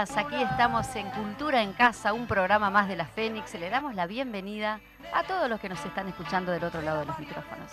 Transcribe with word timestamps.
Aquí 0.00 0.42
estamos 0.42 0.96
en 0.96 1.10
Cultura 1.10 1.60
en 1.60 1.74
Casa, 1.74 2.14
un 2.14 2.26
programa 2.26 2.70
más 2.70 2.88
de 2.88 2.96
la 2.96 3.04
Fénix. 3.04 3.52
Le 3.54 3.68
damos 3.68 3.94
la 3.94 4.06
bienvenida 4.06 4.80
a 5.12 5.22
todos 5.24 5.48
los 5.50 5.60
que 5.60 5.68
nos 5.68 5.84
están 5.84 6.08
escuchando 6.08 6.52
del 6.52 6.64
otro 6.64 6.80
lado 6.80 7.00
de 7.00 7.06
los 7.06 7.18
micrófonos. 7.18 7.70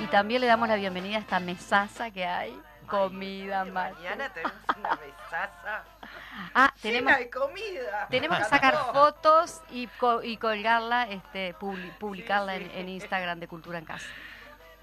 Y 0.00 0.06
también 0.06 0.40
le 0.40 0.48
damos 0.48 0.68
la 0.68 0.74
bienvenida 0.74 1.16
a 1.18 1.20
esta 1.20 1.38
mesaza 1.38 2.10
que 2.10 2.26
hay, 2.26 2.60
comida, 2.88 3.64
mate. 3.64 3.94
Mañana 3.94 4.32
tenemos 4.32 4.54
una 4.76 4.90
besaza 4.96 5.84
Ah, 6.54 6.72
tenemos, 6.82 7.12
llena 7.12 7.18
de 7.18 7.30
comida. 7.30 8.06
tenemos 8.10 8.38
que 8.38 8.44
sacar 8.44 8.74
fotos 8.92 9.60
y, 9.70 9.86
co- 9.86 10.22
y 10.24 10.36
colgarla, 10.38 11.04
este, 11.08 11.54
publi- 11.54 11.92
publicarla 11.98 12.56
sí. 12.56 12.64
En, 12.64 12.70
en 12.80 12.88
Instagram 12.88 13.38
de 13.38 13.46
Cultura 13.46 13.78
en 13.78 13.84
Casa. 13.84 14.06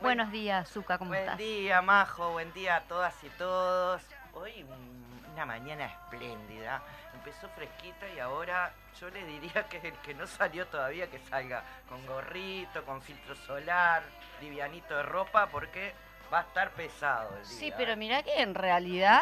Buenos 0.02 0.32
días, 0.32 0.70
Zuka, 0.72 0.98
¿cómo 0.98 1.10
Buen 1.10 1.22
estás? 1.22 1.38
día, 1.38 1.82
Majo, 1.82 2.32
buen 2.32 2.54
día 2.54 2.78
a 2.78 2.82
todas 2.82 3.14
y 3.24 3.30
todos. 3.32 4.02
Hoy 4.34 4.64
un- 4.64 5.07
una 5.38 5.46
mañana 5.46 5.86
espléndida. 5.86 6.82
Empezó 7.14 7.48
fresquita 7.50 8.08
y 8.16 8.20
ahora 8.20 8.72
yo 9.00 9.08
le 9.12 9.24
diría 9.24 9.68
que 9.70 9.78
el 9.90 9.94
que 10.00 10.16
no 10.16 10.26
salió 10.26 10.66
todavía 10.66 11.08
que 11.12 11.20
salga 11.20 11.64
con 11.88 12.04
gorrito, 12.08 12.84
con 12.84 13.04
filtro 13.04 13.36
solar, 13.36 14.02
livianito 14.42 14.98
de 14.98 15.04
ropa, 15.04 15.48
porque 15.48 15.94
va 16.34 16.40
a 16.40 16.42
estar 16.42 16.72
pesado 16.72 17.38
el 17.38 17.48
día. 17.48 17.60
Sí, 17.60 17.74
pero 17.78 17.92
¿eh? 17.92 17.96
mira 17.96 18.24
que 18.24 18.42
en 18.42 18.56
realidad 18.56 19.22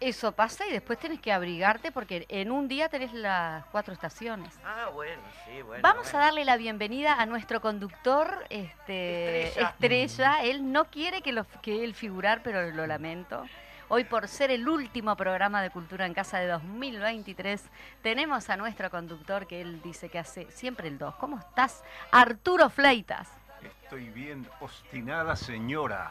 eso 0.00 0.32
pasa 0.32 0.66
y 0.66 0.72
después 0.72 0.98
tenés 0.98 1.20
que 1.20 1.32
abrigarte 1.32 1.92
porque 1.92 2.24
en 2.30 2.50
un 2.50 2.66
día 2.66 2.88
tenés 2.88 3.12
las 3.12 3.66
cuatro 3.66 3.92
estaciones. 3.92 4.58
Ah, 4.64 4.88
bueno, 4.94 5.20
sí, 5.44 5.60
bueno. 5.60 5.82
Vamos 5.82 6.14
a 6.14 6.18
darle 6.18 6.46
la 6.46 6.56
bienvenida 6.56 7.20
a 7.20 7.26
nuestro 7.26 7.60
conductor, 7.60 8.46
este, 8.48 9.48
Estrella. 9.48 9.68
Estrella. 9.68 10.44
Él 10.44 10.72
no 10.72 10.86
quiere 10.86 11.20
que, 11.20 11.32
lo, 11.32 11.44
que 11.60 11.84
él 11.84 11.94
figurar, 11.94 12.42
pero 12.42 12.70
lo 12.70 12.86
lamento. 12.86 13.44
Hoy 13.88 14.02
por 14.02 14.26
ser 14.26 14.50
el 14.50 14.68
último 14.68 15.14
programa 15.16 15.62
de 15.62 15.70
Cultura 15.70 16.06
en 16.06 16.14
Casa 16.14 16.38
de 16.38 16.48
2023, 16.48 17.62
tenemos 18.02 18.50
a 18.50 18.56
nuestro 18.56 18.90
conductor 18.90 19.46
que 19.46 19.60
él 19.60 19.80
dice 19.80 20.08
que 20.08 20.18
hace 20.18 20.50
siempre 20.50 20.88
el 20.88 20.98
2. 20.98 21.14
¿Cómo 21.14 21.38
estás? 21.38 21.84
Arturo 22.10 22.68
Fleitas. 22.68 23.28
Estoy 23.62 24.10
bien 24.10 24.48
obstinada, 24.58 25.36
señora. 25.36 26.10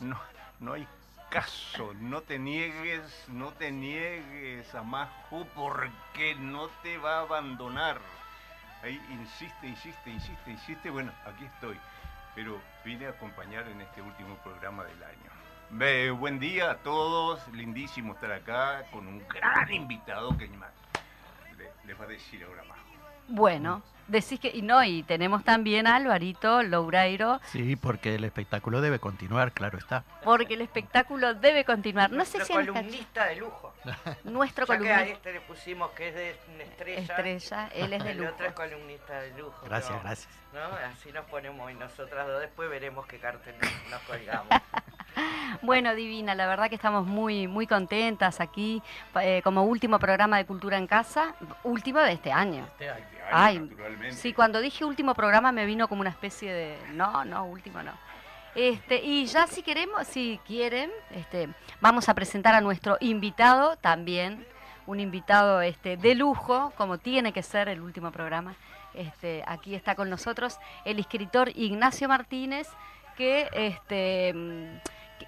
No, 0.00 0.20
no 0.60 0.74
hay 0.74 0.86
caso. 1.30 1.94
No 1.94 2.20
te 2.20 2.38
niegues, 2.38 3.24
no 3.28 3.52
te 3.52 3.72
niegues 3.72 4.74
a 4.74 4.82
Majo 4.82 5.46
porque 5.54 6.34
no 6.34 6.68
te 6.82 6.98
va 6.98 7.16
a 7.16 7.20
abandonar. 7.22 7.98
Ahí 8.82 9.00
insiste, 9.10 9.68
insiste, 9.68 10.10
insiste, 10.10 10.50
insiste. 10.50 10.90
Bueno, 10.90 11.12
aquí 11.24 11.46
estoy. 11.46 11.80
Pero 12.34 12.60
vine 12.84 13.06
a 13.06 13.10
acompañar 13.10 13.66
en 13.68 13.80
este 13.80 14.02
último 14.02 14.36
programa 14.36 14.84
del 14.84 15.02
año. 15.02 15.41
Buen 15.76 16.38
día 16.38 16.70
a 16.70 16.76
todos. 16.78 17.40
Lindísimo 17.48 18.12
estar 18.14 18.30
acá 18.32 18.84
con 18.92 19.06
un 19.06 19.26
gran 19.28 19.72
invitado 19.72 20.36
que 20.36 20.46
más 20.48 20.70
le- 21.56 21.70
les 21.86 21.98
va 21.98 22.04
a 22.04 22.08
decir 22.08 22.44
ahora 22.44 22.62
Majo. 22.64 22.80
Bueno, 23.28 23.82
decís 24.06 24.38
que, 24.38 24.50
y 24.52 24.60
no, 24.60 24.84
y 24.84 25.02
tenemos 25.04 25.44
también 25.44 25.86
a 25.86 25.96
Alvarito 25.96 26.62
Loureiro, 26.62 27.40
Sí, 27.46 27.76
porque 27.76 28.16
el 28.16 28.24
espectáculo 28.24 28.80
debe 28.82 28.98
continuar, 28.98 29.52
claro 29.52 29.78
está. 29.78 30.04
porque 30.22 30.54
el 30.54 30.60
espectáculo 30.60 31.32
debe 31.34 31.64
continuar. 31.64 32.10
No 32.10 32.24
sé 32.26 32.44
si 32.44 32.52
columnista 32.52 33.24
de 33.26 33.36
lujo. 33.36 33.72
nuestro 34.24 34.66
Ya 34.66 34.78
que 34.78 34.92
a 34.92 34.96
columnista 34.96 35.12
este 35.16 35.32
le 35.32 35.40
pusimos 35.40 35.90
que 35.92 36.08
es 36.08 36.14
de 36.14 36.36
una 36.54 36.64
estrella. 36.64 37.00
estrella, 37.00 37.68
él 37.74 37.92
es 37.94 38.04
de 38.04 38.10
el 38.10 38.18
lujo. 38.18 38.30
otro 38.34 38.46
es 38.46 38.52
columnista 38.52 39.20
de 39.20 39.30
lujo. 39.38 39.64
Gracias, 39.64 39.92
¿no? 39.96 40.00
gracias. 40.02 40.28
¿no? 40.52 40.60
Así 40.88 41.10
nos 41.12 41.24
ponemos 41.26 41.70
y 41.70 41.74
nosotras 41.74 42.26
dos 42.26 42.40
después 42.42 42.68
veremos 42.68 43.06
qué 43.06 43.18
cartel 43.18 43.54
nos, 43.58 43.90
nos 43.90 44.00
colgamos. 44.02 44.48
Bueno, 45.62 45.94
Divina, 45.94 46.34
la 46.34 46.46
verdad 46.46 46.68
que 46.68 46.74
estamos 46.74 47.06
muy, 47.06 47.46
muy 47.46 47.66
contentas 47.66 48.40
aquí 48.40 48.82
eh, 49.20 49.42
como 49.44 49.62
último 49.62 49.98
programa 49.98 50.36
de 50.38 50.44
Cultura 50.44 50.76
en 50.76 50.86
Casa, 50.86 51.34
último 51.62 52.00
de 52.00 52.12
este 52.12 52.32
año. 52.32 52.66
Este 52.72 52.90
año, 52.90 53.04
Ay, 53.30 53.58
naturalmente. 53.60 54.16
Sí, 54.16 54.32
cuando 54.32 54.60
dije 54.60 54.84
último 54.84 55.14
programa 55.14 55.52
me 55.52 55.64
vino 55.64 55.86
como 55.86 56.00
una 56.00 56.10
especie 56.10 56.52
de 56.52 56.78
no, 56.94 57.24
no, 57.24 57.44
último 57.44 57.82
no. 57.82 57.92
Este, 58.54 59.02
y 59.02 59.24
ya 59.26 59.46
si 59.46 59.62
queremos, 59.62 60.06
si 60.06 60.38
quieren, 60.46 60.90
este, 61.10 61.48
vamos 61.80 62.08
a 62.08 62.14
presentar 62.14 62.54
a 62.54 62.60
nuestro 62.60 62.98
invitado 63.00 63.76
también, 63.76 64.46
un 64.86 65.00
invitado 65.00 65.62
este, 65.62 65.96
de 65.96 66.14
lujo, 66.14 66.72
como 66.76 66.98
tiene 66.98 67.32
que 67.32 67.42
ser 67.42 67.68
el 67.68 67.80
último 67.80 68.10
programa. 68.10 68.56
Este, 68.94 69.42
aquí 69.46 69.74
está 69.74 69.94
con 69.94 70.10
nosotros 70.10 70.58
el 70.84 70.98
escritor 70.98 71.50
Ignacio 71.54 72.08
Martínez, 72.08 72.68
que, 73.16 73.48
este, 73.52 74.34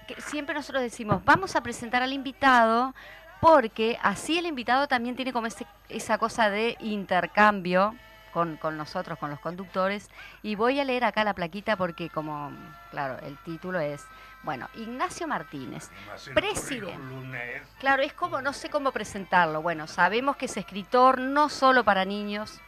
que- 0.07 0.15
que 0.15 0.21
siempre 0.21 0.55
nosotros 0.55 0.83
decimos, 0.83 1.25
vamos 1.25 1.57
a 1.57 1.63
presentar 1.63 2.03
al 2.03 2.13
invitado 2.13 2.95
porque 3.41 3.99
así 4.03 4.39
el 4.39 4.47
invitado 4.47 4.89
también 4.89 5.17
tiene 5.17 5.33
como 5.33 5.47
ese- 5.47 5.67
esa 5.89 6.19
cosa 6.19 6.49
de 6.51 6.77
intercambio 6.81 7.95
con, 8.33 8.57
con 8.57 8.77
nosotros, 8.77 9.19
con 9.19 9.31
los 9.31 9.39
conductores. 9.41 10.11
Y 10.43 10.55
voy 10.57 10.81
a 10.81 10.85
leer 10.85 11.05
acá 11.05 11.23
la 11.25 11.35
plaquita 11.35 11.77
porque 11.77 12.09
como, 12.11 12.51
claro, 12.91 13.19
el 13.25 13.37
título 13.45 13.79
es, 13.81 14.05
bueno, 14.43 14.69
Ignacio 14.75 15.27
Martínez. 15.29 15.89
Presidente. 16.35 17.63
Claro, 17.79 18.03
es 18.03 18.13
como, 18.13 18.41
no 18.43 18.53
sé 18.53 18.71
cómo 18.71 18.91
presentarlo. 18.93 19.63
Bueno, 19.63 19.87
sabemos 19.87 20.37
que 20.37 20.47
es 20.47 20.57
escritor 20.57 21.21
no 21.21 21.49
solo 21.49 21.85
para 21.85 22.05
niños, 22.05 22.61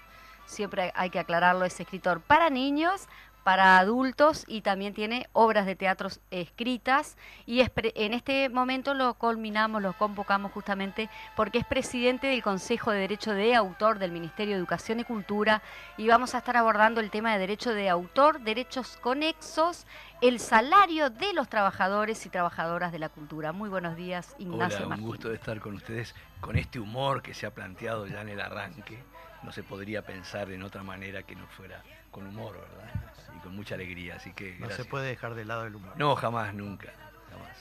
siempre 0.45 0.93
hay 0.95 1.11
que 1.11 1.19
aclararlo, 1.19 1.65
es 1.65 1.81
escritor 1.81 2.21
para 2.21 2.49
niños, 2.51 3.09
para 3.47 3.79
adultos 3.79 4.45
y 4.49 4.63
también 4.63 4.93
tiene 4.93 5.29
obras 5.33 5.67
de 5.67 5.77
teatro 5.77 6.09
escritas 6.33 7.17
y 7.47 7.61
es 7.61 7.71
en 7.77 8.13
este 8.13 8.49
momento 8.49 8.93
lo 8.93 9.15
culminamos, 9.15 9.81
lo 9.83 9.93
convocamos 9.93 10.51
justamente 10.51 11.09
porque 11.37 11.59
es 11.59 11.65
presidente 11.65 12.27
del 12.27 12.43
Consejo 12.43 12.91
de 12.91 12.99
Derecho 12.99 13.35
de 13.35 13.55
Autor 13.55 14.01
del 14.01 14.11
Ministerio 14.11 14.57
de 14.57 14.59
Educación 14.59 14.99
y 14.99 15.05
Cultura 15.05 15.63
y 15.97 16.09
vamos 16.09 16.35
a 16.35 16.39
estar 16.39 16.57
abordando 16.57 17.01
el 17.01 17.13
tema 17.13 17.33
de 17.35 17.39
derecho 17.39 17.73
de 17.73 17.89
autor, 17.89 18.41
derechos 18.41 18.97
conexos, 18.97 19.87
el 20.23 20.41
salario 20.41 21.11
de 21.11 21.33
los 21.33 21.49
trabajadores 21.49 22.27
y 22.27 22.31
trabajadoras 22.31 22.91
de 22.91 22.99
la 22.99 23.11
cultura. 23.11 23.53
Muy 23.53 23.69
buenos 23.69 23.95
días, 23.95 24.35
Ignacio 24.41 24.87
Hola, 24.87 24.97
un 24.97 25.03
gusto 25.03 25.29
de 25.29 25.37
estar 25.37 25.61
con 25.61 25.77
ustedes 25.77 26.17
con 26.41 26.57
este 26.57 26.81
humor 26.81 27.23
que 27.23 27.33
se 27.33 27.47
ha 27.47 27.55
planteado 27.55 28.09
ya 28.09 28.23
en 28.23 28.29
el 28.31 28.41
arranque. 28.41 28.99
No 29.45 29.53
se 29.53 29.63
podría 29.63 30.03
pensar 30.03 30.51
en 30.51 30.65
otra 30.65 30.83
manera 30.83 31.23
que 31.23 31.37
no 31.37 31.47
fuera 31.47 31.81
con 32.17 32.27
humor, 32.27 32.55
¿verdad? 32.55 32.93
Y 33.37 33.39
con 33.41 33.55
mucha 33.55 33.75
alegría, 33.75 34.17
así 34.17 34.33
que 34.33 34.57
No 34.59 34.71
se 34.71 34.85
puede 34.87 35.07
dejar 35.09 35.35
de 35.35 35.45
lado 35.45 35.67
el 35.67 35.75
humor. 35.77 35.93
No, 35.97 36.17
jamás, 36.17 36.55
nunca. 36.55 36.89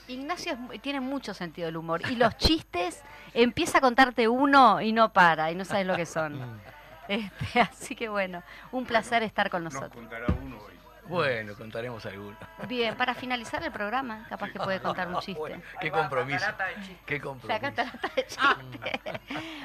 Ignacio 0.08 0.52
es 0.52 0.58
mu- 0.58 0.78
tiene 0.78 1.00
mucho 1.00 1.34
sentido 1.34 1.66
del 1.66 1.76
humor 1.76 2.00
y 2.08 2.14
los 2.16 2.36
chistes 2.38 3.02
empieza 3.34 3.78
a 3.78 3.80
contarte 3.80 4.28
uno 4.28 4.80
y 4.80 4.92
no 4.92 5.12
para 5.12 5.50
y 5.50 5.54
no 5.54 5.64
sabes 5.64 5.86
lo 5.86 5.94
que 5.96 6.06
son. 6.06 6.40
Mm. 7.08 7.12
Este, 7.12 7.60
así 7.60 7.94
que 7.94 8.08
bueno, 8.08 8.42
un 8.72 8.84
placer 8.84 9.22
estar 9.22 9.48
con 9.48 9.62
Nos 9.62 9.74
nosotros. 9.74 9.94
contará 9.94 10.26
uno 10.42 10.56
hoy. 10.58 10.72
Bueno, 11.06 11.54
contaremos 11.54 12.04
alguno. 12.04 12.36
Bien, 12.66 12.96
para 12.96 13.14
finalizar 13.14 13.62
el 13.62 13.70
programa, 13.70 14.26
capaz 14.28 14.50
que 14.50 14.58
puede 14.58 14.80
contar 14.80 15.06
un 15.06 15.20
chiste. 15.20 15.38
Bueno, 15.38 15.62
qué 15.80 15.88
compromiso. 15.92 16.40
catarata 16.40 16.64
de 16.66 16.74
chistes. 16.84 16.96
Qué 17.06 17.18
La 17.18 17.22
compromiso. 17.22 17.60
catarata 17.60 18.10
de 18.16 18.26
chiste. 18.26 19.00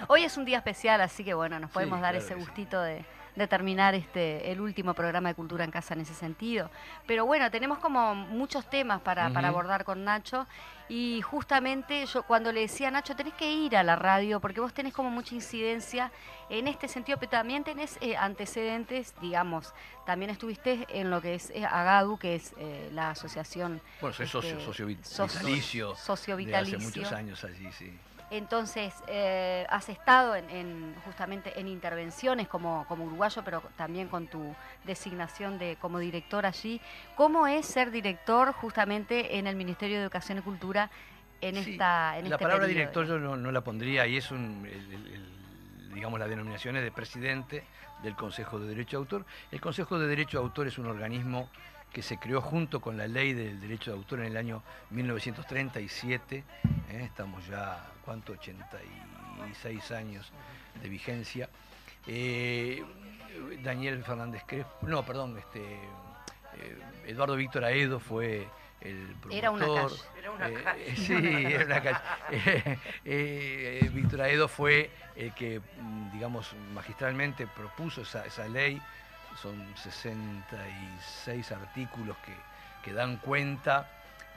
Hoy 0.08 0.24
es 0.24 0.38
un 0.38 0.46
día 0.46 0.58
especial, 0.60 1.02
así 1.02 1.24
que 1.24 1.34
bueno, 1.34 1.60
nos 1.60 1.72
podemos 1.72 1.98
Sí, 1.98 2.02
dar 2.04 2.12
claro 2.14 2.26
ese 2.26 2.36
sí. 2.36 2.40
gustito 2.40 2.80
de, 2.80 3.04
de 3.36 3.48
terminar 3.48 3.96
este 3.96 4.52
el 4.52 4.60
último 4.62 4.94
programa 4.94 5.30
de 5.30 5.36
Cultura 5.36 5.64
en 5.64 5.72
Casa 5.72 5.94
en 5.94 6.02
ese 6.02 6.14
sentido. 6.14 6.70
Pero 7.08 7.26
bueno, 7.26 7.50
tenemos 7.52 7.80
como 7.80 8.14
muchos 8.16 8.70
temas 8.70 9.02
para, 9.02 9.30
para 9.32 9.48
abordar 9.48 9.84
con 9.86 10.04
Nacho 10.04 10.46
y 10.90 11.22
justamente 11.22 12.06
yo 12.06 12.24
cuando 12.24 12.52
le 12.52 12.62
decía 12.62 12.90
a 12.90 12.92
Nacho, 12.92 13.16
tenés 13.16 13.34
que 13.36 13.50
ir 13.50 13.78
a 13.78 13.84
la 13.84 13.96
radio 13.96 14.42
porque 14.42 14.60
vos 14.60 14.74
tenés 14.74 14.94
como 14.94 15.10
mucha 15.10 15.34
incidencia 15.36 16.12
en 16.50 16.68
este 16.68 16.90
sentido, 16.90 17.18
pero 17.18 17.30
también 17.30 17.64
tenés 17.64 17.98
eh, 18.02 18.18
antecedentes, 18.18 19.14
digamos, 19.22 19.74
también 20.06 20.32
estuviste 20.32 20.86
en 20.90 21.10
lo 21.10 21.22
que 21.22 21.36
es 21.36 21.50
eh, 21.52 21.66
AGADU, 21.66 22.18
que 22.18 22.36
es 22.36 22.54
eh, 22.58 22.90
la 22.94 23.12
asociación 23.12 23.80
Bueno, 24.02 24.14
soy 24.14 24.28
socio, 24.28 24.52
Este, 24.52 24.66
socio 24.66 24.88
socio- 25.04 25.38
vitalicio. 25.46 25.96
socio 25.96 26.36
de 26.36 26.44
vitalicio. 26.46 26.78
hace 26.78 26.86
muchos 26.86 27.12
años 27.14 27.42
allí, 27.46 27.72
sí. 27.72 27.98
Entonces, 28.32 28.94
eh, 29.08 29.68
has 29.70 29.90
estado 29.90 30.38
en, 30.38 30.50
en- 30.50 30.96
justamente 31.04 31.60
en 31.60 31.68
intervenciones 31.68 32.48
como, 32.48 32.86
como 32.88 33.04
uruguayo, 33.04 33.44
pero 33.44 33.62
también 33.76 34.08
con 34.08 34.28
tu 34.28 34.56
designación 34.86 35.60
de 35.60 35.76
como 35.82 36.00
director 36.00 36.46
allí. 36.46 36.80
¿Cómo 37.16 37.46
es 37.46 37.66
ser 37.66 37.92
director 37.92 38.54
justamente 38.54 39.38
en 39.38 39.48
el 39.48 39.58
Ministerio 39.58 39.98
de 39.98 40.04
Educación 40.04 40.38
y 40.38 40.42
Cultura 40.42 40.90
en 41.42 41.56
Sí, 41.62 41.72
esta 41.74 42.18
en 42.18 42.30
la 42.30 42.36
este 42.36 42.44
palabra 42.46 42.68
periodo? 42.68 42.68
director 42.80 43.06
yo 43.06 43.20
no, 43.20 43.36
no 43.36 43.52
la 43.52 43.62
pondría 43.62 44.08
y 44.08 44.16
es 44.16 44.32
un, 44.32 44.66
el- 44.66 44.94
el- 44.94 45.14
el- 45.14 45.94
digamos, 45.94 46.18
la 46.18 46.28
denominación 46.30 46.78
es 46.78 46.84
de 46.84 46.92
presidente 46.92 47.66
del 48.02 48.16
Consejo 48.16 48.60
de 48.60 48.68
Derecho 48.70 48.96
de 48.98 49.02
Autor. 49.02 49.26
El 49.52 49.60
Consejo 49.60 50.00
de 50.00 50.08
Derecho 50.08 50.38
de 50.40 50.46
Autor 50.46 50.68
es 50.68 50.78
un 50.78 50.86
organismo 50.88 51.50
que 51.92 52.02
se 52.02 52.18
creó 52.18 52.42
junto 52.42 52.80
con 52.80 52.98
la 52.98 53.08
ley 53.08 53.34
del 53.34 53.60
derecho 53.60 53.92
de 53.92 53.98
autor 53.98 54.20
en 54.20 54.26
el 54.28 54.38
año 54.38 54.64
1937. 54.92 56.38
¿eh? 56.38 56.44
Estamos 57.04 57.46
ya, 57.48 57.86
¿cuánto? 58.06 58.34
86 58.34 59.92
años 59.92 60.32
de 60.82 60.90
vigencia. 60.90 61.50
Eh, 62.08 62.84
Daniel 63.64 64.04
Fernández 64.04 64.44
Crespo, 64.46 64.88
no, 64.88 65.06
perdón, 65.06 65.38
este, 65.38 65.60
eh, 65.62 66.78
Eduardo 67.08 67.36
Víctor 67.36 67.64
Aedo 67.66 68.00
fue 68.00 68.48
el 68.82 69.16
promotor. 69.22 69.32
Era 69.38 69.52
una 69.52 69.66
calle. 69.66 70.02
Era 70.18 70.32
una 70.32 70.50
Eh, 70.50 70.64
calle. 70.64 70.96
sí, 70.96 71.14
era 71.14 71.66
una 71.66 71.82
calle. 71.84 72.00
Eh, 73.06 73.80
eh, 73.84 73.90
Víctor 73.94 74.22
Aedo 74.22 74.48
fue 74.48 74.90
el 75.16 75.34
que, 75.34 75.60
mm, 75.60 76.12
digamos, 76.14 76.54
magistralmente 76.74 77.48
propuso 77.48 78.02
esa, 78.02 78.26
esa 78.26 78.48
ley. 78.48 78.82
Son 79.36 79.76
66 79.76 81.52
artículos 81.52 82.18
que, 82.20 82.36
que 82.82 82.94
dan 82.94 83.18
cuenta 83.18 83.88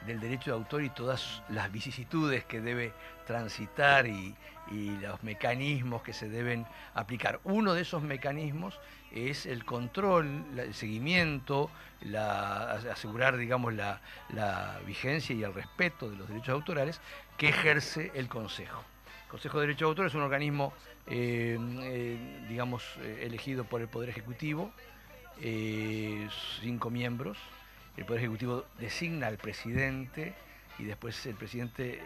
del 0.06 0.20
derecho 0.20 0.50
de 0.50 0.56
autor 0.56 0.82
y 0.82 0.90
todas 0.90 1.42
las 1.48 1.70
vicisitudes 1.72 2.44
que 2.44 2.60
debe 2.60 2.92
transitar 3.26 4.06
y, 4.06 4.34
y 4.66 4.96
los 4.96 5.22
mecanismos 5.22 6.02
que 6.02 6.12
se 6.12 6.28
deben 6.28 6.66
aplicar. 6.94 7.40
Uno 7.44 7.72
de 7.74 7.82
esos 7.82 8.02
mecanismos 8.02 8.78
es 9.12 9.46
el 9.46 9.64
control, 9.64 10.44
el 10.58 10.74
seguimiento, 10.74 11.70
la- 12.02 12.72
asegurar, 12.72 13.36
digamos, 13.36 13.72
la, 13.74 14.00
la 14.28 14.78
vigencia 14.84 15.34
y 15.34 15.42
el 15.42 15.54
respeto 15.54 16.10
de 16.10 16.16
los 16.16 16.28
derechos 16.28 16.52
autorales 16.54 17.00
que 17.38 17.48
ejerce 17.48 18.12
el 18.14 18.28
Consejo. 18.28 18.84
Consejo 19.34 19.58
de 19.58 19.66
Derechos 19.66 19.80
de 19.80 19.90
Autor 19.90 20.06
es 20.06 20.14
un 20.14 20.22
organismo, 20.22 20.72
eh, 21.08 21.58
eh, 21.82 22.46
digamos, 22.48 22.84
eh, 23.00 23.24
elegido 23.26 23.64
por 23.64 23.80
el 23.80 23.88
Poder 23.88 24.08
Ejecutivo, 24.08 24.70
eh, 25.40 26.28
cinco 26.60 26.88
miembros. 26.88 27.36
El 27.96 28.04
Poder 28.04 28.20
Ejecutivo 28.20 28.64
designa 28.78 29.26
al 29.26 29.38
presidente 29.38 30.34
y 30.78 30.84
después 30.84 31.26
el 31.26 31.34
presidente, 31.34 32.00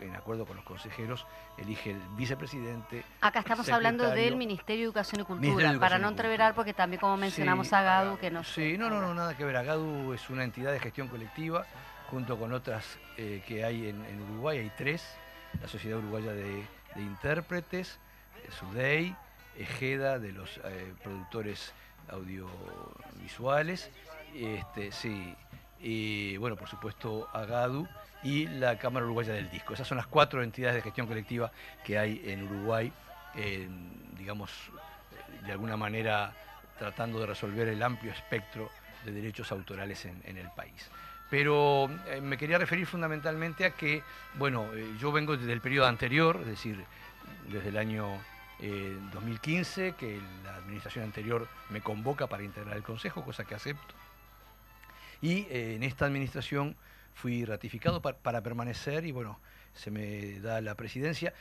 en 0.00 0.16
acuerdo 0.16 0.46
con 0.46 0.56
los 0.56 0.64
consejeros, 0.64 1.28
elige 1.58 1.92
el 1.92 2.00
vicepresidente. 2.16 3.04
Acá 3.20 3.38
estamos 3.38 3.68
hablando 3.68 4.10
del. 4.10 4.34
Ministerio 4.34 4.80
de 4.80 4.84
Educación 4.86 5.20
y 5.20 5.24
Cultura, 5.26 5.78
para 5.78 6.00
no 6.00 6.08
entreverar, 6.08 6.56
porque 6.56 6.74
también 6.74 6.98
como 6.98 7.16
mencionamos 7.16 7.68
Sí. 7.68 7.74
a 7.76 7.82
GADU, 7.82 8.18
que 8.18 8.32
no 8.32 8.42
Sí, 8.42 8.76
no, 8.76 8.90
no, 8.90 9.00
no, 9.00 9.14
nada 9.14 9.36
que 9.36 9.44
ver. 9.44 9.54
Agadu 9.54 10.12
es 10.12 10.28
una 10.28 10.42
entidad 10.42 10.72
de 10.72 10.80
gestión 10.80 11.06
colectiva, 11.06 11.66
junto 12.10 12.36
con 12.36 12.52
otras 12.52 12.98
que 13.16 13.62
hay 13.64 13.90
en, 13.90 14.04
en 14.04 14.22
Uruguay, 14.22 14.58
hay 14.58 14.72
tres, 14.76 15.06
la 15.60 15.68
Sociedad 15.68 15.98
Uruguaya 15.98 16.32
de, 16.32 16.64
Intérpretes, 16.96 17.98
eh, 18.42 18.50
SUDEI, 18.58 19.14
EGEDA, 19.56 20.18
de 20.18 20.32
los 20.32 20.58
eh, 20.64 20.92
productores 21.02 21.72
audiovisuales, 22.08 23.90
este, 24.34 24.90
sí, 24.90 25.34
y 25.80 26.36
bueno, 26.38 26.56
por 26.56 26.68
supuesto, 26.68 27.28
Agadu 27.32 27.86
y 28.24 28.46
la 28.46 28.78
Cámara 28.78 29.06
Uruguaya 29.06 29.32
del 29.32 29.48
Disco. 29.50 29.74
Esas 29.74 29.86
son 29.86 29.98
las 29.98 30.06
cuatro 30.06 30.42
entidades 30.42 30.76
de 30.76 30.82
gestión 30.82 31.06
colectiva 31.06 31.52
que 31.84 31.98
hay 31.98 32.22
en 32.24 32.42
Uruguay, 32.42 32.92
digamos, 34.16 34.50
de 35.44 35.52
alguna 35.52 35.76
manera 35.76 36.32
tratando 36.78 37.20
de 37.20 37.26
resolver 37.26 37.68
el 37.68 37.80
amplio 37.82 38.10
espectro 38.10 38.70
de 39.04 39.12
derechos 39.12 39.52
autorales 39.52 40.04
en 40.04 40.36
el 40.36 40.50
país. 40.50 40.90
Pero 41.30 41.90
eh, 42.06 42.20
me 42.22 42.38
quería 42.38 42.56
referir 42.58 42.86
fundamentalmente 42.86 43.64
a 43.66 43.70
que, 43.72 44.02
bueno, 44.34 44.66
eh, 44.74 44.94
yo 44.98 45.12
vengo 45.12 45.36
desde 45.36 45.52
el 45.52 45.60
periodo 45.60 45.86
anterior, 45.86 46.38
es 46.40 46.46
decir, 46.46 46.82
desde 47.50 47.68
el 47.68 47.76
año 47.76 48.16
eh, 48.60 48.96
2015, 49.12 49.92
que 49.98 50.20
la 50.44 50.56
administración 50.56 51.04
anterior 51.04 51.46
me 51.68 51.80
convoca 51.82 52.26
para 52.26 52.42
integrar 52.42 52.76
el 52.76 52.82
Consejo, 52.82 53.22
cosa 53.24 53.44
que 53.44 53.54
acepto. 53.54 53.94
Y 55.20 55.40
eh, 55.50 55.74
en 55.76 55.82
esta 55.82 56.06
administración 56.06 56.76
fui 57.14 57.44
ratificado 57.44 58.00
pa- 58.00 58.14
para 58.14 58.40
permanecer 58.40 59.04
y 59.04 59.12
bueno, 59.12 59.38
se 59.74 59.90
me 59.90 60.40
da 60.40 60.60
la 60.60 60.74
presidencia. 60.76 61.34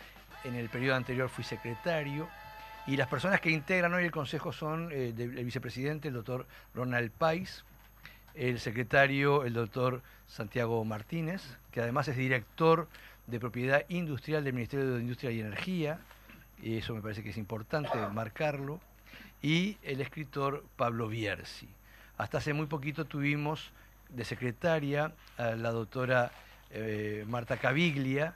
En 0.44 0.56
el 0.56 0.70
periodo 0.70 0.96
anterior 0.96 1.30
fui 1.30 1.44
secretario 1.44 2.28
y 2.88 2.98
las 2.98 3.08
personas 3.08 3.40
que 3.40 3.52
integran 3.52 3.94
hoy 3.94 4.04
el 4.04 4.12
Consejo 4.12 4.52
son 4.52 4.90
eh, 4.92 5.14
el 5.18 5.46
vicepresidente, 5.46 6.10
el 6.10 6.14
doctor 6.16 6.46
Ronald 6.74 7.12
Pais, 7.12 7.64
el 8.38 8.60
secretario, 8.60 9.44
el 9.44 9.54
doctor 9.54 10.02
Santiago 10.28 10.84
Martínez, 10.86 11.42
que 11.72 11.82
además 11.82 12.08
es 12.08 12.18
director 12.18 12.88
de 13.26 13.40
propiedad 13.40 13.84
industrial 13.90 14.44
del 14.44 14.54
Ministerio 14.54 14.94
de 14.94 15.02
Industria 15.02 15.32
y 15.32 15.40
Energía, 15.40 16.00
y 16.62 16.78
eso 16.78 16.94
me 16.94 17.02
parece 17.02 17.24
que 17.24 17.32
es 17.32 17.38
importante 17.38 17.98
marcarlo, 18.14 18.80
y 19.42 19.78
el 19.84 20.02
escritor 20.02 20.64
Pablo 20.76 21.08
Bierzi. 21.08 21.68
Hasta 22.18 22.40
hace 22.40 22.54
muy 22.54 22.68
poquito 22.68 23.06
tuvimos 23.06 23.72
de 24.10 24.24
secretaria 24.24 25.12
a 25.38 25.52
la 25.52 25.72
doctora 25.72 26.32
eh, 26.72 27.26
Marta 27.28 27.58
Caviglia, 27.58 28.36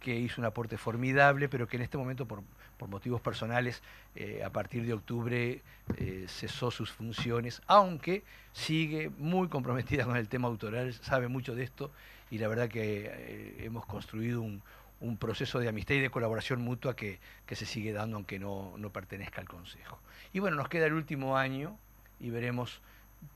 que 0.00 0.16
hizo 0.16 0.40
un 0.40 0.46
aporte 0.46 0.76
formidable, 0.78 1.48
pero 1.48 1.66
que 1.66 1.76
en 1.76 1.82
este 1.82 1.98
momento, 1.98 2.26
por, 2.26 2.42
por 2.78 2.88
motivos 2.88 3.20
personales, 3.20 3.82
eh, 4.14 4.42
a 4.44 4.50
partir 4.50 4.86
de 4.86 4.94
octubre 4.94 5.60
eh, 5.96 6.24
cesó 6.28 6.70
sus 6.70 6.90
funciones, 6.90 7.60
aunque 7.66 8.22
sigue 8.52 9.10
muy 9.18 9.48
comprometida 9.48 10.04
con 10.04 10.16
el 10.16 10.28
tema 10.28 10.48
autoral, 10.48 10.94
sabe 10.94 11.28
mucho 11.28 11.54
de 11.54 11.64
esto 11.64 11.90
y 12.30 12.38
la 12.38 12.48
verdad 12.48 12.68
que 12.68 13.10
eh, 13.10 13.64
hemos 13.64 13.84
construido 13.84 14.40
un, 14.40 14.62
un 15.00 15.16
proceso 15.16 15.58
de 15.58 15.68
amistad 15.68 15.94
y 15.94 16.00
de 16.00 16.10
colaboración 16.10 16.60
mutua 16.60 16.96
que, 16.96 17.20
que 17.46 17.56
se 17.56 17.66
sigue 17.66 17.92
dando 17.92 18.16
aunque 18.16 18.38
no, 18.38 18.74
no 18.78 18.90
pertenezca 18.90 19.40
al 19.40 19.48
Consejo. 19.48 19.98
Y 20.32 20.40
bueno, 20.40 20.56
nos 20.56 20.68
queda 20.68 20.86
el 20.86 20.94
último 20.94 21.36
año 21.36 21.76
y 22.20 22.30
veremos 22.30 22.80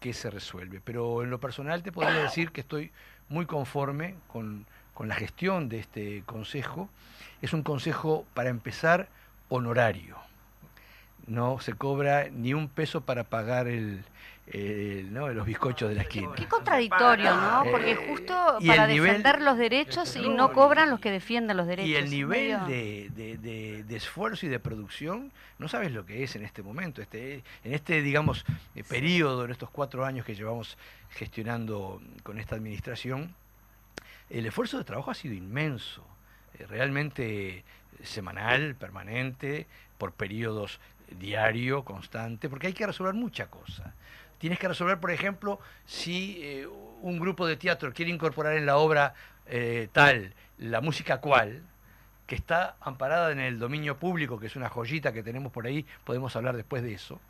qué 0.01 0.13
se 0.13 0.31
resuelve. 0.31 0.81
Pero 0.83 1.23
en 1.23 1.31
lo 1.31 1.41
personal 1.41 1.83
te 1.83 1.93
podría 1.93 2.23
decir 2.23 2.51
que 2.53 2.61
estoy 2.61 2.91
muy 3.29 3.47
conforme 3.47 4.15
con, 4.29 4.67
con 4.95 5.09
la 5.09 5.15
gestión 5.15 5.69
de 5.69 5.79
este 5.79 6.23
consejo. 6.27 6.89
Es 7.41 7.53
un 7.53 7.63
consejo, 7.63 8.27
para 8.35 8.51
empezar, 8.51 9.09
honorario. 9.57 10.17
No 11.27 11.61
se 11.61 11.75
cobra 11.75 12.29
ni 12.31 12.53
un 12.53 12.69
peso 12.69 13.03
para 13.03 13.23
pagar 13.25 13.69
el, 13.69 14.03
el, 14.49 15.13
¿no? 15.13 15.29
los 15.29 15.47
bizcochos 15.47 15.89
de 15.89 15.95
la 15.95 16.03
esquina. 16.03 16.33
Qué 16.35 16.47
contradictorio, 16.47 17.37
¿no? 17.37 17.65
Eh, 17.65 17.69
Porque 17.71 17.95
justo 17.95 18.57
y 18.59 18.67
para 18.67 18.89
nivel- 18.89 19.03
defender 19.19 19.41
los 19.41 19.57
derechos 19.57 20.17
y 20.17 20.29
No, 20.29 20.53
cobran 20.53 20.91
los 20.91 20.99
que 20.99 21.13
defienden 21.13 21.57
los 21.57 21.67
derechos. 21.69 21.89
Y 21.89 21.95
el 21.95 22.11
nivel 22.11 22.67
de, 22.67 23.11
de- 23.15 23.39
de- 23.39 23.85
de 23.85 23.97
esfuerzo 23.97 24.47
y 24.47 24.49
de 24.49 24.59
producción, 24.59 25.31
no 25.59 25.69
sabes 25.69 25.93
lo 25.93 26.05
que 26.05 26.25
es 26.25 26.35
en 26.35 26.45
este 26.45 26.63
momento, 26.63 27.01
este, 27.01 27.45
en 27.63 27.73
este, 27.73 28.03
digamos, 28.03 28.45
eh, 28.75 28.83
periodo, 28.83 29.45
en 29.45 29.53
estos 29.53 29.71
cuatro 29.71 30.05
años 30.05 30.27
que 30.27 30.35
llevamos 30.35 30.77
gestionando 31.11 32.03
con 32.25 32.39
esta 32.41 32.57
administración, 32.57 33.33
el 34.29 34.45
esfuerzo 34.47 34.79
de 34.79 34.85
trabajo 34.85 35.11
ha 35.13 35.15
sido 35.15 35.35
inmenso, 35.35 36.05
eh, 36.59 36.67
realmente 36.69 37.59
eh, 37.59 37.65
semanal, 38.03 38.75
permanente, 38.75 39.67
por 39.99 40.13
periodos 40.13 40.81
diario, 41.19 41.85
constante, 41.85 42.49
porque 42.49 42.69
hay 42.69 42.73
que 42.73 42.87
resolver 42.87 43.15
mucha 43.15 43.47
cosa. 43.47 43.95
Tienes 44.39 44.59
que 44.59 44.69
resolver, 44.69 44.99
por 44.99 45.11
ejemplo, 45.11 45.61
si 45.87 46.39
eh, 46.43 46.67
un 46.67 47.19
grupo 47.19 47.47
de 47.47 47.57
teatro 47.57 47.93
quiere 47.93 48.11
incorporar 48.11 48.57
en 48.57 48.67
la 48.67 48.77
obra 48.77 49.15
eh, 49.47 49.89
tal 49.93 50.35
la 50.59 50.81
música 50.81 51.21
cual, 51.21 51.63
que 52.27 52.35
está 52.35 52.77
amparada 52.81 53.33
en 53.33 53.41
el 53.41 53.59
dominio 53.59 53.99
público, 53.99 54.39
que 54.39 54.47
es 54.47 54.57
una 54.57 54.69
joyita 54.69 55.13
que 55.13 55.23
tenemos 55.23 55.53
por 55.53 55.67
ahí, 55.67 55.85
podemos 56.05 56.35
hablar 56.37 56.57
después 56.57 56.83
de 56.83 56.95
eso. 56.95 57.21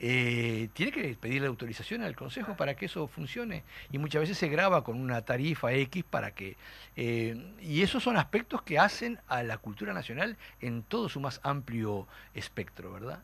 Eh, 0.00 0.68
tiene 0.72 0.92
que 0.92 1.14
pedirle 1.14 1.46
autorización 1.46 2.02
al 2.02 2.16
Consejo 2.16 2.56
para 2.56 2.74
que 2.74 2.86
eso 2.86 3.06
funcione 3.06 3.62
y 3.92 3.98
muchas 3.98 4.22
veces 4.22 4.38
se 4.38 4.48
graba 4.48 4.82
con 4.82 4.98
una 4.98 5.22
tarifa 5.22 5.72
X 5.72 6.04
para 6.08 6.32
que... 6.32 6.56
eh, 6.96 7.36
y 7.60 7.82
esos 7.82 8.02
son 8.02 8.16
aspectos 8.16 8.62
que 8.62 8.78
hacen 8.78 9.18
a 9.28 9.42
la 9.42 9.58
cultura 9.58 9.92
nacional 9.92 10.36
en 10.60 10.82
todo 10.82 11.08
su 11.08 11.20
más 11.20 11.40
amplio 11.42 12.08
espectro, 12.34 12.92
¿verdad? 12.92 13.22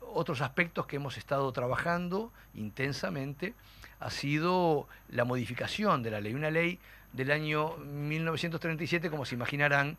otros 0.00 0.40
aspectos 0.40 0.86
que 0.86 0.96
hemos 0.96 1.16
estado 1.16 1.50
trabajando 1.52 2.32
intensamente 2.54 3.54
ha 3.98 4.10
sido 4.10 4.88
la 5.08 5.24
modificación 5.24 6.02
de 6.02 6.10
la 6.10 6.20
ley. 6.20 6.34
Una 6.34 6.50
ley 6.50 6.78
del 7.12 7.30
año 7.30 7.76
1937, 7.78 9.10
como 9.10 9.24
se 9.24 9.34
imaginarán, 9.34 9.98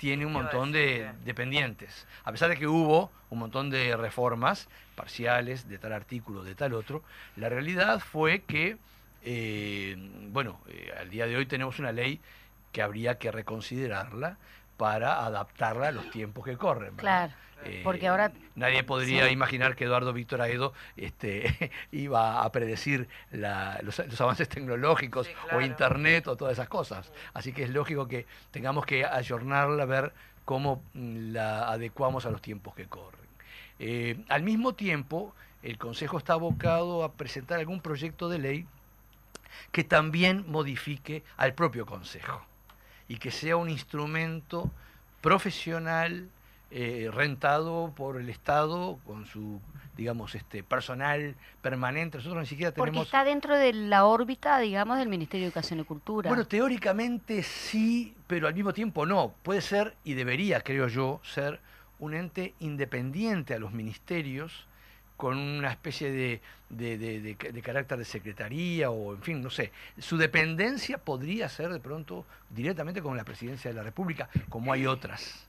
tiene 0.00 0.24
un 0.24 0.32
montón 0.32 0.72
de 0.72 0.80
que- 0.80 1.12
dependientes. 1.26 2.06
A 2.24 2.32
pesar 2.32 2.48
de 2.48 2.56
que 2.56 2.66
hubo 2.66 3.12
un 3.28 3.38
montón 3.38 3.68
de 3.68 3.94
reformas 3.98 4.66
parciales 4.94 5.68
de 5.68 5.78
tal 5.78 5.92
artículo, 5.92 6.42
de 6.42 6.54
tal 6.54 6.72
otro, 6.72 7.04
la 7.36 7.50
realidad 7.50 8.00
fue 8.00 8.40
que, 8.44 8.78
eh, 9.22 9.94
bueno, 10.30 10.58
eh, 10.68 10.90
al 10.98 11.10
día 11.10 11.26
de 11.26 11.36
hoy 11.36 11.44
tenemos 11.44 11.78
una 11.78 11.92
ley 11.92 12.18
que 12.72 12.80
habría 12.80 13.18
que 13.18 13.30
reconsiderarla 13.30 14.38
para 14.78 15.22
adaptarla 15.26 15.88
a 15.88 15.92
los 15.92 16.10
tiempos 16.10 16.46
que 16.46 16.56
corren. 16.56 16.96
¿verdad? 16.96 17.28
Claro, 17.28 17.32
Eh, 17.64 17.80
porque 17.84 18.08
ahora- 18.08 18.32
nadie 18.54 18.82
podría 18.84 19.26
sí. 19.26 19.32
imaginar 19.32 19.76
que 19.76 19.84
Eduardo 19.84 20.12
Víctor 20.12 20.40
Aedo 20.40 20.72
este, 20.96 21.70
iba 21.92 22.42
a 22.42 22.52
predecir 22.52 23.08
la- 23.32 23.78
los, 23.82 23.98
los 23.98 24.20
avances 24.20 24.48
tecnológicos 24.48 25.26
Sí, 25.26 25.32
o 25.52 25.60
internet 25.60 26.26
o 26.28 26.36
todas 26.36 26.52
esas 26.54 26.68
cosas. 26.68 27.12
Así 27.34 27.52
que 27.52 27.64
es 27.64 27.70
lógico 27.70 28.08
que 28.08 28.26
tengamos 28.50 28.86
que 28.86 29.04
ayornarla, 29.04 29.84
ver 29.84 30.12
cómo 30.44 30.82
mm, 30.94 31.32
la 31.32 31.68
adecuamos 31.70 32.24
a 32.26 32.30
los 32.30 32.40
tiempos 32.40 32.74
que 32.74 32.86
corren. 32.86 33.20
Eh, 33.78 34.16
al 34.28 34.42
mismo 34.42 34.74
tiempo, 34.74 35.34
el 35.62 35.76
Consejo 35.78 36.16
está 36.18 36.32
abocado 36.34 37.04
a 37.04 37.12
presentar 37.12 37.58
algún 37.58 37.80
proyecto 37.80 38.28
de 38.28 38.38
ley 38.38 38.66
que 39.72 39.84
también 39.84 40.44
modifique 40.48 41.22
al 41.36 41.52
propio 41.54 41.84
Consejo 41.84 42.44
y 43.08 43.16
que 43.18 43.30
sea 43.30 43.56
un 43.56 43.68
instrumento 43.68 44.70
profesional 45.20 46.28
eh, 46.70 47.10
rentado 47.12 47.92
por 47.96 48.20
el 48.20 48.28
Estado 48.28 48.98
con 49.04 49.26
su 49.26 49.60
digamos 49.96 50.34
este 50.34 50.62
personal 50.62 51.34
permanente 51.60 52.18
nosotros 52.18 52.40
ni 52.42 52.46
siquiera 52.46 52.72
porque 52.72 52.90
tenemos 52.92 53.06
está 53.08 53.24
dentro 53.24 53.56
de 53.58 53.72
la 53.72 54.04
órbita, 54.06 54.58
digamos, 54.58 54.96
del 54.98 55.08
Ministerio 55.08 55.44
de 55.44 55.48
Educación 55.48 55.80
y 55.80 55.84
Cultura. 55.84 56.28
bueno 56.30 56.46
teóricamente 56.46 57.42
sí 57.42 58.14
pero 58.26 58.46
al 58.46 58.54
mismo 58.54 58.72
tiempo 58.72 59.04
no 59.04 59.34
puede 59.42 59.60
ser 59.60 59.94
y 60.04 60.14
debería 60.14 60.60
creo 60.62 60.88
yo 60.88 61.20
ser 61.24 61.60
un 61.98 62.14
ente 62.14 62.54
independiente 62.60 63.52
a 63.54 63.58
los 63.58 63.72
ministerios 63.72 64.66
con 65.18 65.36
una 65.36 65.70
especie 65.70 66.10
de, 66.10 66.40
de, 66.70 66.96
de- 66.96 67.34
de 67.52 67.62
carácter 67.62 67.98
de 67.98 68.06
secretaría 68.06 68.88
o, 68.90 69.12
en 69.14 69.20
fin, 69.20 69.42
no 69.42 69.50
sé. 69.50 69.70
Su 69.98 70.16
dependencia 70.16 70.96
podría 70.96 71.46
ser 71.50 71.70
de 71.74 71.78
pronto 71.78 72.24
directamente 72.48 73.02
con 73.02 73.18
la 73.18 73.24
presidencia 73.24 73.70
de 73.70 73.76
la 73.76 73.82
República, 73.82 74.30
como 74.48 74.72
hay 74.72 74.86
otras. 74.86 75.46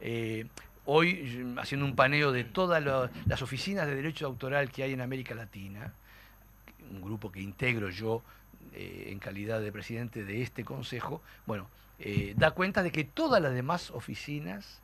Eh, 0.00 0.46
hoy, 0.84 1.42
mm, 1.44 1.58
haciendo 1.58 1.86
un 1.86 1.96
paneo 1.96 2.32
de 2.32 2.44
todas 2.44 2.82
las 3.26 3.42
oficinas 3.42 3.86
de 3.86 3.94
derecho 3.94 4.26
autoral 4.26 4.70
que 4.70 4.82
hay 4.82 4.92
en 4.92 5.00
América 5.00 5.34
Latina, 5.34 5.92
un 6.90 7.00
grupo 7.00 7.30
que 7.30 7.40
integro 7.40 7.90
yo 7.90 8.22
eh, 8.74 9.08
en 9.10 9.18
calidad 9.18 9.60
de 9.60 9.72
presidente 9.72 10.24
de 10.24 10.42
este 10.42 10.64
consejo, 10.64 11.22
bueno, 11.46 11.68
eh, 11.98 12.34
da 12.36 12.52
cuenta 12.52 12.82
de 12.82 12.90
que 12.90 13.04
todas 13.04 13.40
las 13.40 13.54
demás 13.54 13.90
oficinas 13.90 14.80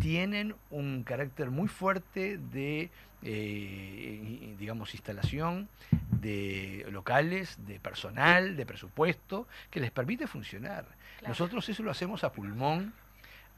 tienen 0.00 0.54
un 0.70 1.02
carácter 1.02 1.50
muy 1.50 1.68
fuerte 1.68 2.38
de, 2.38 2.90
eh, 3.22 4.54
digamos, 4.58 4.94
instalación 4.94 5.68
de 6.10 6.86
locales, 6.90 7.58
de 7.66 7.80
personal, 7.80 8.56
de 8.56 8.66
presupuesto, 8.66 9.48
que 9.70 9.80
les 9.80 9.90
permite 9.90 10.26
funcionar. 10.26 10.84
Claro. 11.18 11.28
Nosotros 11.28 11.68
eso 11.68 11.82
lo 11.82 11.90
hacemos 11.90 12.22
a 12.22 12.32
pulmón, 12.32 12.92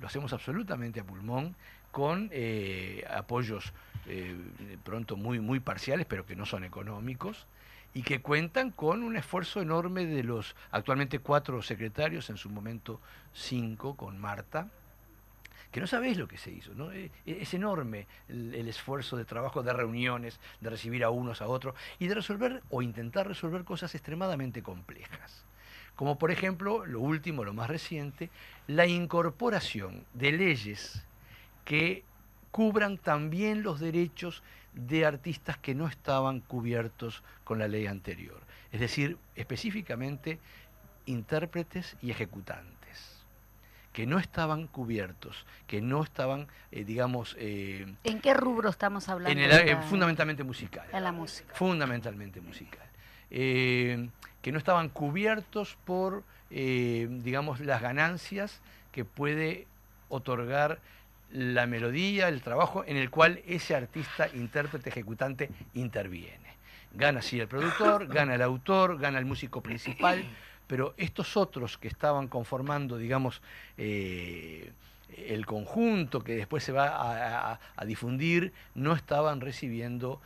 lo 0.01 0.07
hacemos 0.07 0.33
absolutamente 0.33 1.01
a 1.01 1.05
pulmón, 1.05 1.55
con 1.93 2.31
eh, 2.33 3.05
apoyos 3.11 3.73
eh, 4.07 4.37
pronto 4.83 5.17
muy, 5.17 5.41
muy 5.41 5.61
parciales, 5.61 6.07
pero 6.07 6.25
que 6.25 6.37
no 6.37 6.47
son 6.47 6.65
económicos, 6.65 7.47
y 7.93 8.03
que 8.03 8.23
cuentan 8.23 8.71
con 8.71 9.03
un 9.03 9.17
esfuerzo 9.17 9.61
enorme 9.61 10.07
de 10.07 10.23
los 10.23 10.55
actualmente 10.71 11.19
cuatro 11.19 11.61
secretarios, 11.63 12.31
en 12.31 12.37
su 12.37 12.49
momento 12.49 13.01
cinco, 13.33 13.97
con 13.97 14.19
Marta, 14.19 14.69
que 15.73 15.81
no 15.81 15.87
sabéis 15.87 16.17
lo 16.17 16.27
que 16.27 16.39
se 16.39 16.51
hizo, 16.51 16.75
¿no? 16.75 16.93
Eh, 16.93 17.11
Es 17.27 17.53
enorme 17.55 18.07
el 18.29 18.69
esfuerzo 18.69 19.17
de 19.17 19.25
trabajo, 19.25 19.63
de 19.63 19.73
reuniones, 19.73 20.41
de 20.61 20.71
recibir 20.71 21.05
a 21.05 21.11
unos 21.11 21.43
a 21.43 21.47
otros 21.47 21.75
y 21.99 22.07
de 22.07 22.15
resolver 22.15 22.63
o 22.71 22.83
intentar 22.83 23.29
resolver 23.29 23.65
cosas 23.65 23.95
extremadamente 23.95 24.63
complejas. 24.63 25.45
Como 26.01 26.17
por 26.17 26.31
ejemplo, 26.31 26.87
lo 26.87 26.99
último, 26.99 27.45
lo 27.45 27.53
más 27.53 27.69
reciente, 27.69 28.31
la 28.67 28.87
incorporación 28.87 30.07
de 30.15 30.33
leyes 30.33 31.05
que 31.67 32.05
cubran 32.51 32.97
también 32.97 33.63
los 33.63 33.81
derechos 33.81 34.43
de 34.73 35.05
artistas 35.05 35.59
que 35.59 35.75
no 35.75 35.87
estaban 35.87 36.41
cubiertos 36.41 37.23
con 37.45 37.59
la 37.59 37.69
ley 37.69 37.87
anterior. 37.87 38.41
Es 38.73 38.81
decir, 38.81 39.19
específicamente 39.37 40.39
intérpretes 41.05 41.99
y 42.01 42.11
ejecutantes 42.11 42.71
que 43.93 44.07
no 44.07 44.19
estaban 44.19 44.69
cubiertos, 44.69 45.45
que 45.67 45.83
no 45.83 46.03
estaban, 46.03 46.47
eh, 46.73 46.85
digamos, 46.85 47.37
eh, 47.39 47.95
¿En 48.05 48.21
qué 48.23 48.33
rubro 48.33 48.71
estamos 48.71 49.07
hablando? 49.11 49.39
en 49.39 49.51
el, 49.51 49.67
de 49.67 49.73
eh, 49.73 49.77
fundamentalmente 49.83 50.45
musical. 50.45 50.87
en 50.91 51.05
la 51.05 51.13
música. 51.13 51.53
Fundamentalmente 51.55 52.41
musical. 52.41 52.89
Que 54.43 54.53
no 54.53 54.59
estaban 54.59 54.89
cubiertos 54.89 55.77
por, 55.85 56.23
eh, 56.51 57.09
digamos, 57.11 57.61
las 57.61 57.83
ganancias 57.83 58.61
que 58.93 59.05
puede 59.05 59.67
otorgar 60.09 60.81
la 61.33 61.67
melodía, 61.67 62.29
el 62.29 62.43
trabajo 62.43 62.85
en 62.87 62.97
el 62.97 63.11
cual 63.11 63.41
ese 63.47 63.75
artista, 63.75 64.29
intérprete, 64.35 64.91
ejecutante 64.91 65.51
interviene. 65.75 66.51
Gana 66.93 67.23
sí 67.23 67.39
el 67.39 67.47
productor, 67.47 68.09
gana 68.09 68.35
el 68.35 68.43
autor, 68.43 68.99
gana 68.99 69.19
el 69.19 69.25
músico 69.25 69.61
principal, 69.61 70.25
pero 70.71 70.95
estos 70.99 71.37
otros 71.37 71.79
que 71.79 71.89
estaban 71.89 72.29
conformando, 72.29 72.97
digamos, 72.97 73.43
eh, 73.77 74.71
el 75.27 75.45
conjunto 75.45 76.23
que 76.23 76.37
después 76.37 76.63
se 76.63 76.71
va 76.71 76.87
a, 76.91 77.55
a- 77.55 77.61
a 77.75 77.85
difundir, 77.85 78.53
no 78.77 78.93
estaban 78.93 79.41
recibiendo 79.41 80.21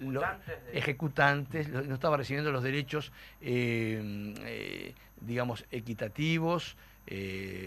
Los 0.00 0.24
ejecutantes 0.72 1.70
de- 1.70 1.86
no 1.86 1.94
estaban 1.94 2.18
recibiendo 2.18 2.50
los 2.50 2.64
derechos, 2.64 3.12
eh, 3.42 4.34
eh, 4.40 4.94
digamos, 5.20 5.64
equitativos, 5.70 6.76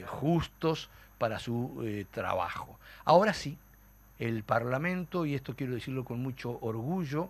justos 0.05 0.89
para 1.17 1.39
su 1.39 2.05
trabajo. 2.12 2.77
Ahora 3.05 3.33
sí, 3.33 3.57
el 4.19 4.43
Parlamento, 4.43 5.25
y 5.25 5.36
esto 5.36 5.55
quiero 5.55 5.74
decirlo 5.74 6.03
con 6.03 6.22
mucho 6.22 6.60
orgullo, 6.62 7.29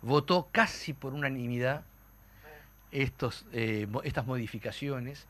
votó 0.00 0.48
casi 0.50 0.94
por 0.94 1.12
unanimidad 1.12 1.82
eh, 3.52 3.86
estas 4.04 4.26
modificaciones. 4.26 5.26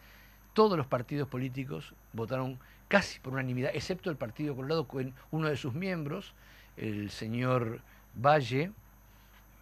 Todos 0.52 0.78
los 0.78 0.86
partidos 0.86 1.28
políticos 1.28 1.94
votaron 2.12 2.58
casi 2.88 3.18
por 3.18 3.32
unanimidad, 3.32 3.72
excepto 3.74 4.10
el 4.10 4.16
Partido 4.16 4.54
Colorado 4.54 4.86
con 4.86 5.12
uno 5.32 5.48
de 5.48 5.56
sus 5.56 5.74
miembros, 5.74 6.34
el 6.76 7.10
señor 7.10 7.80
Valle, 8.14 8.70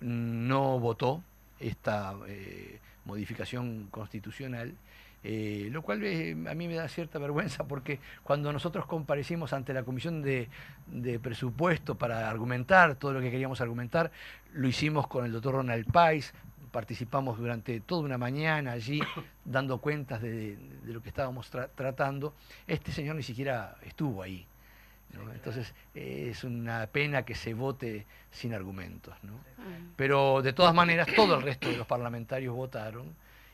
no 0.00 0.78
votó 0.78 1.22
esta 1.58 2.14
eh, 2.26 2.78
modificación 3.06 3.88
constitucional, 3.90 4.74
eh, 5.22 5.68
lo 5.72 5.80
cual 5.80 6.00
a 6.00 6.54
mí 6.54 6.68
me 6.68 6.74
da 6.74 6.86
cierta 6.86 7.18
vergüenza 7.18 7.64
porque 7.64 7.98
cuando 8.22 8.52
nosotros 8.52 8.84
comparecimos 8.84 9.54
ante 9.54 9.72
la 9.72 9.82
Comisión 9.82 10.20
de, 10.20 10.50
de 10.86 11.18
Presupuesto 11.18 11.94
para 11.94 12.28
argumentar 12.28 12.96
todo 12.96 13.14
lo 13.14 13.20
que 13.22 13.30
queríamos 13.30 13.62
argumentar, 13.62 14.12
lo 14.52 14.68
hicimos 14.68 15.06
con 15.06 15.24
el 15.24 15.32
doctor 15.32 15.54
Ronald 15.54 15.90
Pais, 15.90 16.34
participamos 16.74 17.38
durante 17.38 17.78
toda 17.80 18.02
una 18.02 18.18
mañana 18.18 18.72
allí 18.72 19.00
dando 19.44 19.78
cuentas 19.78 20.20
de, 20.20 20.56
de 20.56 20.92
lo 20.92 21.00
que 21.00 21.08
estábamos 21.08 21.50
tra- 21.50 21.70
tratando. 21.74 22.34
Este 22.66 22.90
señor 22.90 23.14
ni 23.14 23.22
siquiera 23.22 23.76
estuvo 23.86 24.22
ahí. 24.22 24.44
¿no? 25.12 25.32
Entonces 25.32 25.72
eh, 25.94 26.28
es 26.32 26.42
una 26.42 26.88
pena 26.88 27.22
que 27.22 27.36
se 27.36 27.54
vote 27.54 28.04
sin 28.32 28.52
argumentos. 28.52 29.14
¿no? 29.22 29.32
Mm. 29.34 29.92
Pero 29.96 30.42
de 30.42 30.52
todas 30.52 30.74
maneras, 30.74 31.06
todo 31.14 31.36
el 31.36 31.42
resto 31.42 31.68
de 31.70 31.76
los 31.76 31.86
parlamentarios 31.86 32.52
votaron 32.54 33.06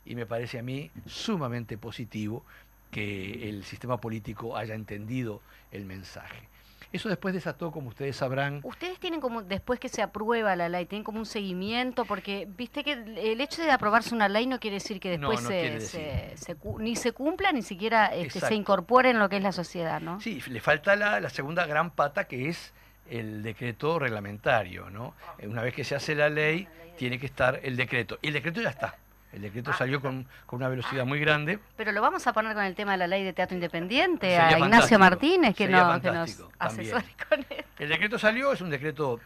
y 0.06 0.14
me 0.14 0.24
parece 0.24 0.58
a 0.58 0.62
mí 0.62 0.90
sumamente 1.06 1.76
positivo 1.76 2.42
que 2.90 3.50
el 3.50 3.64
sistema 3.64 4.00
político 4.00 4.56
haya 4.56 4.74
entendido 4.74 5.42
el 5.70 5.84
mensaje. 5.84 6.48
Eso 6.92 7.08
después 7.08 7.32
desató, 7.32 7.70
como 7.70 7.88
ustedes 7.88 8.16
sabrán, 8.16 8.60
Ustedes 8.64 8.98
tienen 8.98 9.20
como, 9.20 9.42
después 9.42 9.78
que 9.78 9.88
se 9.88 10.02
aprueba 10.02 10.56
la 10.56 10.68
ley, 10.68 10.86
tienen 10.86 11.04
como 11.04 11.18
un 11.18 11.26
seguimiento, 11.26 12.04
porque 12.04 12.48
viste 12.56 12.82
que 12.82 12.92
el 12.92 13.40
hecho 13.40 13.62
de 13.62 13.70
aprobarse 13.70 14.14
una 14.14 14.28
ley 14.28 14.46
no 14.46 14.58
quiere 14.58 14.74
decir 14.74 14.98
que 14.98 15.10
después 15.10 15.42
no 15.42 15.48
se, 15.48 16.34
ni 16.78 16.96
se 16.96 17.12
cumpla, 17.12 17.52
ni 17.52 17.62
siquiera 17.62 18.06
este, 18.06 18.40
se 18.40 18.54
incorpore 18.54 19.10
en 19.10 19.18
lo 19.18 19.28
que 19.28 19.36
es 19.36 19.42
la 19.42 19.52
sociedad, 19.52 20.00
¿no? 20.00 20.20
sí, 20.20 20.42
le 20.48 20.60
falta 20.60 20.96
la, 20.96 21.20
la 21.20 21.30
segunda 21.30 21.66
gran 21.66 21.90
pata 21.92 22.24
que 22.24 22.48
es 22.48 22.72
el 23.10 23.42
decreto 23.42 23.98
reglamentario. 23.98 24.88
¿no? 24.90 25.14
Eh, 25.38 25.46
Una 25.46 25.62
vez 25.62 25.74
que 25.74 25.84
se 25.84 25.94
hace 25.94 26.14
la 26.14 26.28
ley, 26.28 26.66
tiene 26.96 27.18
que 27.18 27.26
estar 27.26 27.60
el 27.62 27.76
decreto. 27.76 28.18
Y 28.22 28.28
el 28.28 28.34
decreto 28.34 28.60
ya 28.60 28.70
está. 28.70 28.96
El 29.32 29.42
decreto 29.42 29.70
Ah. 29.70 29.76
salió 29.76 30.00
con, 30.00 30.26
con 30.46 30.58
una 30.58 30.68
velocidad 30.68 31.06
muy 31.06 31.20
grande. 31.20 31.58
Pero 31.76 31.92
lo 31.92 32.00
vamos 32.02 32.26
a 32.26 32.32
poner 32.32 32.54
con 32.54 32.64
el 32.64 32.74
tema 32.74 32.92
de 32.92 32.98
la 32.98 33.06
ley 33.06 33.22
de 33.22 33.32
teatro 33.32 33.54
independiente, 33.54 34.26
Sería 34.26 34.56
a 34.56 34.58
Ignacio 34.58 34.98
Martínez, 34.98 35.54
que, 35.54 35.68
no, 35.68 36.00
que 36.00 36.10
nos 36.10 36.42
asesore 36.58 37.04
con 37.28 37.40
esto. 37.40 37.64
El 37.78 37.88
decreto 37.88 38.18
salió, 38.18 38.52
es 38.52 38.60
un 38.60 38.70
decreto 38.70 39.20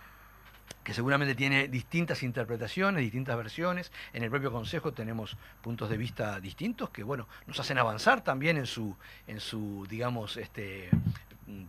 que 0.83 0.93
seguramente 0.93 1.35
tiene 1.35 1.69
distintas 1.69 2.23
interpretaciones, 2.23 3.01
distintas 3.01 3.37
versiones. 3.39 3.91
En 4.13 4.23
el 4.23 4.31
propio 4.31 4.53
Consejo 4.53 4.93
tenemos 4.93 5.37
puntos 5.63 5.89
de 5.89 5.97
vista 5.97 6.39
distintos 6.41 6.91
que, 6.91 7.03
bueno, 7.03 7.27
nos 7.47 7.59
hacen 7.59 7.79
avanzar 7.79 8.23
también 8.23 8.59
en 8.59 8.67
su, 8.67 8.95
en 9.27 9.41
su 9.41 9.87
digamos, 9.89 10.37
este, 10.37 10.91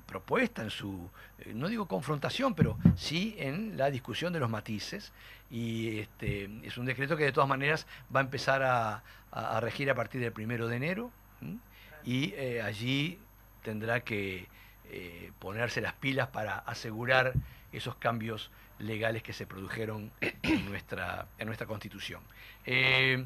propuesta, 0.05 0.61
en 0.61 0.69
su, 0.69 1.09
eh, 1.39 1.51
no 1.53 1.67
digo 1.67 1.87
confrontación, 1.87 2.53
pero 2.55 2.77
sí 2.95 3.35
en 3.37 3.77
la 3.77 3.89
discusión 3.91 4.31
de 4.33 4.39
los 4.39 4.49
matices. 4.49 5.11
Y 5.51 5.99
este, 5.99 6.49
es 6.63 6.77
un 6.77 6.85
decreto 6.85 7.17
que 7.17 7.25
de 7.25 7.31
todas 7.31 7.49
maneras 7.49 7.85
va 8.15 8.19
a 8.19 8.23
empezar 8.23 8.63
a, 8.63 9.03
a- 9.31 9.57
a 9.57 9.59
regir 9.59 9.89
a 9.89 9.95
partir 9.95 10.21
del 10.21 10.31
primero 10.31 10.67
de 10.67 10.75
enero. 10.77 11.11
Y 12.03 12.33
eh, 12.35 12.61
allí 12.61 13.19
tendrá 13.63 14.01
que 14.01 14.47
eh, 14.89 15.31
ponerse 15.39 15.81
las 15.81 15.93
pilas 15.93 16.27
para 16.27 16.57
asegurar 16.59 17.33
esos 17.71 17.95
cambios 17.95 18.51
legales 18.79 19.23
que 19.23 19.33
se 19.33 19.45
produjeron 19.47 20.11
en 20.43 20.65
nuestra, 20.65 21.27
en 21.37 21.47
nuestra 21.47 21.65
Constitución. 21.67 22.21
Eh, 22.65 23.25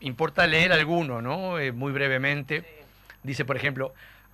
importa 0.00 0.46
leer 0.46 0.72
alguno, 0.72 1.20
¿no? 1.22 1.54
Muy 1.74 1.92
brevemente. 1.92 2.84
Dice, 3.22 3.44
por 3.44 3.56
ejemplo, 3.56 3.92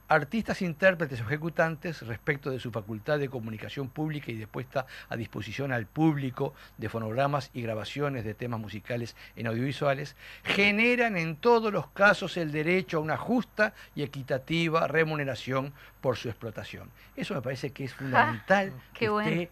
artistas, 0.08 0.62
intérpretes 0.62 1.20
o 1.20 1.24
ejecutantes 1.24 2.02
respecto 2.02 2.50
de 2.50 2.60
su 2.60 2.70
facultad 2.70 3.18
de 3.18 3.28
comunicación 3.28 3.88
pública 3.88 4.30
y 4.30 4.36
de 4.36 4.46
puesta 4.46 4.86
a 5.08 5.16
disposición 5.16 5.72
al 5.72 5.86
público 5.86 6.54
de 6.78 6.88
fonogramas 6.88 7.50
y 7.52 7.62
grabaciones 7.62 8.24
de 8.24 8.34
temas 8.34 8.60
musicales 8.60 9.16
en 9.34 9.46
audiovisuales, 9.46 10.16
generan 10.44 11.16
en 11.16 11.36
todos 11.36 11.72
los 11.72 11.88
casos 11.88 12.36
el 12.36 12.52
derecho 12.52 12.98
a 12.98 13.00
una 13.00 13.16
justa 13.16 13.74
y 13.94 14.02
equitativa 14.02 14.86
remuneración 14.86 15.72
por 16.00 16.16
su 16.16 16.28
explotación. 16.28 16.90
Eso 17.16 17.34
me 17.34 17.42
parece 17.42 17.72
que 17.72 17.84
es 17.84 17.94
fundamental. 17.94 18.72
qué 18.92 18.98
que 19.00 19.08
bueno. 19.08 19.48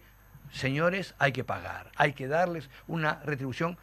señores, 0.51 1.15
hay 1.19 1.31
que 1.31 1.43
pagar, 1.43 1.91
hay 1.95 2.13
que 2.13 2.27
darles 2.27 2.69
una 2.87 3.19
retribución 3.23 3.77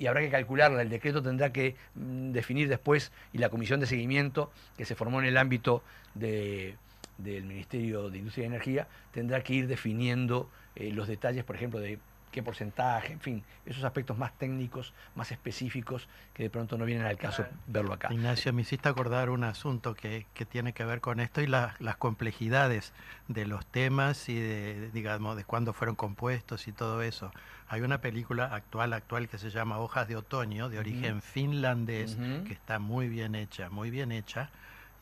y 0.00 0.06
habrá 0.06 0.22
que 0.22 0.30
calcularla. 0.30 0.80
El 0.80 0.88
decreto 0.88 1.22
tendrá 1.22 1.52
que 1.52 1.76
mm, 1.94 2.32
definir 2.32 2.68
después 2.68 3.12
y 3.34 3.38
la 3.38 3.50
comisión 3.50 3.80
de 3.80 3.86
seguimiento 3.86 4.50
que 4.78 4.86
se 4.86 4.94
formó 4.94 5.20
en 5.20 5.26
el 5.26 5.36
ámbito 5.36 5.84
de- 6.14 6.74
del 7.18 7.44
Ministerio 7.44 8.08
de 8.08 8.16
Industria 8.16 8.44
y 8.44 8.46
Energía 8.46 8.88
tendrá 9.12 9.42
que 9.42 9.52
ir 9.52 9.66
definiendo 9.68 10.48
eh, 10.74 10.90
los 10.90 11.06
detalles, 11.06 11.44
por 11.44 11.54
ejemplo, 11.54 11.80
de 11.80 11.98
qué 12.30 12.42
porcentaje, 12.42 13.12
en 13.12 13.20
fin, 13.20 13.44
esos 13.66 13.82
aspectos 13.84 14.16
más 14.16 14.32
técnicos, 14.38 14.94
más 15.14 15.32
específicos 15.32 16.08
que 16.32 16.44
de 16.44 16.50
pronto 16.50 16.78
no 16.78 16.84
vienen 16.84 17.06
al 17.06 17.16
caso 17.16 17.44
verlo 17.66 17.92
acá. 17.94 18.12
Ignacio, 18.12 18.52
me 18.52 18.62
hiciste 18.62 18.88
acordar 18.88 19.30
un 19.30 19.44
asunto 19.44 19.94
que, 19.94 20.26
que 20.34 20.44
tiene 20.46 20.72
que 20.72 20.84
ver 20.84 21.00
con 21.00 21.20
esto 21.20 21.40
y 21.40 21.46
la- 21.46 21.74
las 21.80 21.96
complejidades 21.96 22.92
de 23.28 23.46
los 23.46 23.66
temas 23.66 24.28
y 24.28 24.38
de, 24.38 24.90
digamos, 24.92 25.36
de 25.36 25.44
cuándo 25.44 25.72
fueron 25.72 25.96
compuestos 25.96 26.68
y 26.68 26.72
todo 26.72 27.02
eso. 27.02 27.32
Hay 27.68 27.82
una 27.82 28.00
película 28.00 28.46
actual, 28.46 28.92
actual 28.92 29.28
que 29.28 29.38
se 29.38 29.50
llama 29.50 29.78
Hojas 29.78 30.06
de 30.08 30.16
Otoño, 30.16 30.68
de 30.68 30.78
origen 30.78 31.22
finlandés, 31.22 32.16
que 32.46 32.52
está 32.52 32.78
muy 32.78 33.08
bien 33.08 33.34
hecha, 33.34 33.70
muy 33.70 33.90
bien 33.90 34.12
hecha, 34.12 34.50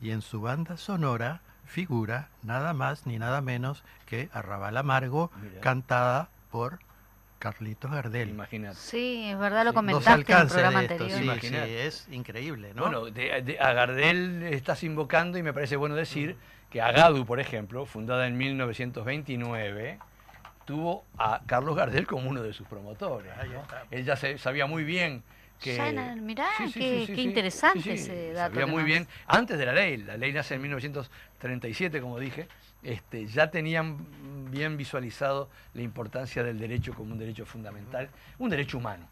y 0.01 0.11
en 0.11 0.21
su 0.21 0.41
banda 0.41 0.77
sonora 0.77 1.41
figura 1.65 2.29
nada 2.41 2.73
más 2.73 3.05
ni 3.05 3.19
nada 3.19 3.41
menos 3.41 3.83
que 4.07 4.29
Arrabal 4.33 4.77
Amargo, 4.77 5.29
Mira. 5.41 5.61
cantada 5.61 6.29
por 6.49 6.79
Carlitos 7.39 7.89
Gardel. 7.89 8.29
Imagínate. 8.29 8.75
Sí, 8.75 9.23
es 9.29 9.39
verdad, 9.39 9.63
lo 9.63 9.71
Sí, 9.71 9.75
comentaste 9.75 10.31
en 10.33 10.37
el 10.39 10.47
programa 10.47 10.79
de 10.81 10.85
esto, 10.87 11.03
anterior. 11.05 11.39
sí, 11.41 11.47
sí, 11.47 11.55
es 11.57 12.07
increíble, 12.11 12.73
¿no? 12.75 12.81
Bueno, 12.83 13.05
de- 13.05 13.41
de- 13.41 13.59
a 13.59 13.71
Gardel 13.73 14.43
estás 14.43 14.83
invocando 14.83 15.37
y 15.37 15.43
me 15.43 15.53
parece 15.53 15.77
bueno 15.77 15.95
decir 15.95 16.35
que 16.69 16.81
Agadu, 16.81 17.25
por 17.25 17.39
ejemplo, 17.39 17.85
fundada 17.85 18.27
en 18.27 18.37
1929, 18.37 19.99
tuvo 20.65 21.05
a 21.17 21.41
Carlos 21.47 21.75
Gardel 21.75 22.05
como 22.05 22.29
uno 22.29 22.43
de 22.43 22.53
sus 22.53 22.67
promotores. 22.67 23.31
¿no? 23.51 23.63
Él 23.89 24.03
ya 24.05 24.15
se- 24.15 24.37
sabía 24.37 24.65
muy 24.67 24.83
bien 24.83 25.23
que... 25.59 25.75
Ya 25.77 25.89
en 25.89 25.97
el- 25.99 26.21
mirá, 26.21 26.45
Sí, 26.57 26.67
sí, 26.71 26.79
qué- 26.79 27.05
sí, 27.15 27.21
interesante 27.21 27.93
ese 27.93 28.33
dato 28.33 28.53
Sabía 28.53 28.67
muy 28.67 28.83
bien, 28.83 29.07
antes 29.27 29.57
de 29.57 29.65
la 29.65 29.73
ley, 29.73 29.97
la 29.97 30.15
ley 30.17 30.31
nace 30.31 30.55
en 30.55 30.61
1937, 30.61 32.01
como 32.01 32.19
dije, 32.19 32.47
este, 32.83 33.27
ya 33.27 33.51
tenían 33.51 34.05
bien 34.51 34.77
visualizado 34.77 35.49
la 35.73 35.81
importancia 35.81 36.43
del 36.43 36.59
derecho 36.59 36.93
como 36.93 37.13
un 37.13 37.19
derecho 37.19 37.45
fundamental, 37.45 38.09
un 38.37 38.49
derecho 38.49 38.77
humano, 38.77 39.07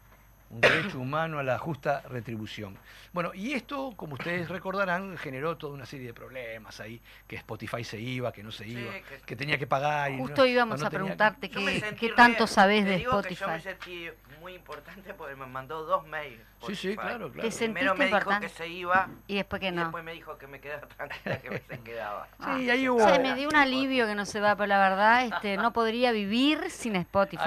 un 0.50 0.60
derecho 0.62 0.98
humano 0.98 1.38
a 1.38 1.42
la 1.42 1.58
justa 1.58 2.02
retribución. 2.08 2.78
Bueno, 3.12 3.32
y 3.34 3.52
esto, 3.52 3.92
como 3.96 4.14
ustedes 4.14 4.48
recordarán, 4.48 5.16
generó 5.18 5.56
toda 5.58 5.74
una 5.74 5.84
serie 5.86 6.06
de 6.06 6.14
problemas 6.14 6.80
ahí, 6.80 7.00
que 7.26 7.36
Spotify 7.36 7.84
se 7.84 7.98
iba, 8.00 8.32
que 8.32 8.42
no 8.42 8.50
se 8.50 8.64
Sí, 8.64 8.70
iba, 8.72 8.92
que- 8.92 9.20
que 9.26 9.36
tenía 9.36 9.58
que 9.58 9.66
pagar. 9.66 10.10
y 10.10 10.16
no- 10.16 10.22
Justo 10.24 10.46
íbamos 10.46 10.76
o 10.80 10.82
no 10.82 10.86
a 10.86 10.90
tenía- 10.90 11.04
preguntarte 11.04 11.48
me 11.48 11.80
qué, 11.80 11.94
qué 11.96 12.08
re- 12.08 12.14
tanto 12.14 12.46
sabés 12.46 12.84
te 12.84 12.90
de 12.90 12.96
digo 12.98 13.20
que 13.22 13.34
Yo 13.34 13.46
me 13.48 13.56
Spotify. 13.56 13.62
sentí 13.84 14.08
muy 14.40 14.54
importante 14.54 15.12
porque 15.14 15.36
me 15.36 15.46
mandó 15.46 15.84
dos 15.84 16.06
mails. 16.06 16.40
Sí, 16.66 16.74
sí, 16.74 16.88
Spotify. 16.90 16.96
claro, 16.96 17.30
claro. 17.32 17.48
Te 17.48 17.56
Primero 17.56 17.56
sentiste 17.58 17.94
me 17.98 18.04
dijo 18.06 18.16
importante. 18.18 18.46
que 18.46 18.52
se 18.54 18.68
iba 18.68 19.08
Y 19.26 19.34
después 19.36 19.60
que 19.60 19.68
y 19.68 19.72
no. 19.72 19.82
después 19.82 20.04
me 20.04 20.12
dijo 20.12 20.38
que 20.38 20.46
me 20.46 20.60
quedara 20.60 20.86
tranquila 20.96 21.38
que 21.40 21.62
se 21.68 21.80
quedaba. 21.82 22.28
Sí, 22.56 22.70
ahí 22.70 22.88
hubo... 22.88 23.06
Se 23.08 23.18
me 23.18 23.34
dio 23.34 23.48
un 23.48 23.56
alivio 23.56 24.06
que 24.06 24.14
no 24.14 24.24
se 24.26 24.40
va, 24.40 24.56
pero 24.56 24.66
la 24.66 24.78
verdad 24.78 25.24
este, 25.26 25.56
no 25.56 25.72
podría 25.72 26.12
vivir 26.12 26.70
sin 26.70 26.96
Spotify. 26.96 27.42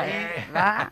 ¿verdad? 0.52 0.92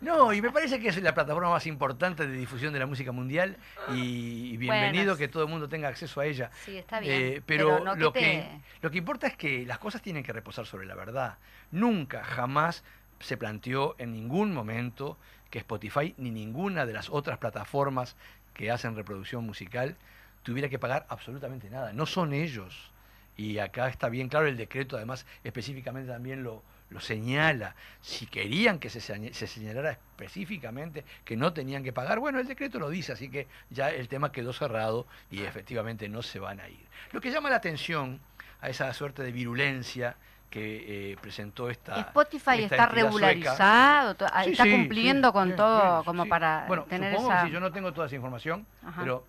No, 0.00 0.32
y 0.32 0.42
me 0.42 0.50
parece 0.50 0.78
que 0.80 0.88
es 0.88 1.00
la 1.02 1.14
plataforma 1.14 1.50
más 1.50 1.66
importante 1.66 2.26
de 2.26 2.36
difusión 2.36 2.72
de 2.72 2.78
la 2.78 2.86
música 2.86 3.12
mundial 3.12 3.56
y, 3.88 4.56
bienvenido 4.56 5.04
Bueno, 5.04 5.16
que 5.16 5.28
todo 5.28 5.44
el 5.44 5.48
mundo 5.48 5.68
tenga 5.68 5.88
acceso 5.88 6.20
a 6.20 6.26
ella. 6.26 6.50
Sí, 6.64 6.76
está 6.76 7.00
bien. 7.00 7.12
Eh, 7.36 7.42
pero 7.44 7.80
no 7.84 7.94
lo, 7.94 8.12
te- 8.12 8.20
que, 8.20 8.48
lo 8.82 8.90
que 8.90 8.98
importa 8.98 9.26
es 9.26 9.36
que 9.36 9.64
las 9.64 9.78
cosas 9.78 10.02
tienen 10.02 10.22
que 10.22 10.32
reposar 10.32 10.66
sobre 10.66 10.86
la 10.86 10.94
verdad. 10.94 11.38
Nunca, 11.70 12.22
jamás 12.24 12.84
se 13.20 13.36
planteó 13.36 13.94
en 13.98 14.12
ningún 14.12 14.52
momento 14.52 15.16
que 15.50 15.58
Spotify 15.60 16.14
ni 16.18 16.30
ninguna 16.30 16.84
de 16.84 16.92
las 16.92 17.08
otras 17.10 17.38
plataformas 17.38 18.16
que 18.52 18.70
hacen 18.70 18.96
reproducción 18.96 19.44
musical 19.44 19.96
tuviera 20.42 20.68
que 20.68 20.78
pagar 20.78 21.06
absolutamente 21.08 21.70
nada. 21.70 21.92
No 21.92 22.06
son 22.06 22.32
ellos. 22.32 22.90
Y 23.36 23.58
acá 23.58 23.88
está 23.88 24.08
bien 24.08 24.28
claro 24.28 24.46
el 24.46 24.56
decreto, 24.56 24.96
además 24.96 25.26
específicamente 25.42 26.12
también 26.12 26.42
lo, 26.44 26.62
lo 26.90 27.00
señala. 27.00 27.74
Si 28.00 28.26
querían 28.26 28.78
que 28.78 28.90
se, 28.90 29.00
señ- 29.00 29.32
se 29.32 29.46
señalara 29.46 29.92
específicamente 29.92 31.04
que 31.24 31.36
no 31.36 31.52
tenían 31.52 31.82
que 31.82 31.92
pagar, 31.92 32.18
bueno, 32.20 32.38
el 32.38 32.46
decreto 32.46 32.78
lo 32.78 32.88
dice, 32.90 33.12
así 33.12 33.28
que 33.30 33.48
ya 33.70 33.90
el 33.90 34.08
tema 34.08 34.30
quedó 34.32 34.52
cerrado 34.52 35.06
y 35.30 35.42
efectivamente 35.42 36.08
no 36.08 36.22
se 36.22 36.38
van 36.38 36.60
a 36.60 36.68
ir. 36.68 36.86
Lo 37.12 37.20
que 37.20 37.30
llama 37.30 37.50
la 37.50 37.56
atención 37.56 38.20
a 38.60 38.68
esa 38.68 38.92
suerte 38.94 39.22
de 39.22 39.32
virulencia 39.32 40.16
que 40.50 41.12
eh, 41.12 41.16
presentó 41.20 41.68
esta... 41.68 41.98
Spotify 41.98 42.62
esta 42.62 42.76
está 42.76 42.86
regularizado, 42.86 44.14
Sí, 44.44 44.50
está 44.52 44.62
sí, 44.62 44.70
cumpliendo 44.70 45.28
sí, 45.28 45.32
con 45.32 45.56
todo 45.56 46.04
como 46.04 46.26
para 46.26 46.66
bueno, 46.68 46.84
tener 46.84 47.10
supongo 47.12 47.32
esa... 47.32 47.40
que 47.42 47.46
sí, 47.48 47.52
yo 47.54 47.60
no 47.60 47.72
tengo 47.72 47.92
toda 47.92 48.06
esa 48.06 48.14
información, 48.14 48.64
Ajá. 48.86 49.00
pero 49.00 49.26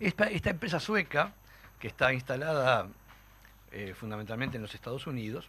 esta, 0.00 0.24
esta 0.24 0.50
empresa 0.50 0.80
sueca, 0.80 1.32
que 1.78 1.86
está 1.86 2.12
instalada 2.12 2.88
eh, 3.70 3.94
fundamentalmente 3.96 4.56
en 4.56 4.62
los 4.62 4.74
Estados 4.74 5.06
Unidos, 5.06 5.48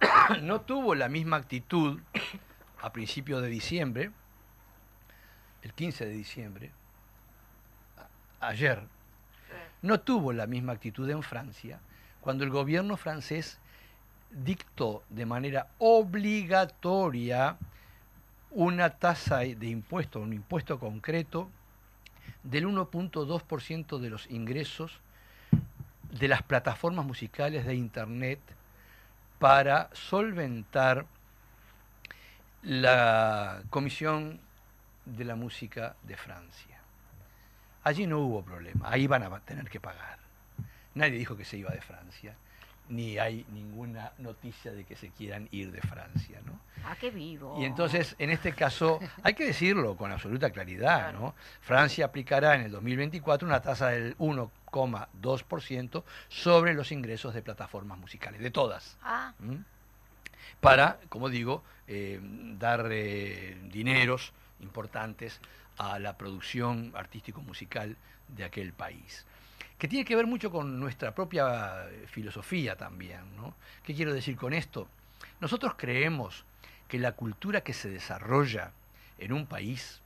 no 0.42 0.60
tuvo 0.60 0.94
la 0.94 1.08
misma 1.08 1.36
actitud 1.36 2.00
a 2.80 2.92
principios 2.92 3.42
de 3.42 3.48
diciembre, 3.48 4.10
el 5.62 5.72
15 5.72 6.06
de 6.06 6.12
diciembre, 6.12 6.70
ayer, 8.40 8.82
no 9.82 10.00
tuvo 10.00 10.32
la 10.32 10.46
misma 10.46 10.72
actitud 10.72 11.08
en 11.10 11.22
Francia, 11.22 11.80
cuando 12.20 12.44
el 12.44 12.50
gobierno 12.50 12.96
francés 12.96 13.58
dictó 14.30 15.02
de 15.08 15.26
manera 15.26 15.68
obligatoria 15.78 17.56
una 18.50 18.90
tasa 18.90 19.38
de 19.38 19.66
impuesto, 19.66 20.20
un 20.20 20.32
impuesto 20.32 20.78
concreto 20.78 21.48
del 22.42 22.66
1.2% 22.66 23.98
de 23.98 24.10
los 24.10 24.30
ingresos 24.30 25.00
de 26.10 26.28
las 26.28 26.42
plataformas 26.42 27.04
musicales 27.04 27.66
de 27.66 27.74
Internet 27.74 28.40
para 29.38 29.88
solventar 29.92 31.06
la 32.62 33.62
Comisión 33.70 34.40
de 35.04 35.24
la 35.24 35.36
Música 35.36 35.94
de 36.02 36.16
Francia. 36.16 36.76
Allí 37.84 38.06
no 38.06 38.18
hubo 38.18 38.42
problema, 38.42 38.90
ahí 38.90 39.06
van 39.06 39.22
a 39.22 39.40
tener 39.40 39.68
que 39.70 39.80
pagar. 39.80 40.18
Nadie 40.94 41.18
dijo 41.18 41.36
que 41.36 41.44
se 41.44 41.56
iba 41.56 41.70
de 41.70 41.80
Francia, 41.80 42.34
ni 42.88 43.18
hay 43.18 43.46
ninguna 43.52 44.12
noticia 44.18 44.72
de 44.72 44.84
que 44.84 44.96
se 44.96 45.10
quieran 45.10 45.48
ir 45.52 45.70
de 45.70 45.80
Francia, 45.80 46.40
¿no? 46.44 46.58
Ah, 46.84 46.96
qué 46.98 47.10
vivo. 47.10 47.56
Y 47.60 47.64
entonces, 47.64 48.16
en 48.18 48.30
este 48.30 48.52
caso, 48.52 48.98
hay 49.22 49.34
que 49.34 49.46
decirlo 49.46 49.96
con 49.96 50.10
absoluta 50.10 50.50
claridad, 50.50 51.12
¿no? 51.12 51.34
Francia 51.60 52.06
aplicará 52.06 52.54
en 52.54 52.62
el 52.62 52.70
2024 52.72 53.46
una 53.46 53.60
tasa 53.60 53.88
del 53.88 54.14
1,2% 54.70 56.02
sobre 56.28 56.74
los 56.74 56.92
ingresos 56.92 57.34
de 57.34 57.42
plataformas 57.42 57.98
musicales, 57.98 58.40
de 58.40 58.50
todas. 58.50 58.96
Ah, 59.02 59.32
¿m? 59.40 59.64
para, 60.60 60.98
como 61.08 61.28
digo, 61.28 61.62
eh, 61.86 62.20
dar 62.22 62.88
eh, 62.90 63.56
dineros 63.70 64.32
importantes 64.60 65.40
a 65.76 65.98
la 65.98 66.16
producción 66.16 66.92
artístico-musical 66.94 67.96
de 68.28 68.44
aquel 68.44 68.72
país. 68.72 69.24
Que 69.78 69.86
tiene 69.86 70.04
que 70.04 70.16
ver 70.16 70.26
mucho 70.26 70.50
con 70.50 70.80
nuestra 70.80 71.14
propia 71.14 71.88
eh, 71.88 72.06
filosofía 72.08 72.76
también. 72.76 73.36
¿no? 73.36 73.54
¿Qué 73.84 73.94
quiero 73.94 74.12
decir 74.12 74.36
con 74.36 74.52
esto? 74.52 74.88
Nosotros 75.40 75.74
creemos 75.76 76.44
que 76.88 76.98
la 76.98 77.12
cultura 77.12 77.60
que 77.60 77.74
se 77.74 77.88
desarrolla 77.88 78.72
en 79.18 79.32
un 79.32 79.46
país 79.46 80.00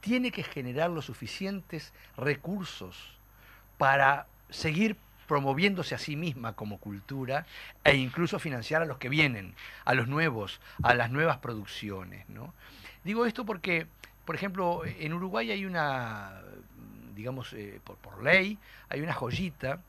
tiene 0.00 0.30
que 0.30 0.44
generar 0.44 0.90
los 0.90 1.06
suficientes 1.06 1.92
recursos 2.16 3.17
para 3.78 4.26
seguir 4.50 4.96
promoviéndose 5.26 5.94
a 5.94 5.98
sí 5.98 6.16
misma 6.16 6.54
como 6.54 6.78
cultura 6.78 7.46
e 7.84 7.96
incluso 7.96 8.38
financiar 8.38 8.82
a 8.82 8.86
los 8.86 8.96
que 8.96 9.08
vienen, 9.08 9.54
a 9.84 9.94
los 9.94 10.08
nuevos, 10.08 10.60
a 10.82 10.94
las 10.94 11.10
nuevas 11.10 11.36
producciones. 11.38 12.28
¿no? 12.28 12.54
Digo 13.04 13.26
esto 13.26 13.44
porque, 13.44 13.86
por 14.24 14.34
ejemplo, 14.34 14.82
en 14.84 15.12
Uruguay 15.12 15.50
hay 15.50 15.66
una, 15.66 16.40
digamos, 17.14 17.52
eh, 17.52 17.80
por, 17.84 18.22
ley, 18.22 18.58
hay 18.88 19.02
una 19.02 19.12
joyita 19.12 19.80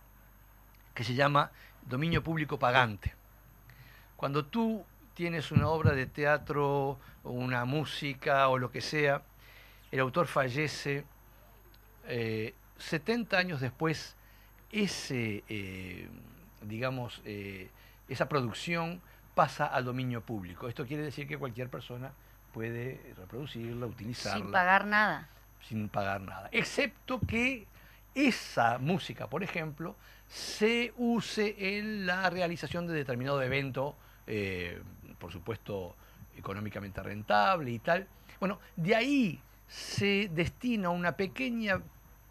que 0.94 1.04
se 1.04 1.16
llama 1.16 1.52
dominio 1.88 2.22
público 2.22 2.60
pagante. 2.60 3.14
Cuando 4.18 4.46
tú 4.46 4.84
tienes 5.14 5.52
una 5.52 5.70
obra 5.70 5.94
de 5.94 6.06
teatro 6.06 7.00
una 7.24 7.66
música 7.66 8.50
o 8.50 8.58
lo 8.58 8.72
que 8.72 8.82
sea, 8.82 9.22
el 9.92 10.00
autor 10.02 10.28
fallece, 10.28 11.06
eh, 12.08 12.54
70 12.80 13.38
años 13.38 13.62
después, 13.62 14.16
ese, 14.72 15.44
eh, 15.50 16.08
digamos, 16.62 17.22
eh, 17.26 17.70
esa 18.08 18.28
producción 18.28 19.02
pasa 19.36 19.66
al 19.66 19.86
dominio 19.86 20.22
público. 20.22 20.68
Esto 20.68 20.86
quiere 20.86 21.04
decir 21.04 21.28
que 21.28 21.38
cualquier 21.38 21.70
persona 21.70 22.12
puede 22.54 23.14
reproducirla, 23.18 23.86
utilizarla. 23.86 24.44
Sin 24.44 24.52
pagar 24.52 24.86
nada. 24.86 25.30
Sin 25.62 25.90
pagar 25.90 26.22
nada. 26.22 26.50
Excepto 26.52 27.20
que 27.20 27.68
esa 28.16 28.78
música, 28.80 29.28
por 29.28 29.44
ejemplo, 29.44 29.96
se 30.28 30.94
use 30.98 31.78
en 31.78 32.06
la 32.06 32.30
realización 32.30 32.88
de 32.88 32.94
determinado 32.94 33.42
evento, 33.42 33.96
eh, 34.28 34.82
por 35.18 35.32
supuesto, 35.32 35.96
económicamente 36.38 37.02
rentable 37.02 37.72
y 37.72 37.80
tal. 37.80 38.08
Bueno, 38.40 38.60
de 38.76 38.96
ahí 38.96 39.42
se 39.68 40.30
destina 40.34 40.90
una 40.90 41.14
pequeña, 41.14 41.82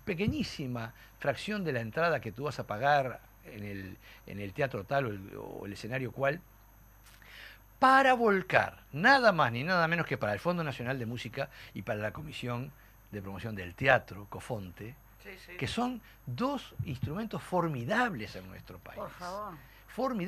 pequeñísima 0.09 0.93
fracción 1.19 1.65
de 1.65 1.73
la 1.73 1.81
entrada 1.81 2.21
que 2.21 2.33
tú 2.33 2.45
vas 2.45 2.59
a 2.59 2.67
pagar 2.67 3.21
en 3.45 3.63
el, 3.63 3.97
en 4.27 4.41
el 4.41 4.53
teatro 4.55 4.85
tal 4.85 5.07
o 5.07 5.09
el, 5.11 5.37
o 5.37 5.67
el 5.67 5.73
escenario 5.75 6.13
cual, 6.13 6.41
para 7.79 8.15
volcar, 8.15 8.79
nada 8.93 9.33
más 9.33 9.53
ni 9.53 9.63
nada 9.63 9.87
menos 9.87 10.07
que 10.07 10.17
para 10.19 10.33
el 10.33 10.41
Fondo 10.41 10.65
Nacional 10.65 10.99
de 10.99 11.07
Música 11.07 11.49
y 11.75 11.83
para 11.83 12.01
la 12.01 12.13
Comisión 12.13 12.73
de 13.13 13.23
Promoción 13.23 13.55
del 13.55 13.75
Teatro, 13.75 14.27
COFONTE, 14.29 14.95
Sí, 15.23 15.31
sí. 15.47 15.57
que 15.59 15.67
son 15.67 16.01
dos 16.27 16.75
instrumentos 16.87 17.43
formidables 17.43 18.35
en 18.37 18.49
nuestro 18.49 18.79
país. 18.79 18.99
Por 18.99 19.11
favor. 19.11 19.55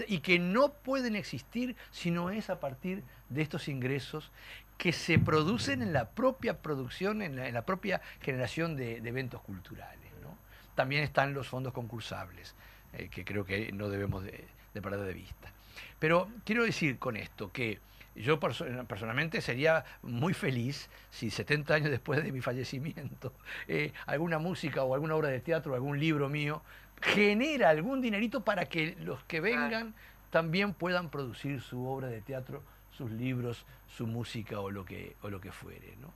Y 0.08 0.18
que 0.18 0.38
no 0.38 0.72
pueden 0.72 1.16
existir 1.16 1.76
si 1.90 2.10
no 2.10 2.30
es 2.30 2.50
a 2.50 2.60
partir 2.60 3.02
de 3.28 3.42
estos 3.42 3.68
ingresos 3.68 4.30
que 4.78 4.92
se 4.92 5.18
producen 5.18 5.82
en 5.82 5.92
la 5.92 6.10
propia 6.10 6.58
producción, 6.58 7.22
en 7.22 7.52
la, 7.54 7.62
propia 7.66 8.00
generación 8.22 8.76
de, 8.76 8.96
eventos 8.96 9.42
culturales. 9.42 10.10
¿no? 10.22 10.36
También 10.74 11.02
están 11.02 11.34
los 11.34 11.48
fondos 11.48 11.72
concursables, 11.72 12.54
eh, 12.94 13.08
que 13.10 13.24
creo 13.24 13.44
que 13.44 13.72
no 13.72 13.88
debemos 13.88 14.24
de, 14.24 14.46
de 14.74 14.82
perder 14.82 15.06
de 15.06 15.14
vista. 15.14 15.52
Pero 15.98 16.28
quiero 16.44 16.64
decir 16.64 16.98
con 16.98 17.16
esto 17.16 17.52
que 17.52 17.78
yo 18.14 18.40
perso- 18.40 18.86
personalmente 18.86 19.40
sería 19.40 19.84
muy 20.02 20.34
feliz 20.34 20.88
si 21.10 21.30
70 21.30 21.74
años 21.74 21.90
después 21.90 22.22
de 22.22 22.32
mi 22.32 22.40
fallecimiento 22.40 23.32
eh, 23.68 23.92
alguna 24.06 24.38
música 24.38 24.82
o 24.82 24.94
alguna 24.94 25.14
obra 25.14 25.28
de 25.28 25.40
teatro 25.40 25.72
o 25.72 25.74
algún 25.74 26.00
libro 26.00 26.28
mío 26.28 26.62
genera 27.00 27.70
algún 27.70 28.00
dinerito 28.00 28.42
para 28.42 28.66
que 28.66 28.96
los 29.00 29.22
que 29.24 29.40
vengan 29.40 29.94
también 30.30 30.74
puedan 30.74 31.10
producir 31.10 31.60
su 31.60 31.86
obra 31.86 32.08
de 32.08 32.20
teatro, 32.20 32.62
sus 32.90 33.10
libros, 33.10 33.64
su 33.88 34.06
música 34.06 34.60
o 34.60 34.70
lo 34.70 34.84
que, 34.84 35.16
o 35.22 35.30
lo 35.30 35.40
que 35.40 35.50
fuere. 35.50 35.94
¿no? 36.00 36.12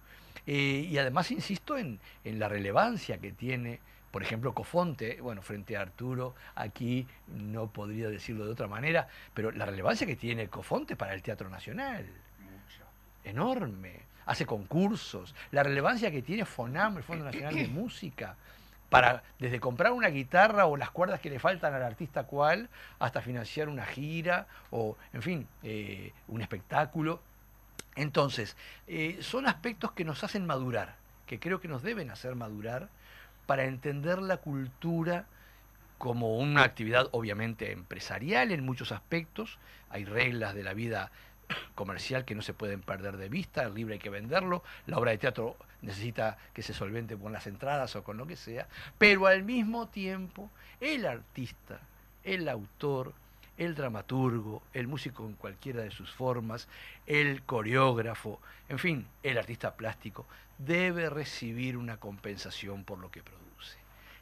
Eh, 0.47 0.87
y 0.91 0.99
además 0.99 1.31
insisto 1.31 1.77
en, 1.77 1.99
en 2.25 2.39
la 2.39 2.49
relevancia 2.49 3.19
que 3.19 3.33
tiene, 3.33 3.81
por 4.11 4.23
ejemplo, 4.23 4.55
Cofonte, 4.55 5.21
bueno, 5.21 5.43
frente 5.43 5.77
a 5.77 5.81
Arturo, 5.81 6.35
aquí 6.55 7.07
no 7.29 7.69
podría 7.69 8.09
decirlo 8.09 8.45
de 8.45 8.53
otra 8.53 8.69
manera, 8.69 9.09
pero 9.33 9.51
la 9.51 9.67
relevancia 9.67 10.07
que 10.07 10.17
tiene 10.17 10.49
Cofonte 10.49 10.97
para 10.97 11.15
el 11.15 11.23
Teatro 11.23 11.49
Nacional 11.49 12.07
enorme. 13.25 14.01
Hace 14.27 14.47
concursos. 14.47 15.35
La 15.51 15.63
relevancia 15.63 16.11
que 16.11 16.23
tiene 16.23 16.45
FONAM, 16.45 16.99
el 16.99 17.03
Fondo 17.03 17.25
Nacional 17.25 17.55
de 17.55 17.69
Música, 17.69 18.37
para 18.95 19.25
desde 19.41 19.59
comprar 19.59 19.91
una 19.91 20.07
guitarra 20.07 20.67
o 20.67 20.77
las 20.77 20.93
cuerdas 20.93 21.19
que 21.19 21.29
le 21.29 21.41
faltan 21.41 21.75
al 21.75 21.83
artista 21.83 22.29
cual, 22.29 22.69
hasta 23.01 23.23
financiar 23.23 23.69
una 23.69 23.85
gira 23.85 24.47
o, 24.71 24.97
en 25.13 25.21
fin, 25.21 25.49
eh, 25.65 26.13
un 26.29 26.41
espectáculo. 26.41 27.21
Entonces, 27.97 28.57
eh, 28.87 29.19
son 29.21 29.49
aspectos 29.49 29.91
que 29.91 30.05
nos 30.05 30.23
hacen 30.23 30.47
madurar, 30.47 30.95
que 31.27 31.41
creo 31.41 31.61
que 31.61 31.67
nos 31.67 31.83
deben 31.83 32.09
hacer 32.09 32.37
madurar 32.37 32.89
para 33.47 33.65
entender 33.65 34.23
la 34.23 34.37
cultura 34.37 35.27
como 35.99 36.39
una 36.39 36.63
actividad 36.63 37.09
obviamente 37.11 37.73
empresarial 37.73 38.53
en 38.53 38.65
muchos 38.65 38.93
aspectos. 38.93 39.59
Hay 39.91 40.05
reglas 40.05 40.55
de 40.55 40.63
la 40.63 40.73
vida 40.73 41.11
comercial 41.75 42.25
que 42.25 42.35
no 42.35 42.43
se 42.43 42.55
pueden 42.55 42.81
perder 42.81 43.17
de 43.17 43.29
vista, 43.29 43.63
el 43.63 43.75
libro 43.75 43.95
hay 43.95 43.99
que 43.99 44.11
venderlo, 44.11 44.63
la 44.87 44.99
obra 44.99 45.11
de 45.11 45.19
teatro 45.19 45.57
necesita 45.83 46.39
que 46.53 46.63
se 46.63 46.75
solvente 46.75 47.17
con 47.17 47.33
las 47.33 47.47
entradas 47.47 47.95
o 47.97 48.05
con 48.05 48.17
lo 48.17 48.27
que 48.27 48.37
sea, 48.37 48.69
pero 48.99 49.27
al 49.27 49.43
mismo 49.43 49.89
tiempo 49.89 50.51
el 50.81 51.07
artista, 51.07 51.81
el 52.23 52.49
autor, 52.49 53.13
el 53.57 53.75
dramaturgo, 53.75 54.63
el 54.73 54.89
músico 54.89 55.27
en 55.27 55.35
cualquiera 55.35 55.83
de 55.83 55.91
sus 55.91 56.11
formas, 56.13 56.69
el 57.07 57.43
coreógrafo, 57.43 58.41
en 58.69 58.79
fin, 58.79 59.07
el 59.23 59.39
artista 59.39 59.75
plástico, 59.75 60.27
debe 60.59 61.11
recibir 61.11 61.77
una 61.77 61.99
compensación 61.99 62.85
por 62.85 62.99
lo 62.99 63.11
que 63.11 63.23
produce. 63.23 63.79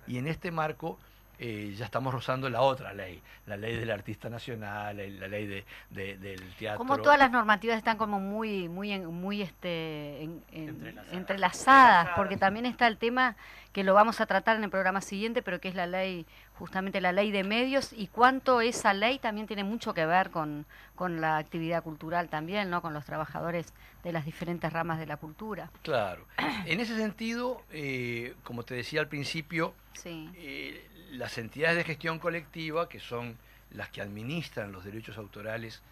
Y 0.07 0.19
en 0.19 0.27
este 0.27 0.51
marco 0.51 0.99
eh, 1.45 1.75
ya 1.77 1.87
estamos 1.87 2.15
rozando 2.15 2.49
la 2.49 2.61
otra 2.61 2.93
ley, 2.95 3.21
la 3.47 3.57
ley 3.57 3.75
del 3.77 3.91
artista 3.91 4.31
nacional, 4.31 4.97
la 4.97 5.27
ley 5.29 5.47
de, 5.47 5.65
de- 5.91 6.17
del 6.19 6.41
teatro. 6.55 6.79
Como 6.79 6.99
todas 6.99 7.19
las 7.19 7.33
normativas 7.33 7.77
están 7.79 7.97
como 7.97 8.21
muy, 8.21 8.69
muy, 8.69 8.97
muy 9.01 9.43
este, 9.43 10.23
en- 10.23 10.45
en- 10.53 10.69
Entrelazadas. 10.69 11.13
entrelazadas, 11.13 12.09
porque 12.15 12.37
también 12.37 12.65
está 12.67 12.87
el 12.87 12.97
tema 12.97 13.35
que 13.73 13.83
lo 13.83 13.95
vamos 13.95 14.21
a 14.21 14.27
tratar 14.27 14.57
en 14.57 14.65
el 14.65 14.71
programa 14.71 15.01
siguiente, 15.01 15.43
pero 15.43 15.59
que 15.61 15.69
es 15.69 15.75
la 15.75 15.87
ley, 15.87 16.27
justamente 16.59 17.01
la 17.01 17.11
ley 17.11 17.33
de 17.33 17.43
medios, 17.43 17.93
y 17.93 18.07
cuánto 18.07 18.61
esa 18.61 18.93
ley 18.95 19.19
también 19.19 19.47
tiene 19.49 19.65
mucho 19.65 19.95
que 19.95 20.05
ver 20.07 20.31
con, 20.31 20.67
con 20.95 21.21
la 21.21 21.39
actividad 21.39 21.83
cultural 21.83 22.29
también, 22.29 22.71
¿no? 22.71 22.83
Con 22.83 22.93
los 22.93 23.05
trabajadores 23.05 23.73
de 24.05 24.13
las 24.13 24.25
diferentes 24.27 24.71
ramas 24.73 24.99
de 24.99 25.07
la 25.07 25.17
cultura. 25.17 25.71
Claro. 25.83 26.27
En 26.67 26.81
ese 26.81 26.97
sentido, 26.97 27.63
eh, 27.73 28.35
como 28.45 28.63
te 28.63 28.75
decía 28.75 29.01
al 29.01 29.09
principio, 29.09 29.75
Sí. 29.95 30.31
eh, 30.37 30.87
las 31.13 31.37
entidades 31.39 31.77
de 31.77 31.85
gestión 31.85 32.19
colectiva, 32.19 32.89
que 32.89 32.99
son 32.99 33.37
las 33.71 33.91
que 33.91 34.01
administran 34.01 34.73
los 34.73 34.85
derechos 34.85 35.19
autorales 35.19 35.83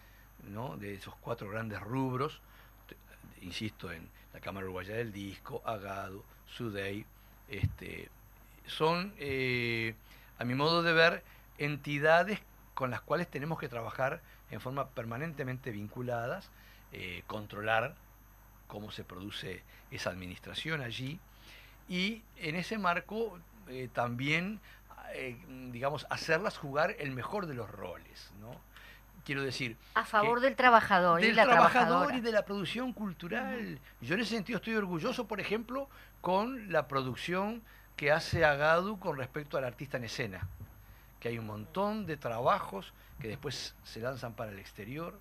de 0.79 0.95
esos 0.95 1.15
cuatro 1.21 1.49
grandes 1.49 1.79
rubros, 1.81 2.41
insisto 3.41 3.91
en 3.91 4.07
la 4.33 4.39
Cámara 4.39 4.65
Uruguaya 4.65 4.95
del 4.95 5.11
Disco, 5.11 5.61
Agado, 5.65 6.23
Sudey, 6.47 7.05
este, 7.47 8.09
son, 8.65 9.13
eh, 9.17 9.93
a 10.39 10.43
mi 10.43 10.55
modo 10.55 10.81
de 10.81 10.93
ver, 10.93 11.23
entidades 11.57 12.39
con 12.73 12.89
las 12.89 13.01
cuales 13.01 13.29
tenemos 13.29 13.59
que 13.59 13.69
trabajar 13.69 14.21
en 14.49 14.59
forma 14.59 14.89
permanentemente 14.89 15.71
vinculadas, 15.71 16.49
eh, 16.91 17.23
controlar 17.27 17.95
cómo 18.67 18.91
se 18.91 19.03
produce 19.03 19.61
esa 19.91 20.09
administración 20.09 20.81
allí. 20.81 21.19
Y 21.87 22.23
en 22.37 22.55
ese 22.55 22.77
marco 22.77 23.39
eh, 23.67 23.89
también, 23.93 24.59
eh, 25.13 25.37
digamos, 25.71 26.05
hacerlas 26.09 26.57
jugar 26.57 26.95
el 26.99 27.11
mejor 27.11 27.47
de 27.47 27.53
los 27.53 27.69
roles, 27.69 28.31
¿no? 28.39 28.51
Quiero 29.23 29.43
decir, 29.43 29.77
A 29.93 30.03
favor 30.03 30.39
del 30.39 30.55
trabajador 30.55 31.21
y 31.21 31.27
del 31.27 31.35
la 31.35 31.43
trabajador 31.43 32.15
y 32.15 32.21
de 32.21 32.31
la 32.31 32.43
producción 32.43 32.91
cultural. 32.91 33.79
Yo 34.01 34.15
en 34.15 34.21
ese 34.21 34.35
sentido 34.35 34.57
estoy 34.57 34.75
orgulloso, 34.75 35.27
por 35.27 35.39
ejemplo, 35.39 35.89
con 36.21 36.71
la 36.71 36.87
producción 36.87 37.61
que 37.95 38.11
hace 38.11 38.43
Agadu 38.43 38.99
con 38.99 39.17
respecto 39.17 39.57
al 39.57 39.63
artista 39.63 39.97
en 39.97 40.05
escena, 40.05 40.47
que 41.19 41.29
hay 41.29 41.37
un 41.37 41.45
montón 41.45 42.07
de 42.07 42.17
trabajos 42.17 42.93
que 43.19 43.27
después 43.27 43.75
se 43.83 43.99
lanzan 43.99 44.33
para 44.33 44.51
el 44.51 44.57
exterior, 44.57 45.19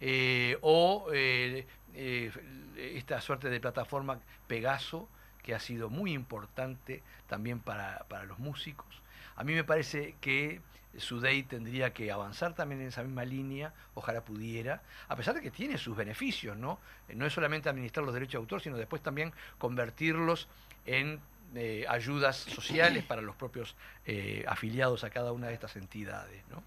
eh, 0.00 0.58
o 0.60 1.08
eh, 1.12 1.66
eh, 1.94 2.30
esta 2.76 3.20
suerte 3.20 3.48
de 3.48 3.60
plataforma 3.60 4.20
Pegaso, 4.46 5.08
que 5.42 5.54
ha 5.54 5.60
sido 5.60 5.90
muy 5.90 6.12
importante 6.12 7.02
también 7.26 7.60
para, 7.60 8.04
para 8.08 8.24
los 8.24 8.38
músicos. 8.38 9.02
A 9.36 9.44
mí 9.44 9.54
me 9.54 9.64
parece 9.64 10.16
que 10.20 10.60
Sudey 10.98 11.42
tendría 11.42 11.92
que 11.92 12.10
avanzar 12.12 12.54
también 12.54 12.80
en 12.80 12.88
esa 12.88 13.02
misma 13.02 13.24
línea, 13.24 13.72
ojalá 13.94 14.24
pudiera, 14.24 14.82
a 15.08 15.16
pesar 15.16 15.34
de 15.34 15.40
que 15.40 15.50
tiene 15.50 15.78
sus 15.78 15.96
beneficios, 15.96 16.56
¿no? 16.56 16.78
Eh, 17.08 17.14
no 17.14 17.26
es 17.26 17.32
solamente 17.32 17.68
administrar 17.68 18.04
los 18.04 18.14
derechos 18.14 18.32
de 18.32 18.38
autor, 18.38 18.60
sino 18.60 18.76
después 18.76 19.02
también 19.02 19.32
convertirlos 19.58 20.48
en 20.86 21.20
eh, 21.54 21.84
ayudas 21.88 22.36
sociales 22.36 23.04
para 23.04 23.22
los 23.22 23.36
propios 23.36 23.76
eh, 24.06 24.44
afiliados 24.46 25.04
a 25.04 25.10
cada 25.10 25.32
una 25.32 25.48
de 25.48 25.54
estas 25.54 25.76
entidades, 25.76 26.42
¿no? 26.50 26.62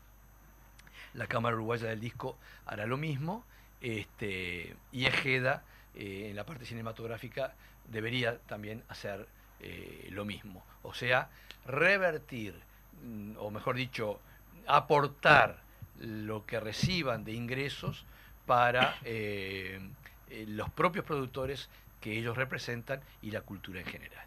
La 1.14 1.28
Cámara 1.28 1.56
Uruguaya 1.56 1.88
del 1.88 2.00
Disco 2.00 2.38
hará 2.66 2.86
lo 2.86 2.98
mismo, 2.98 3.44
este, 3.82 4.76
y 4.92 5.06
Ejeda, 5.06 5.64
en 5.96 6.36
la 6.36 6.46
parte 6.46 6.64
cinematográfica, 6.66 7.56
debería 7.88 8.38
también 8.40 8.84
hacer 8.88 9.28
lo 10.10 10.26
mismo. 10.26 10.64
O 10.84 10.94
sea, 10.94 11.30
revertir 11.66 12.54
Mm, 13.04 13.34
o 13.40 13.52
mejor 13.52 13.76
dicho, 13.76 14.20
aportar 14.66 15.58
lo 16.00 16.46
que 16.46 16.60
reciban 16.60 17.24
de 17.24 17.34
ingresos 17.34 18.06
para 18.46 18.96
eh, 19.04 19.80
eh, 20.30 20.46
los 20.48 20.70
propios 20.70 21.06
productores 21.06 21.70
que 22.02 22.18
ellos 22.18 22.38
representan 22.38 23.02
y 23.22 23.32
la 23.32 23.42
cultura 23.42 23.80
en 23.80 23.86
general. 23.86 24.26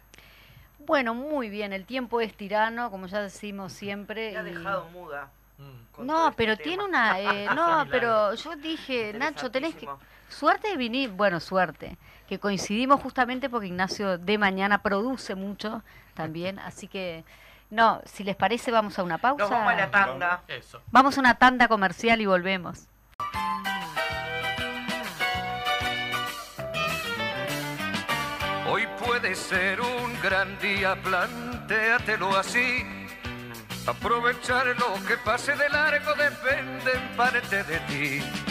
Bueno, 0.79 1.13
muy 1.13 1.49
bien, 1.49 1.73
el 1.73 1.85
tiempo 1.85 2.21
es 2.21 2.33
tirano, 2.33 2.89
como 2.89 3.07
ya 3.07 3.21
decimos 3.21 3.71
siempre. 3.71 4.31
Me 4.31 4.37
ha 4.37 4.43
dejado 4.43 4.89
muda. 4.89 5.29
Mm. 5.57 6.05
No, 6.05 6.29
este 6.29 6.37
pero 6.37 6.57
tiene 6.57 6.83
una... 6.83 7.19
Eh, 7.19 7.47
no, 7.55 7.85
pero 7.89 8.33
yo 8.35 8.55
dije, 8.55 9.13
Nacho, 9.13 9.51
tenés 9.51 9.75
que... 9.75 9.87
Suerte 10.31 10.69
de 10.69 10.77
venir, 10.77 11.09
bueno, 11.11 11.39
suerte, 11.41 11.97
que 12.27 12.39
coincidimos 12.39 13.01
justamente 13.01 13.49
porque 13.49 13.67
Ignacio 13.67 14.17
de 14.17 14.37
mañana 14.37 14.81
produce 14.81 15.35
mucho 15.35 15.83
también, 16.13 16.57
así 16.65 16.87
que 16.87 17.23
no, 17.69 18.01
si 18.05 18.23
les 18.23 18.35
parece, 18.35 18.71
vamos 18.71 18.97
a 18.97 19.03
una 19.03 19.17
pausa. 19.17 19.45
vamos 19.45 19.71
a 19.71 19.75
la 19.75 19.91
tanda. 19.91 20.43
Vamos 20.91 21.17
a 21.17 21.19
una 21.19 21.35
tanda 21.35 21.67
comercial 21.67 22.21
y 22.21 22.25
volvemos. 22.25 22.87
Hoy 28.69 28.87
puede 29.05 29.35
ser 29.35 29.81
un 29.81 30.21
gran 30.21 30.57
día, 30.59 30.95
plantéatelo 31.01 32.37
así. 32.37 32.85
Aprovechar 33.85 34.67
lo 34.67 34.93
que 35.05 35.17
pase 35.17 35.55
de 35.55 35.69
largo 35.69 36.13
depende 36.13 36.91
en 36.93 37.17
parte 37.17 37.63
de 37.63 37.79
ti. 37.81 38.50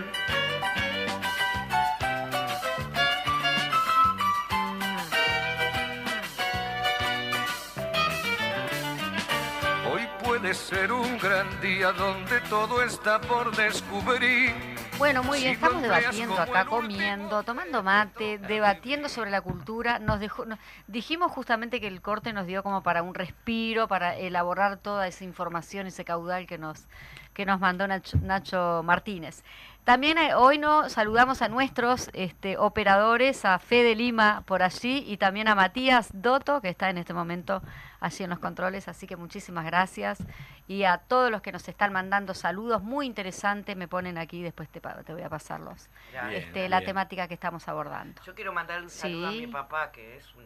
Puede 10.51 10.63
ser 10.65 10.91
un 10.91 11.17
gran 11.17 11.61
día 11.61 11.93
donde 11.93 12.41
todo 12.49 12.83
está 12.83 13.21
por 13.21 13.55
descubrir 13.55 14.53
bueno, 14.97 15.23
muy 15.23 15.39
bien, 15.39 15.53
estamos 15.53 15.81
debatiendo 15.81 16.37
acá, 16.37 16.65
comiendo, 16.65 17.41
tomando 17.41 17.81
mate, 17.81 18.37
debatiendo 18.37 19.09
sobre 19.09 19.31
la 19.31 19.41
cultura. 19.41 19.97
Nos 19.97 20.19
dejó, 20.19 20.45
dijimos 20.85 21.31
justamente 21.31 21.81
que 21.81 21.87
el 21.87 22.01
corte 22.01 22.33
nos 22.33 22.45
dio 22.45 22.61
como 22.61 22.83
para 22.83 23.01
un 23.01 23.15
respiro, 23.15 23.87
para 23.87 24.15
elaborar 24.15 24.77
toda 24.77 25.07
esa 25.07 25.23
información, 25.23 25.87
ese 25.87 26.05
caudal 26.05 26.45
que 26.45 26.59
nos, 26.59 26.85
que 27.33 27.47
nos 27.47 27.59
mandó 27.59 27.87
Nacho, 27.87 28.83
Martínez. 28.83 29.43
También 29.85 30.19
eh, 30.19 30.35
hoy 30.35 30.59
nos 30.59 30.91
saludamos 30.91 31.41
a 31.41 31.47
nuestros 31.47 32.11
este, 32.13 32.59
operadores, 32.59 33.43
a 33.45 33.57
Fede 33.57 33.95
Lima 33.95 34.43
por 34.45 34.61
allí 34.61 35.03
y 35.07 35.17
también 35.17 35.47
a 35.47 35.55
Matías 35.55 36.09
Doto, 36.13 36.61
que 36.61 36.69
está 36.69 36.91
en 36.91 36.99
este 36.99 37.15
momento 37.15 37.63
allí 38.01 38.25
en 38.25 38.29
los 38.29 38.39
controles. 38.39 38.89
Así 38.89 39.07
que 39.07 39.15
muchísimas 39.15 39.63
gracias. 39.63 40.19
Y 40.67 40.83
a 40.83 40.97
todos 40.97 41.31
los 41.31 41.41
que 41.41 41.53
nos 41.53 41.67
están 41.69 41.93
mandando 41.93 42.33
saludos, 42.33 42.83
muy 42.83 43.05
interesantes, 43.05 43.77
me 43.77 43.87
ponen 43.87 44.17
aquí, 44.17 44.43
después 44.43 44.67
te, 44.69 44.81
te 44.81 45.13
voy 45.13 45.21
a 45.21 45.29
pasarlos. 45.29 45.89
este, 46.31 46.67
la 46.67 46.81
temática 46.81 47.27
que 47.29 47.35
estamos 47.35 47.67
abordando. 47.69 48.21
Yo 48.25 48.35
quiero 48.35 48.51
mandar 48.51 48.81
un 48.81 48.89
saludo 48.89 49.27
a 49.29 49.31
mi 49.31 49.47
papá, 49.47 49.91
que 49.91 50.17
es 50.17 50.25
un, 50.35 50.45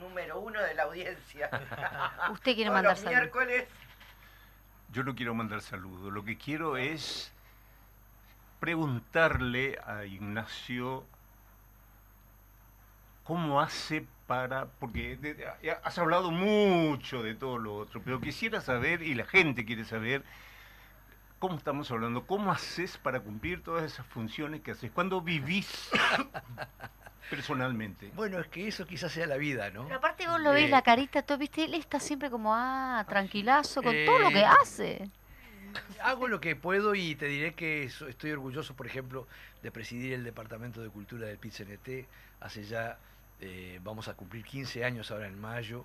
número 0.00 0.40
uno 0.40 0.60
de 0.60 0.74
la 0.74 0.84
audiencia. 0.84 1.50
¿Usted 2.32 2.54
quiere 2.54 2.70
mandar 2.70 2.96
saludos? 2.96 3.20
miércoles. 3.20 3.68
Yo 4.90 5.02
no 5.04 5.14
quiero 5.14 5.34
mandar 5.34 5.60
saludos, 5.62 6.12
lo 6.12 6.24
que 6.24 6.36
quiero 6.36 6.76
es 6.76 7.32
preguntarle 8.60 9.78
a 9.86 10.04
Ignacio 10.04 11.04
cómo 13.24 13.60
hace 13.60 14.06
para, 14.32 14.64
porque 14.64 15.18
has 15.84 15.98
hablado 15.98 16.30
mucho 16.30 17.22
de 17.22 17.34
todo 17.34 17.58
lo 17.58 17.74
otro, 17.74 18.00
pero 18.02 18.18
quisiera 18.18 18.62
saber, 18.62 19.02
y 19.02 19.14
la 19.14 19.26
gente 19.26 19.66
quiere 19.66 19.84
saber, 19.84 20.22
cómo 21.38 21.56
estamos 21.58 21.90
hablando, 21.90 22.26
cómo 22.26 22.50
haces 22.50 22.96
para 22.96 23.20
cumplir 23.20 23.62
todas 23.62 23.84
esas 23.84 24.06
funciones 24.06 24.62
que 24.62 24.70
haces, 24.70 24.90
cuando 24.90 25.20
vivís 25.20 25.90
personalmente. 27.30 28.10
Bueno, 28.14 28.38
es 28.38 28.46
que 28.46 28.66
eso 28.68 28.86
quizás 28.86 29.12
sea 29.12 29.26
la 29.26 29.36
vida, 29.36 29.68
¿no? 29.70 29.84
Pero 29.84 29.96
aparte 29.96 30.26
vos 30.26 30.40
lo 30.40 30.52
ves, 30.52 30.64
eh, 30.64 30.68
la 30.68 30.80
carita, 30.80 31.20
todo, 31.20 31.36
viste, 31.36 31.64
él 31.64 31.74
está 31.74 32.00
siempre 32.00 32.30
como, 32.30 32.54
ah, 32.54 33.04
tranquilazo 33.06 33.82
con 33.82 33.94
todo 34.06 34.18
lo 34.18 34.30
que 34.30 34.40
eh, 34.40 34.46
hace. 34.62 35.10
Hago 36.02 36.26
lo 36.26 36.40
que 36.40 36.56
puedo 36.56 36.94
y 36.94 37.16
te 37.16 37.26
diré 37.26 37.52
que 37.52 37.84
estoy 37.84 38.30
orgulloso, 38.30 38.74
por 38.74 38.86
ejemplo, 38.86 39.28
de 39.62 39.70
presidir 39.70 40.14
el 40.14 40.24
Departamento 40.24 40.80
de 40.80 40.88
Cultura 40.88 41.26
del 41.26 41.36
PIT-CNT 41.36 42.06
hace 42.40 42.64
ya 42.64 42.96
eh, 43.44 43.80
vamos 43.82 44.06
a 44.06 44.14
cumplir 44.14 44.44
15 44.44 44.84
años 44.84 45.10
ahora 45.10 45.26
en 45.26 45.38
mayo. 45.38 45.84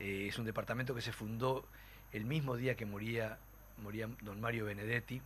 Eh, 0.00 0.26
es 0.28 0.38
un 0.40 0.44
departamento 0.44 0.92
que 0.92 1.00
se 1.00 1.12
fundó 1.12 1.64
el 2.12 2.24
mismo 2.24 2.56
día 2.56 2.74
que 2.74 2.84
moría, 2.84 3.38
moría 3.80 4.08
don 4.22 4.40
Mario 4.40 4.64
Benedetti. 4.64 5.22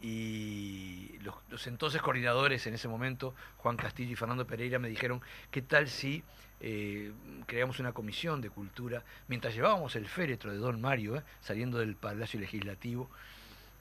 Y 0.00 1.18
los, 1.22 1.66
entonces 1.66 2.00
coordinadores 2.00 2.68
en 2.68 2.74
ese 2.74 2.86
momento, 2.86 3.34
Juan 3.56 3.76
Castillo 3.76 4.12
y 4.12 4.16
Fernando 4.16 4.46
Pereira, 4.46 4.78
me 4.78 4.88
dijeron, 4.88 5.20
¿qué 5.50 5.60
tal 5.60 5.88
si 5.88 6.22
eh, 6.60 7.12
creamos 7.46 7.80
una 7.80 7.92
comisión 7.92 8.40
de 8.40 8.48
cultura 8.48 9.02
mientras 9.26 9.52
llevábamos 9.54 9.96
el 9.96 10.06
féretro 10.06 10.52
de 10.52 10.58
don 10.58 10.80
Mario, 10.80 11.20
saliendo 11.40 11.78
del 11.78 11.96
Palacio 11.96 12.38
Legislativo? 12.38 13.10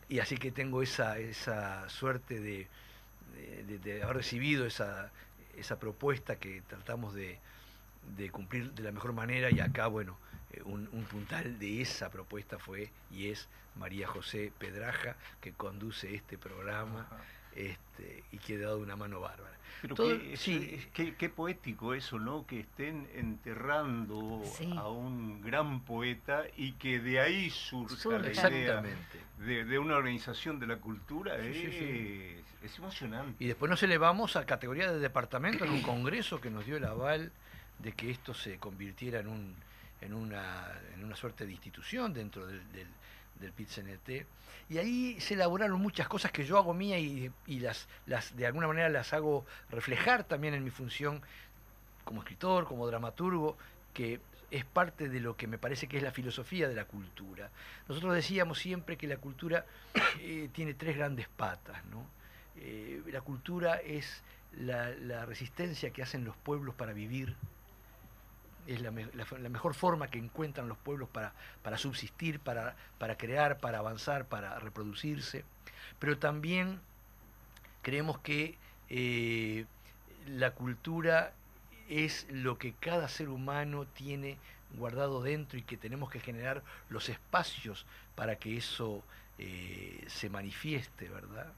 Y 0.10 0.18
así 0.20 0.38
que 0.38 0.52
tengo 0.52 0.82
esa, 0.82 1.20
esa 1.20 1.88
suerte 1.88 2.40
de 2.40 2.68
haber 4.02 4.18
recibido 4.18 4.66
esa, 4.66 5.12
esa 5.60 5.80
propuesta 5.80 6.38
que 6.38 6.62
tratamos 6.62 7.14
de, 7.14 7.40
cumplir 8.32 8.72
de 8.74 8.84
la 8.84 8.92
mejor 8.92 9.14
manera 9.14 9.52
y 9.52 9.60
acá, 9.60 9.88
bueno, 9.88 10.18
eh, 10.52 10.62
un, 10.64 10.88
puntal 11.10 11.60
de 11.60 11.82
esa 11.82 12.10
propuesta 12.10 12.58
fue 12.58 12.92
y 13.12 13.30
es 13.30 13.48
María 13.76 14.08
José 14.08 14.52
Pedraja, 14.58 15.16
que 15.42 15.54
conduce 15.54 16.16
este 16.16 16.38
programa 16.38 17.08
este, 17.60 18.24
y 18.32 18.38
que 18.38 18.56
ha 18.56 18.60
dado 18.60 18.80
una 18.80 18.96
mano 18.96 19.20
bárbara. 19.20 19.58
Pero 19.82 19.96
qué, 19.96 20.36
sí. 20.36 20.80
qué, 20.94 21.30
poético 21.30 21.94
eso, 21.94 22.20
¿no? 22.20 22.46
Que 22.46 22.62
estén 22.62 23.08
enterrando 23.16 24.44
a 24.78 24.90
un 24.90 25.42
gran 25.42 25.82
poeta 25.82 26.44
y 26.58 26.74
que 26.74 27.00
de 27.00 27.22
ahí 27.22 27.50
surja 27.50 28.18
la 28.18 28.32
idea 28.32 28.84
de, 29.38 29.80
una 29.80 29.96
organización 29.96 30.60
de 30.60 30.68
la 30.68 30.78
cultura. 30.78 31.38
es, 31.38 32.42
es 32.64 32.78
emocionante. 32.78 33.42
Y 33.44 33.48
después 33.48 33.70
nos 33.70 33.82
elevamos 33.84 34.36
a 34.36 34.46
categoría 34.46 34.92
de 34.92 35.00
departamento 35.00 35.64
en 35.64 35.72
un 35.72 35.82
congreso 35.82 36.42
que 36.42 36.50
nos 36.50 36.66
dio 36.66 36.78
el 36.78 36.86
aval 36.86 37.32
de 37.80 37.94
que 37.94 38.12
esto 38.12 38.34
se 38.34 38.58
convirtiera 38.58 39.20
en, 39.20 39.28
un, 39.28 39.56
en, 40.02 40.14
una, 40.14 40.68
en 40.94 41.04
una 41.04 41.16
suerte 41.16 41.46
de 41.46 41.54
institución 41.54 42.14
dentro 42.14 42.46
del, 42.46 42.60
del, 42.74 42.88
del 43.40 43.54
PIT-CNT. 43.54 44.26
Y 44.70 44.78
ahí 44.78 45.20
se 45.20 45.34
elaboraron 45.34 45.82
muchas 45.82 46.08
cosas 46.08 46.32
que 46.32 46.46
yo 46.46 46.58
hago 46.58 46.74
mía 46.74 47.00
y, 47.00 47.32
y 47.48 47.60
las, 47.60 47.88
las, 48.06 48.36
de 48.36 48.46
alguna 48.46 48.68
manera 48.68 48.90
las 48.90 49.14
hago 49.14 49.46
reflejar 49.72 50.24
también 50.24 50.54
en 50.54 50.64
mi 50.64 50.70
función 50.70 51.22
como 52.04 52.22
escritor, 52.22 52.66
como 52.66 52.88
dramaturgo, 52.88 53.58
que 53.94 54.20
es 54.52 54.66
parte 54.66 55.10
de 55.10 55.20
lo 55.20 55.36
que 55.36 55.48
me 55.48 55.58
parece 55.58 55.88
que 55.88 55.98
es 55.98 56.04
la 56.04 56.12
filosofía 56.12 56.68
de 56.68 56.76
la 56.76 56.86
cultura. 56.86 57.50
Nosotros 57.88 58.14
decíamos 58.16 58.60
siempre 58.60 58.98
que 58.98 59.08
la 59.08 59.18
cultura 59.18 59.66
eh, 60.22 60.50
tiene 60.54 60.74
tres 60.74 60.98
grandes 60.98 61.28
patas, 61.28 61.84
¿no? 61.86 62.06
Eh, 62.58 63.02
la 63.12 63.22
cultura 63.22 63.76
es 63.76 64.24
la, 64.58 65.26
resistencia 65.26 65.92
que 65.92 66.02
hacen 66.02 66.26
los 66.26 66.36
pueblos 66.36 66.76
para 66.76 66.94
vivir, 66.94 67.36
es 68.70 68.82
la, 68.82 68.92
mejor 68.92 69.74
forma 69.74 70.10
que 70.10 70.20
encuentran 70.20 70.70
los 70.70 70.78
pueblos 70.78 71.10
para, 71.10 71.34
para 71.64 71.78
subsistir, 71.78 72.40
para, 72.40 72.76
para, 73.00 73.18
crear, 73.18 73.58
para 73.58 73.80
avanzar, 73.80 74.26
para 74.26 74.60
reproducirse, 74.60 75.44
pero 75.98 76.20
también 76.20 76.80
creemos 77.82 78.20
que 78.20 78.58
eh, 78.90 79.66
la 80.28 80.52
cultura 80.52 81.34
es 81.88 82.28
lo 82.30 82.60
que 82.60 82.74
cada 82.74 83.10
ser 83.10 83.30
humano 83.30 83.88
tiene 83.88 84.38
guardado 84.78 85.24
dentro 85.24 85.58
y 85.58 85.64
que 85.64 85.78
tenemos 85.78 86.12
que 86.12 86.20
generar 86.20 86.62
los 86.90 87.10
espacios 87.10 87.88
para 88.16 88.36
que 88.36 88.56
eso 88.56 89.04
eh, 89.40 90.06
se 90.08 90.30
manifieste, 90.30 91.10
¿verdad? 91.10 91.52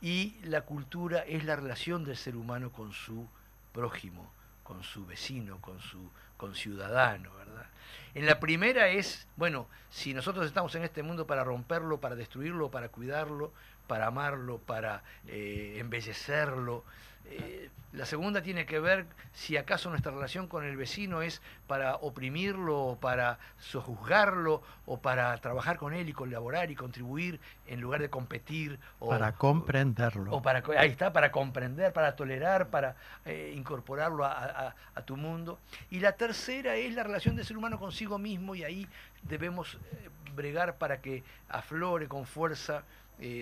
Y 0.00 0.36
la 0.44 0.62
cultura 0.62 1.20
es 1.20 1.44
la 1.44 1.56
relación 1.56 2.04
del 2.04 2.16
ser 2.16 2.36
humano 2.36 2.70
con 2.70 2.92
su 2.92 3.26
prójimo, 3.72 4.30
con 4.70 4.84
su 4.84 5.04
vecino, 5.04 5.60
con 5.60 5.80
su 5.80 5.98
conciudadano, 6.36 7.34
¿verdad? 7.34 7.66
En 8.14 8.24
la 8.24 8.38
primera 8.38 8.88
es, 8.88 9.26
bueno, 9.34 9.66
si 9.90 10.14
nosotros 10.14 10.46
estamos 10.46 10.72
en 10.76 10.84
este 10.84 11.02
mundo 11.02 11.26
para 11.26 11.42
romperlo, 11.42 11.98
para 11.98 12.14
destruirlo, 12.14 12.70
para 12.70 12.88
cuidarlo, 12.88 13.52
para 13.88 14.06
amarlo, 14.06 14.58
para 14.58 15.02
eh, 15.26 15.74
embellecerlo, 15.78 16.84
eh, 17.30 17.70
la 17.92 18.06
segunda 18.06 18.40
tiene 18.40 18.66
que 18.66 18.78
ver 18.78 19.06
si 19.32 19.56
acaso 19.56 19.90
nuestra 19.90 20.12
relación 20.12 20.46
con 20.46 20.64
el 20.64 20.76
vecino 20.76 21.22
es 21.22 21.42
para 21.66 21.96
oprimirlo, 21.96 22.78
o 22.78 22.96
para 23.00 23.40
sojuzgarlo, 23.58 24.62
o 24.86 25.00
para 25.00 25.36
trabajar 25.38 25.76
con 25.76 25.92
él 25.92 26.08
y 26.08 26.12
colaborar 26.12 26.70
y 26.70 26.76
contribuir 26.76 27.40
en 27.66 27.80
lugar 27.80 28.00
de 28.00 28.08
competir. 28.08 28.78
O, 29.00 29.08
para 29.08 29.32
comprenderlo. 29.32 30.32
O 30.32 30.40
para, 30.40 30.62
ahí 30.78 30.90
está, 30.90 31.12
para 31.12 31.32
comprender, 31.32 31.92
para 31.92 32.14
tolerar, 32.14 32.68
para 32.68 32.94
eh, 33.24 33.52
incorporarlo 33.56 34.24
a, 34.24 34.74
tu 35.04 35.16
mundo. 35.16 35.58
Y 35.90 35.98
la 35.98 36.12
tercera 36.12 36.76
es 36.76 36.94
la 36.94 37.02
relación 37.02 37.34
del 37.34 37.44
ser 37.44 37.56
humano 37.56 37.78
consigo 37.78 38.18
mismo 38.18 38.54
y 38.54 38.62
ahí 38.62 38.86
debemos 39.22 39.74
eh, 39.74 40.10
bregar 40.36 40.76
para 40.76 41.00
que 41.00 41.24
aflore 41.48 42.06
con 42.06 42.24
fuerza 42.24 42.84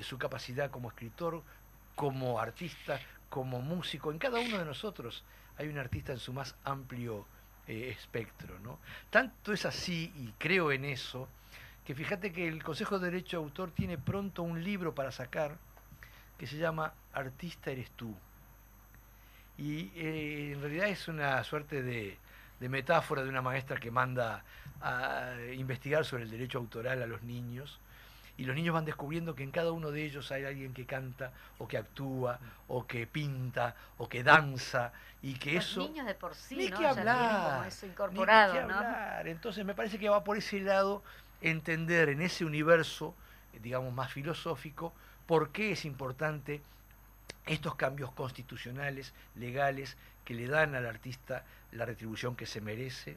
su 0.02 0.18
capacidad 0.18 0.72
como 0.72 0.88
escritor, 0.88 1.40
como 1.94 2.40
artista, 2.40 2.98
como 3.28 3.60
músico, 3.60 4.10
en 4.10 4.18
cada 4.18 4.40
uno 4.40 4.58
de 4.58 4.64
nosotros 4.64 5.24
hay 5.56 5.68
un 5.68 5.78
artista 5.78 6.12
en 6.12 6.18
su 6.18 6.32
más 6.32 6.54
amplio 6.64 7.26
eh, 7.66 7.94
espectro. 7.96 8.58
¿no? 8.60 8.78
Tanto 9.10 9.52
es 9.52 9.66
así, 9.66 10.12
y 10.16 10.32
creo 10.38 10.72
en 10.72 10.84
eso, 10.84 11.28
que 11.84 11.94
fíjate 11.94 12.32
que 12.32 12.46
el 12.46 12.62
Consejo 12.62 12.98
de 12.98 13.10
Derecho 13.10 13.38
de 13.38 13.44
Autor 13.44 13.70
tiene 13.72 13.98
pronto 13.98 14.42
un 14.42 14.62
libro 14.62 14.94
para 14.94 15.10
sacar 15.10 15.56
que 16.38 16.46
se 16.46 16.56
llama 16.56 16.92
Artista 17.12 17.70
eres 17.70 17.90
tú. 17.92 18.14
Y 19.56 19.90
eh, 19.96 20.52
en 20.52 20.60
realidad 20.60 20.88
es 20.88 21.08
una 21.08 21.42
suerte 21.42 21.82
de, 21.82 22.16
de 22.60 22.68
metáfora 22.68 23.22
de 23.22 23.28
una 23.28 23.42
maestra 23.42 23.80
que 23.80 23.90
manda 23.90 24.44
a 24.80 25.32
investigar 25.54 26.04
sobre 26.04 26.22
el 26.22 26.30
derecho 26.30 26.58
autoral 26.58 27.02
a 27.02 27.06
los 27.06 27.22
niños 27.22 27.80
y 28.38 28.44
los 28.44 28.54
niños 28.54 28.72
van 28.72 28.84
descubriendo 28.84 29.34
que 29.34 29.42
en 29.42 29.50
cada 29.50 29.72
uno 29.72 29.90
de 29.90 30.04
ellos 30.04 30.30
hay 30.30 30.44
alguien 30.44 30.72
que 30.72 30.86
canta 30.86 31.32
o 31.58 31.66
que 31.66 31.76
actúa 31.76 32.38
o 32.68 32.86
que 32.86 33.06
pinta 33.06 33.74
o 33.98 34.08
que 34.08 34.22
danza 34.22 34.92
y 35.20 35.34
que 35.34 35.54
los 35.54 35.66
eso 35.66 35.80
niños 35.80 36.06
de 36.06 36.14
por 36.14 36.34
sí 36.36 36.56
ni 36.56 36.68
¿no? 36.68 36.78
que 36.78 36.86
hablar, 36.86 37.56
como 37.56 37.64
eso 37.64 37.86
incorporado 37.86 38.54
ni 38.54 38.58
que 38.60 38.64
hablar. 38.64 39.26
entonces 39.26 39.64
me 39.64 39.74
parece 39.74 39.98
que 39.98 40.08
va 40.08 40.22
por 40.22 40.38
ese 40.38 40.60
lado 40.60 41.02
entender 41.42 42.08
en 42.10 42.22
ese 42.22 42.44
universo 42.44 43.12
eh, 43.54 43.58
digamos 43.60 43.92
más 43.92 44.12
filosófico 44.12 44.92
por 45.26 45.50
qué 45.50 45.72
es 45.72 45.84
importante 45.84 46.62
estos 47.44 47.74
cambios 47.74 48.12
constitucionales 48.12 49.14
legales 49.34 49.96
que 50.24 50.34
le 50.34 50.46
dan 50.46 50.76
al 50.76 50.86
artista 50.86 51.44
la 51.72 51.84
retribución 51.86 52.36
que 52.36 52.46
se 52.46 52.60
merece 52.60 53.16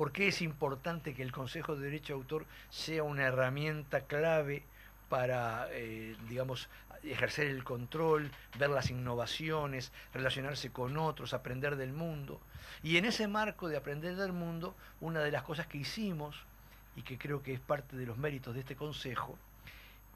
¿Por 0.00 0.12
qué 0.12 0.28
es 0.28 0.40
importante 0.40 1.12
que 1.12 1.22
el 1.22 1.30
Consejo 1.30 1.76
de 1.76 1.82
Derecho 1.82 2.14
de 2.14 2.20
Autor 2.20 2.46
sea 2.70 3.02
una 3.02 3.24
herramienta 3.24 4.06
clave 4.06 4.62
para, 5.10 5.68
eh, 5.72 6.16
digamos, 6.26 6.70
ejercer 7.02 7.48
el 7.48 7.64
control, 7.64 8.30
ver 8.58 8.70
las 8.70 8.88
innovaciones, 8.88 9.92
relacionarse 10.14 10.72
con 10.72 10.96
otros, 10.96 11.34
aprender 11.34 11.76
del 11.76 11.92
mundo? 11.92 12.40
Y 12.82 12.96
en 12.96 13.04
ese 13.04 13.28
marco 13.28 13.68
de 13.68 13.76
aprender 13.76 14.16
del 14.16 14.32
mundo, 14.32 14.74
una 15.02 15.20
de 15.20 15.32
las 15.32 15.42
cosas 15.42 15.66
que 15.66 15.76
hicimos, 15.76 16.46
y 16.96 17.02
que 17.02 17.18
creo 17.18 17.42
que 17.42 17.52
es 17.52 17.60
parte 17.60 17.94
de 17.94 18.06
los 18.06 18.16
méritos 18.16 18.54
de 18.54 18.60
este 18.60 18.76
Consejo, 18.76 19.36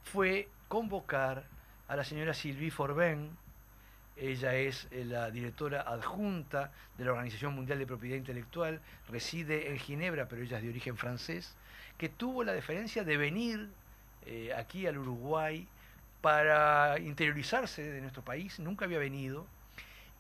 fue 0.03 0.49
convocar 0.67 1.45
a 1.89 1.97
la 1.97 2.05
señora 2.05 2.33
Sylvie 2.33 2.71
Forben, 2.71 3.37
ella 4.17 4.55
es 4.55 4.87
eh, 4.91 5.05
la 5.05 5.31
directora 5.31 5.83
adjunta 5.83 6.71
de 6.97 7.05
la 7.05 7.13
Organización 7.13 7.55
Mundial 7.55 7.79
de 7.79 7.87
Propiedad 7.87 8.17
Intelectual, 8.17 8.81
reside 9.09 9.71
en 9.71 9.79
Ginebra, 9.79 10.29
pero 10.29 10.43
ella 10.43 10.59
es 10.59 10.63
de 10.63 10.69
origen 10.69 10.97
francés, 10.97 11.57
que 11.99 12.09
tuvo 12.09 12.45
la 12.45 12.53
deferencia 12.53 13.05
de 13.05 13.17
venir 13.17 13.69
eh, 14.27 14.53
aquí 14.57 14.87
al 14.87 14.99
Uruguay 14.99 15.67
para 16.21 16.99
interiorizarse 17.01 17.83
de 17.83 18.01
nuestro 18.01 18.23
país, 18.23 18.59
nunca 18.61 18.85
había 18.85 18.99
venido, 18.99 19.47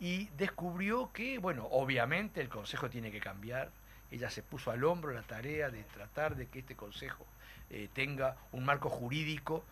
y 0.01 0.27
descubrió 0.37 1.11
que, 1.13 1.39
bueno, 1.39 1.67
obviamente 1.71 2.41
el 2.41 2.49
Consejo 2.49 2.91
tiene 2.91 3.13
que 3.13 3.21
cambiar, 3.21 3.71
ella 4.11 4.29
se 4.29 4.43
puso 4.43 4.71
al 4.71 4.85
hombro 4.85 5.13
la 5.13 5.23
tarea 5.23 5.71
de 5.71 5.83
tratar 5.85 6.37
de 6.37 6.49
que 6.49 6.59
este 6.59 6.75
Consejo 6.75 7.25
eh, 7.71 7.89
tenga 7.95 8.37
un 8.53 8.65
marco 8.65 8.89
jurídico, 8.91 9.65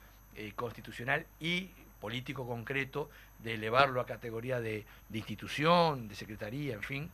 constitucional 0.56 1.26
y 1.40 1.68
político 2.02 2.44
concreto 2.44 3.08
de 3.38 3.54
elevarlo 3.54 4.00
a 4.00 4.06
categoría 4.06 4.60
de, 4.60 4.84
institución, 5.12 6.08
de 6.08 6.16
secretaría, 6.16 6.74
en 6.74 6.82
fin, 6.82 7.10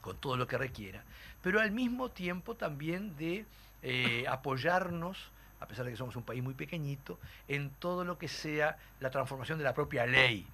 con 0.00 0.16
todo 0.16 0.38
lo 0.38 0.46
que 0.46 0.56
requiera, 0.56 1.04
pero 1.42 1.60
al 1.60 1.72
mismo 1.72 2.08
tiempo 2.08 2.54
también 2.56 3.14
de 3.18 3.44
eh, 3.82 4.24
apoyarnos, 4.26 5.18
a 5.60 5.66
pesar 5.66 5.84
de 5.84 5.90
que 5.90 5.98
somos 5.98 6.16
un 6.16 6.22
país 6.22 6.42
muy 6.42 6.54
pequeñito, 6.54 7.18
en 7.48 7.68
todo 7.68 8.02
lo 8.02 8.16
que 8.16 8.28
sea 8.28 8.78
la 8.98 9.10
transformación 9.10 9.58
de 9.58 9.64
la 9.64 9.74
propia 9.74 10.06
ley, 10.06 10.46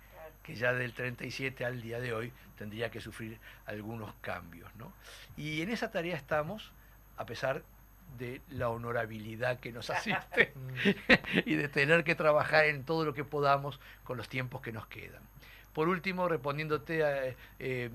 que 0.43 0.57
ya 0.57 0.73
del 0.73 0.93
37 0.93 1.65
al 1.65 1.81
día 1.81 2.01
de 2.01 2.13
hoy 2.13 2.33
tendría 2.59 2.91
que 2.91 3.01
sufrir 3.01 3.39
algunos 3.67 4.13
cambios. 4.21 4.69
¿no? 4.75 4.93
Y 5.37 5.63
en 5.63 5.71
esa 5.71 5.93
tarea 5.93 6.17
estamos, 6.17 6.73
a 7.17 7.25
pesar 7.25 7.63
de 8.17 8.41
la 8.51 8.69
honorabilidad 8.69 9.61
que 9.61 9.73
nos 9.73 9.91
asiste 9.91 10.53
y 11.45 11.55
de 11.55 11.69
tener 11.69 12.05
que 12.05 12.15
trabajar 12.15 12.67
en 12.67 12.85
todo 12.85 13.05
lo 13.05 13.15
que 13.15 13.25
podamos 13.25 13.81
con 14.05 14.17
los 14.17 14.29
tiempos 14.29 14.61
que 14.61 14.73
nos 14.73 14.87
quedan. 14.87 15.23
Por 15.73 15.89
último, 15.89 16.29
respondiéndote 16.29 17.05
a, 17.05 17.37
eh, 17.61 17.91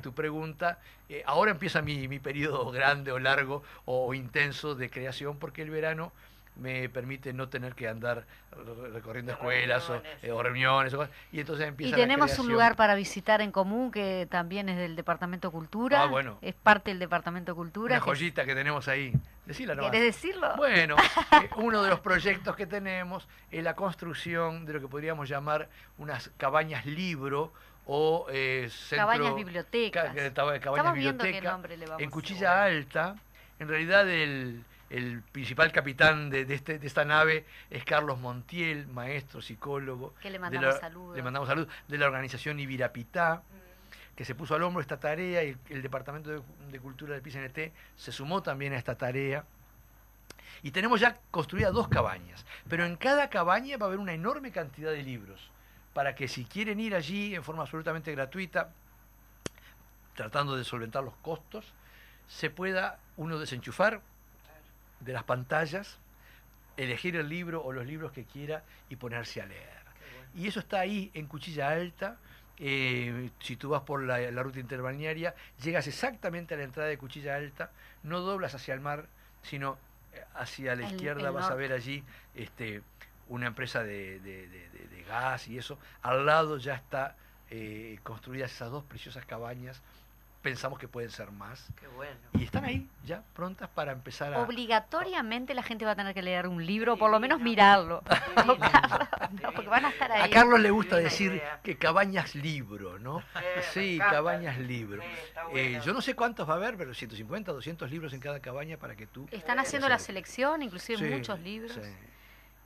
tu 0.00 0.14
pregunta, 0.14 0.78
eh, 1.08 1.22
ahora 1.26 1.50
empieza 1.50 1.82
mi, 1.82 2.08
mi 2.08 2.18
periodo 2.18 2.70
grande 2.70 3.12
o 3.12 3.18
largo 3.18 3.62
o 3.84 4.14
intenso 4.14 4.74
de 4.74 4.88
creación 4.88 5.38
porque 5.38 5.60
el 5.62 5.70
verano 5.70 6.12
me 6.56 6.88
permite 6.88 7.32
no 7.32 7.48
tener 7.48 7.74
que 7.74 7.88
andar 7.88 8.26
recorriendo 8.92 9.32
escuelas 9.32 9.90
o, 9.90 10.42
reuniones. 10.42 10.92
Eh, 10.92 11.08
y 11.32 11.40
entonces 11.40 11.66
empieza 11.68 11.96
Y 11.96 12.00
tenemos 12.00 12.38
un 12.38 12.48
lugar 12.48 12.76
para 12.76 12.94
visitar 12.94 13.40
en 13.40 13.52
común 13.52 13.90
que 13.90 14.26
también 14.30 14.68
es 14.68 14.76
del 14.76 14.96
Departamento 14.96 15.50
Cultura. 15.50 16.02
Ah, 16.02 16.06
bueno. 16.06 16.38
Es 16.42 16.54
parte 16.54 16.90
del 16.90 16.98
Departamento 16.98 17.54
Cultura. 17.54 17.96
Una 17.96 18.04
joyita 18.04 18.44
que 18.44 18.54
tenemos 18.54 18.88
ahí. 18.88 19.12
Decila 19.46 19.74
¿Quieres 19.76 20.02
decirlo? 20.02 20.54
Bueno, 20.56 20.96
eh, 21.42 21.50
uno 21.56 21.82
de 21.82 21.90
los 21.90 22.00
proyectos 22.00 22.54
que 22.54 22.66
tenemos 22.66 23.26
es 23.50 23.64
la 23.64 23.74
construcción 23.74 24.64
de 24.64 24.74
lo 24.74 24.80
que 24.80 24.88
podríamos 24.88 25.28
llamar 25.28 25.68
unas 25.98 26.30
cabañas 26.36 26.86
libro 26.86 27.52
o 27.86 28.26
eh, 28.30 28.68
centro, 28.70 29.06
cabañas 29.06 29.34
bibliotecas. 29.34 30.14
cabañas 30.60 30.94
bibliotecas 30.94 31.60
en 31.98 32.10
Cuchilla 32.10 32.64
Alta. 32.64 33.16
En 33.58 33.68
realidad 33.68 34.08
el 34.08 34.64
el 34.90 35.22
principal 35.22 35.70
capitán 35.70 36.30
de, 36.30 36.42
este, 36.52 36.78
de, 36.78 36.86
esta 36.86 37.04
nave 37.04 37.46
es 37.70 37.84
Carlos 37.84 38.18
Montiel, 38.18 38.88
maestro, 38.88 39.40
psicólogo. 39.40 40.14
Que 40.20 40.30
le 40.30 40.38
mandamos 40.40 40.80
saludos. 40.80 41.16
Le 41.16 41.22
mandamos 41.22 41.48
saludos, 41.48 41.72
de 41.86 41.96
la 41.96 42.06
organización 42.06 42.58
Ibirapitá, 42.58 43.36
mm. 43.36 44.16
que 44.16 44.24
se 44.24 44.34
puso 44.34 44.56
al 44.56 44.62
hombro 44.64 44.80
esta 44.80 44.98
tarea 44.98 45.44
y 45.44 45.56
el, 45.68 45.80
Departamento 45.80 46.44
de, 46.70 46.80
Cultura 46.80 47.14
del 47.14 47.22
PCNT 47.22 47.72
se 47.96 48.10
sumó 48.10 48.42
también 48.42 48.72
a 48.72 48.76
esta 48.76 48.96
tarea. 48.96 49.44
Y 50.62 50.72
tenemos 50.72 51.00
ya 51.00 51.18
construidas 51.30 51.72
dos 51.72 51.88
cabañas, 51.88 52.44
pero 52.68 52.84
en 52.84 52.96
cada 52.96 53.30
cabaña 53.30 53.78
va 53.78 53.86
a 53.86 53.88
haber 53.88 54.00
una 54.00 54.12
enorme 54.12 54.50
cantidad 54.50 54.90
de 54.90 55.02
libros, 55.02 55.50
para 55.94 56.14
que 56.14 56.28
si 56.28 56.44
quieren 56.44 56.80
ir 56.80 56.94
allí 56.94 57.34
en 57.34 57.44
forma 57.44 57.62
absolutamente 57.62 58.12
gratuita, 58.12 58.72
tratando 60.14 60.56
de 60.56 60.64
solventar 60.64 61.02
los 61.02 61.14
costos, 61.16 61.72
se 62.26 62.50
pueda 62.50 62.98
uno 63.16 63.38
desenchufar 63.38 64.02
de 65.00 65.12
las 65.12 65.24
pantallas, 65.24 65.98
elegir 66.76 67.16
el 67.16 67.28
libro 67.28 67.62
o 67.62 67.72
los 67.72 67.86
libros 67.86 68.12
que 68.12 68.24
quiera 68.24 68.62
y 68.88 68.96
ponerse 68.96 69.40
a 69.40 69.46
leer. 69.46 69.80
Y 70.34 70.46
eso 70.46 70.60
está 70.60 70.80
ahí 70.80 71.10
en 71.14 71.26
Cuchilla 71.26 71.70
Alta. 71.70 72.16
Eh, 72.58 73.30
si 73.40 73.56
tú 73.56 73.70
vas 73.70 73.82
por 73.82 74.02
la, 74.02 74.30
ruta 74.42 74.60
interbalnearia, 74.60 75.34
llegas 75.62 75.86
exactamente 75.86 76.54
a 76.54 76.58
la 76.58 76.64
entrada 76.64 76.88
de 76.88 76.98
Cuchilla 76.98 77.36
Alta, 77.36 77.70
no 78.02 78.20
doblas 78.20 78.54
hacia 78.54 78.74
el 78.74 78.80
mar, 78.80 79.06
sino 79.42 79.78
eh, 80.12 80.22
hacia 80.34 80.76
la 80.76 80.90
izquierda 80.90 81.30
vas 81.30 81.50
a 81.50 81.54
ver 81.54 81.72
allí 81.72 82.04
este, 82.34 82.82
una 83.28 83.46
empresa 83.46 83.82
de, 83.82 85.04
gas 85.08 85.48
y 85.48 85.58
eso. 85.58 85.78
Al 86.02 86.26
lado 86.26 86.58
ya 86.58 86.74
está 86.74 87.16
eh, 87.50 87.98
construidas 88.02 88.52
esas 88.52 88.70
dos 88.70 88.84
preciosas 88.84 89.24
cabañas 89.24 89.82
pensamos 90.42 90.78
que 90.78 90.88
pueden 90.88 91.10
ser 91.10 91.30
más. 91.30 91.68
Qué 91.78 91.86
bueno. 91.88 92.16
Y 92.34 92.44
están 92.44 92.64
ahí, 92.64 92.88
ya 93.04 93.22
prontas 93.34 93.68
para 93.68 93.92
empezar 93.92 94.32
a... 94.32 94.38
Obligatoriamente 94.40 95.52
la 95.54 95.62
gente 95.62 95.84
va 95.84 95.90
a 95.92 95.96
tener 95.96 96.14
que 96.14 96.22
leer 96.22 96.46
un 96.48 96.64
libro, 96.64 96.94
Sí, 96.94 96.98
por 96.98 97.10
lo 97.10 97.20
menos 97.20 97.38
no. 97.38 97.44
mirarlo. 97.44 98.02
No, 99.42 99.52
porque 99.54 99.68
van 99.68 99.84
a 99.84 99.90
estar 99.90 100.10
A 100.10 100.24
ahí. 100.24 100.30
Carlos 100.30 100.58
le 100.60 100.70
gusta 100.70 100.96
decir 100.96 101.32
idea. 101.34 101.60
que 101.62 101.76
Cabañas 101.76 102.34
libro, 102.34 102.98
¿no? 102.98 103.22
Sí. 103.72 103.98
Cabañas 103.98 104.58
libro. 104.58 105.02
Eh, 105.54 105.80
yo 105.84 105.92
no 105.92 106.00
sé 106.00 106.14
cuántos 106.14 106.48
va 106.48 106.54
a 106.54 106.56
haber, 106.56 106.76
pero 106.76 106.94
150, 106.94 107.52
200 107.52 107.90
libros 107.90 108.12
en 108.12 108.20
cada 108.20 108.40
cabaña 108.40 108.76
para 108.78 108.96
que 108.96 109.06
tú... 109.06 109.28
Están 109.30 109.58
Eh, 109.58 109.62
haciendo 109.62 109.88
la 109.88 109.98
selección, 109.98 110.62
inclusive 110.62 110.98
Sí, 110.98 111.04
muchos 111.14 111.38
libros. 111.40 111.72
sí. 111.72 111.80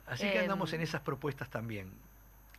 Así 0.07 0.29
que 0.31 0.39
andamos 0.39 0.71
Em, 0.71 0.75
en 0.79 0.83
esas 0.83 1.01
propuestas 1.01 1.49
también. 1.49 1.91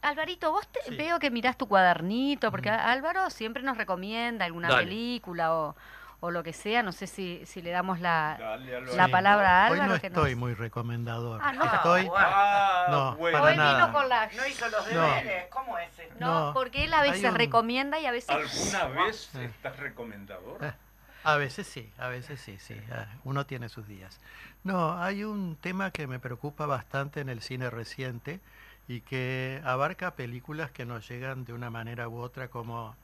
Alvarito, 0.02 0.52
vos 0.52 0.66
te- 0.68 0.82
Sí. 0.82 0.96
veo 0.96 1.18
que 1.18 1.30
mirás 1.30 1.56
tu 1.56 1.66
cuadernito, 1.68 2.50
porque 2.50 2.68
Ujú. 2.70 2.78
Álvaro 2.80 3.30
siempre 3.30 3.62
nos 3.62 3.76
recomienda 3.76 4.44
alguna 4.44 4.68
Dale. 4.68 4.84
película 4.84 5.54
o, 5.54 5.76
o 6.20 6.30
lo 6.30 6.42
que 6.42 6.52
sea. 6.52 6.82
No 6.82 6.92
sé 6.92 7.06
si, 7.06 7.44
si 7.46 7.60
le 7.62 7.70
damos 7.70 8.00
la, 8.00 8.36
Dale, 8.38 8.80
la 8.94 9.06
Sí. 9.06 9.10
palabra 9.10 9.66
a 9.66 9.70
Hoy 9.70 9.74
Álvaro. 9.78 9.94
no 9.94 10.00
que 10.00 10.06
estoy 10.08 10.30
nos- 10.32 10.38
muy 10.38 10.54
recomendador. 10.54 11.40
Ah, 11.42 11.52
no. 11.52 11.64
Estoy. 11.64 12.04
bueno. 12.08 12.26
Ah, 12.28 12.86
No, 12.90 13.16
bueno. 13.16 13.38
para 13.38 13.50
Hoy 13.52 13.56
nada. 13.56 13.74
vino 13.86 13.92
con 13.92 14.08
la... 14.08 14.26
No 14.36 14.46
hizo 14.46 14.68
los 14.68 14.92
No. 14.92 15.02
deberes. 15.02 15.44
¿Cómo 15.50 15.78
es 15.78 15.98
esto? 15.98 16.14
No, 16.20 16.46
No, 16.48 16.54
porque 16.54 16.84
él 16.84 16.94
a 16.94 17.02
veces 17.02 17.24
un- 17.30 17.34
recomienda 17.36 17.98
y 17.98 18.06
a 18.06 18.12
veces... 18.12 18.30
¿Alguna 18.30 18.86
vez 19.06 19.34
estás 19.34 19.76
recomendador? 19.78 20.64
Eh, 20.64 20.72
A 21.24 21.36
veces 21.36 21.66
sí, 21.66 21.92
a 21.98 22.06
veces 22.08 22.40
sí, 22.40 22.56
sí. 22.60 22.80
ah, 22.92 23.06
Uno 23.24 23.46
tiene 23.46 23.68
sus 23.68 23.88
días. 23.88 24.20
No, 24.62 25.00
hay 25.02 25.24
un 25.24 25.56
tema 25.56 25.90
que 25.90 26.06
me 26.06 26.18
preocupa 26.20 26.66
bastante 26.66 27.20
en 27.20 27.28
el 27.28 27.40
cine 27.42 27.68
reciente 27.70 28.40
y 28.88 29.00
que 29.00 29.60
abarca 29.64 30.14
películas 30.14 30.70
que 30.70 30.84
nos 30.84 31.08
llegan 31.08 31.44
de 31.44 31.52
una 31.52 31.70
manera 31.70 32.08
u 32.08 32.18
otra 32.18 32.48
como, 32.48 32.94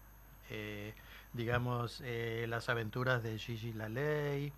eh, 0.51 0.95
digamos, 1.33 2.01
eh, 2.05 2.47
las 2.49 2.69
aventuras 2.69 3.23
de 3.23 3.39
Gigi 3.39 3.73
Laley, 3.73 4.53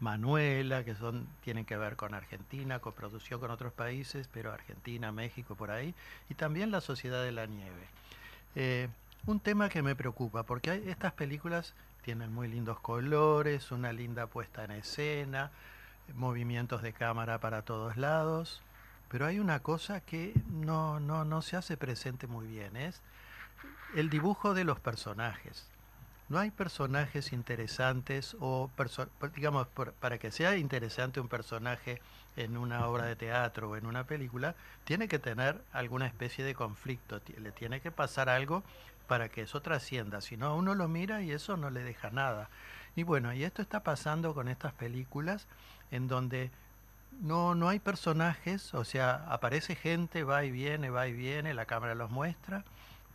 Manuela, 0.00 0.84
que 0.84 0.94
son 0.94 1.26
tienen 1.42 1.64
que 1.64 1.76
ver 1.76 1.96
con 1.96 2.14
Argentina, 2.14 2.78
coproducción 2.78 3.40
con 3.40 3.50
otros 3.50 3.72
países, 3.72 4.28
pero 4.32 4.52
Argentina, 4.52 5.10
México, 5.10 5.56
por 5.56 5.70
ahí, 5.70 5.94
y 6.28 6.34
también 6.34 6.70
La 6.70 6.80
Sociedad 6.80 7.24
de 7.24 7.32
la 7.32 7.46
Nieve. 7.46 7.88
Eh, 8.54 8.88
un 9.26 9.40
tema 9.40 9.68
que 9.68 9.82
me 9.82 9.96
preocupa, 9.96 10.44
porque 10.44 10.70
hay, 10.70 10.88
estas 10.88 11.12
películas 11.12 11.74
tienen 12.02 12.32
muy 12.32 12.48
lindos 12.48 12.78
colores, 12.80 13.72
una 13.72 13.92
linda 13.92 14.28
puesta 14.28 14.64
en 14.64 14.70
escena, 14.70 15.50
movimientos 16.14 16.80
de 16.82 16.92
cámara 16.92 17.38
para 17.38 17.62
todos 17.62 17.96
lados, 17.96 18.62
pero 19.08 19.26
hay 19.26 19.38
una 19.40 19.60
cosa 19.60 20.00
que 20.00 20.34
no, 20.50 21.00
no, 21.00 21.24
no 21.24 21.42
se 21.42 21.56
hace 21.56 21.76
presente 21.76 22.26
muy 22.26 22.46
bien, 22.46 22.76
es 22.76 23.00
el 23.94 24.10
dibujo 24.10 24.54
de 24.54 24.64
los 24.64 24.80
personajes. 24.80 25.66
No 26.28 26.38
hay 26.38 26.50
personajes 26.50 27.32
interesantes 27.32 28.36
o, 28.38 28.70
perso- 28.76 29.08
digamos, 29.34 29.66
por- 29.68 29.92
para 29.94 30.18
que 30.18 30.30
sea 30.30 30.56
interesante 30.56 31.20
un 31.20 31.28
personaje 31.28 32.00
en 32.36 32.56
una 32.58 32.86
obra 32.86 33.04
de 33.06 33.16
teatro 33.16 33.70
o 33.70 33.76
en 33.76 33.86
una 33.86 34.04
película, 34.04 34.54
tiene 34.84 35.08
que 35.08 35.18
tener 35.18 35.62
alguna 35.72 36.06
especie 36.06 36.44
de 36.44 36.54
conflicto, 36.54 37.20
le 37.38 37.50
tiene 37.52 37.80
que 37.80 37.90
pasar 37.90 38.28
algo 38.28 38.62
para 39.06 39.30
que 39.30 39.42
eso 39.42 39.62
trascienda, 39.62 40.20
si 40.20 40.36
no 40.36 40.54
uno 40.54 40.74
lo 40.74 40.86
mira 40.86 41.22
y 41.22 41.30
eso 41.32 41.56
no 41.56 41.70
le 41.70 41.82
deja 41.82 42.10
nada. 42.10 42.50
Y 42.94 43.04
bueno, 43.04 43.32
y 43.32 43.42
esto 43.44 43.62
está 43.62 43.82
pasando 43.82 44.34
con 44.34 44.48
estas 44.48 44.74
películas 44.74 45.46
en 45.90 46.08
donde 46.08 46.50
no, 47.20 47.54
no 47.54 47.68
hay 47.68 47.78
personajes, 47.78 48.74
o 48.74 48.84
sea, 48.84 49.24
aparece 49.28 49.74
gente, 49.74 50.24
va 50.24 50.44
y 50.44 50.50
viene, 50.50 50.90
va 50.90 51.08
y 51.08 51.12
viene, 51.12 51.54
la 51.54 51.66
cámara 51.66 51.94
los 51.94 52.10
muestra, 52.10 52.64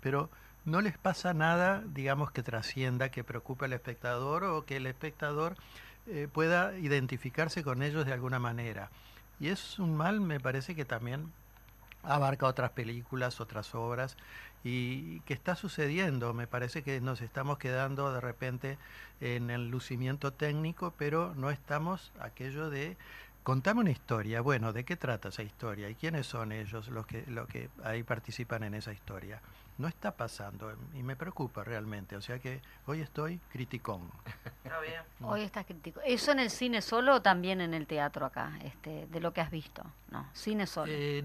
pero 0.02 0.30
no 0.66 0.82
les 0.82 0.98
pasa 0.98 1.34
nada, 1.34 1.84
digamos, 1.86 2.32
que 2.32 2.44
trascienda, 2.44 3.10
que 3.10 3.24
preocupe 3.24 3.66
al 3.66 3.74
espectador 3.74 4.44
o 4.44 4.66
que 4.66 4.78
el 4.78 4.88
espectador 4.88 5.56
eh, 6.08 6.28
pueda 6.32 6.78
identificarse 6.78 7.64
con 7.64 7.82
ellos 7.82 8.06
de 8.06 8.14
alguna 8.14 8.40
manera. 8.40 8.90
Y 9.40 9.50
es 9.50 9.80
un 9.80 9.96
mal, 9.96 10.22
me 10.22 10.40
parece 10.40 10.76
que 10.76 10.86
también 10.86 11.32
abarca 12.04 12.48
otras 12.48 12.72
películas, 12.72 13.42
otras 13.42 13.74
obras, 13.76 14.18
y 14.64 15.20
que 15.22 15.34
está 15.34 15.56
sucediendo. 15.56 16.34
Me 16.34 16.48
parece 16.48 16.84
que 16.84 17.02
nos 17.02 17.22
estamos 17.22 17.58
quedando 17.58 18.14
de 18.14 18.22
repente 18.22 18.78
en 19.22 19.50
el 19.50 19.70
lucimiento 19.70 20.32
técnico, 20.32 20.94
pero 20.98 21.34
no 21.36 21.50
estamos 21.50 22.12
aquello 22.20 22.70
de 22.70 22.98
contame 23.44 23.82
una 23.82 23.92
historia. 23.92 24.42
Bueno, 24.42 24.74
¿de 24.74 24.84
qué 24.84 24.96
trata 24.96 25.30
esa 25.30 25.44
historia? 25.44 25.90
¿Y 25.90 25.96
quiénes 25.96 26.26
son 26.26 26.52
ellos 26.52 26.88
los 26.88 27.06
que, 27.06 27.26
los 27.28 27.48
que 27.48 27.70
ahí 27.84 28.04
participan 28.04 28.64
en 28.64 28.74
esa 28.74 28.94
historia? 28.94 29.42
No 29.78 29.88
está 29.88 30.12
pasando 30.12 30.76
y 30.94 31.04
me 31.04 31.16
preocupa 31.16 31.64
realmente. 31.64 32.16
O 32.16 32.22
sea 32.22 32.40
que 32.40 32.62
hoy 32.86 33.02
estoy 33.02 33.40
criticón. 33.52 34.10
Está 34.64 34.80
bien. 34.80 35.02
Hoy 35.22 35.42
estás 35.42 35.66
crítico. 35.66 36.00
¿Eso 36.06 36.32
en 36.32 36.40
el 36.40 36.50
cine 36.50 36.82
solo 36.82 37.16
o 37.16 37.22
también 37.22 37.60
en 37.60 37.74
el 37.74 37.88
teatro 37.88 38.26
acá? 38.26 38.52
Este, 38.64 39.08
de 39.08 39.20
lo 39.20 39.34
que 39.34 39.42
has 39.42 39.52
visto. 39.52 39.84
No, 40.10 40.28
cine 40.34 40.68
solo. 40.68 40.92
Eh, 40.94 41.24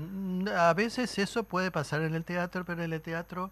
a 0.57 0.73
veces 0.75 1.19
eso 1.19 1.45
puede 1.45 1.71
pasar 1.71 2.03
en 2.03 2.14
el 2.14 2.25
teatro, 2.25 2.64
pero 2.64 2.83
en 2.83 2.93
el 2.93 3.03
teatro 3.03 3.51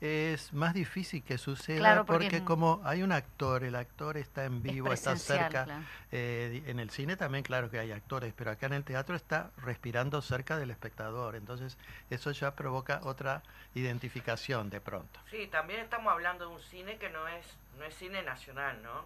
es 0.00 0.52
más 0.52 0.74
difícil 0.74 1.24
que 1.24 1.38
suceda 1.38 1.78
Claro, 1.78 2.06
porque 2.06 2.24
porque, 2.26 2.36
es- 2.38 2.42
como 2.42 2.80
hay 2.84 3.02
un 3.02 3.10
actor, 3.12 3.64
el 3.64 3.74
actor 3.74 4.16
está 4.16 4.44
en 4.44 4.56
Es 4.58 4.62
vivo, 4.62 4.92
está 4.92 5.16
cerca. 5.16 5.64
claro. 5.64 5.84
eh, 6.12 6.62
en 6.66 6.78
el 6.78 6.90
cine 6.90 7.16
también, 7.16 7.42
claro 7.44 7.68
que 7.70 7.78
hay 7.78 7.90
actores, 7.92 8.32
pero 8.36 8.50
acá 8.52 8.66
en 8.66 8.74
el 8.74 8.84
teatro 8.84 9.16
está 9.16 9.50
respirando 9.58 10.22
cerca 10.22 10.56
del 10.56 10.70
espectador. 10.70 11.34
Entonces 11.36 11.76
eso 12.10 12.30
ya 12.30 12.54
provoca 12.54 13.00
otra 13.02 13.42
identificación 13.74 14.70
de 14.70 14.80
pronto. 14.80 15.18
Sí, 15.30 15.46
también 15.48 15.80
estamos 15.80 16.12
hablando 16.12 16.48
de 16.48 16.54
un 16.54 16.60
cine 16.60 16.96
que 16.98 17.10
no 17.10 17.26
es, 17.28 17.46
no 17.78 17.84
es 17.84 17.94
cine 17.94 18.22
nacional, 18.22 18.80
¿no? 18.82 19.04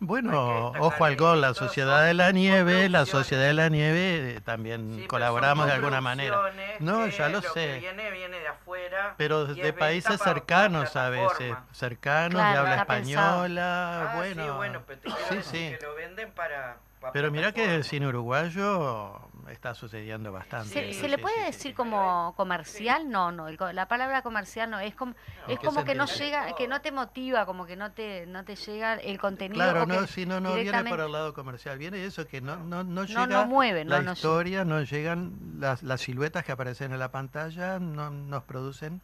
Bueno, 0.00 0.72
ojo 0.78 1.04
al 1.04 1.16
gol, 1.16 1.40
la 1.40 1.54
Sociedad 1.54 2.04
de 2.04 2.14
la 2.14 2.30
Nieve, 2.32 2.88
la. 2.88 3.06
Sociedad 3.06 3.44
de 3.44 3.54
la 3.54 3.68
Nieve 3.68 4.36
eh, 4.36 4.40
también 4.40 4.98
Sí, 5.00 5.06
colaboramos 5.06 5.66
de 5.66 5.72
alguna 5.72 6.00
manera. 6.00 6.40
No, 6.80 7.06
ya 7.06 7.28
lo 7.28 7.40
sé. 7.40 7.78
viene, 7.78 8.10
viene 8.10 8.38
de 8.40 8.48
afuera. 8.48 9.14
Pero 9.16 9.46
de 9.46 9.68
es 9.68 9.74
países 9.74 10.20
cercanos 10.20 10.94
a 10.96 11.08
veces, 11.08 11.54
cercanos, 11.72 12.40
Claro, 12.40 12.52
de 12.52 12.58
habla 12.58 12.76
española, 12.82 14.10
Ah, 14.12 14.16
bueno. 14.16 14.44
sí, 14.44 14.50
bueno, 14.50 14.82
pero 14.86 14.98
te 15.00 15.08
quiero 15.08 15.28
sí, 15.28 15.34
decir 15.36 15.70
sí. 15.72 15.76
que 15.78 15.86
lo 15.86 15.94
venden 15.94 16.30
para, 16.32 16.76
para 17.00 17.12
Pero 17.12 17.30
mira 17.30 17.52
que 17.52 17.74
el 17.76 17.84
cine 17.84 18.06
uruguayo 18.08 19.20
está 19.48 19.74
sucediendo 19.74 20.32
bastante. 20.32 20.68
¿Se, 20.68 21.08
le 21.08 21.16
sí, 21.16 21.22
puede 21.22 21.36
sí, 21.36 21.44
decir 21.46 21.70
sí. 21.70 21.72
como 21.72 22.34
comercial? 22.36 23.10
No, 23.10 23.32
no. 23.32 23.48
el 23.48 23.58
la 23.72 23.88
palabra 23.88 24.22
comercial 24.22 24.70
no. 24.70 24.80
Es 24.80 24.94
como, 24.94 25.14
es 25.48 25.58
¿qué 25.58 25.66
como 25.66 25.84
que 25.84 25.94
no 25.94 26.06
llega, 26.06 26.54
que 26.54 26.68
no 26.68 26.80
te 26.80 26.92
motiva, 26.92 27.46
como 27.46 27.66
que 27.66 27.76
no 27.76 27.92
te, 27.92 28.26
no 28.26 28.44
te 28.44 28.56
llega 28.56 28.94
el 28.94 29.18
contenido. 29.18 29.62
Claro, 29.62 29.86
no, 29.86 30.06
si 30.06 30.26
no, 30.26 30.40
no 30.40 30.54
viene 30.54 30.84
por 30.84 31.00
el 31.00 31.12
lado 31.12 31.34
comercial, 31.34 31.78
viene 31.78 32.04
eso, 32.04 32.26
que 32.26 32.40
no, 32.40 32.56
no, 32.56 32.84
no 32.84 33.04
llega 33.04 33.26
no 33.26 33.46
mueve, 33.46 33.84
la 33.84 34.00
historia, 34.12 34.64
no 34.64 34.82
llegan 34.82 35.32
las, 35.58 35.82
las 35.82 36.00
siluetas 36.00 36.44
que 36.44 36.52
aparecen 36.52 36.92
en 36.92 36.98
la 36.98 37.10
pantalla, 37.10 37.78
no 37.78 38.10
nos 38.10 38.44
producen 38.44 39.00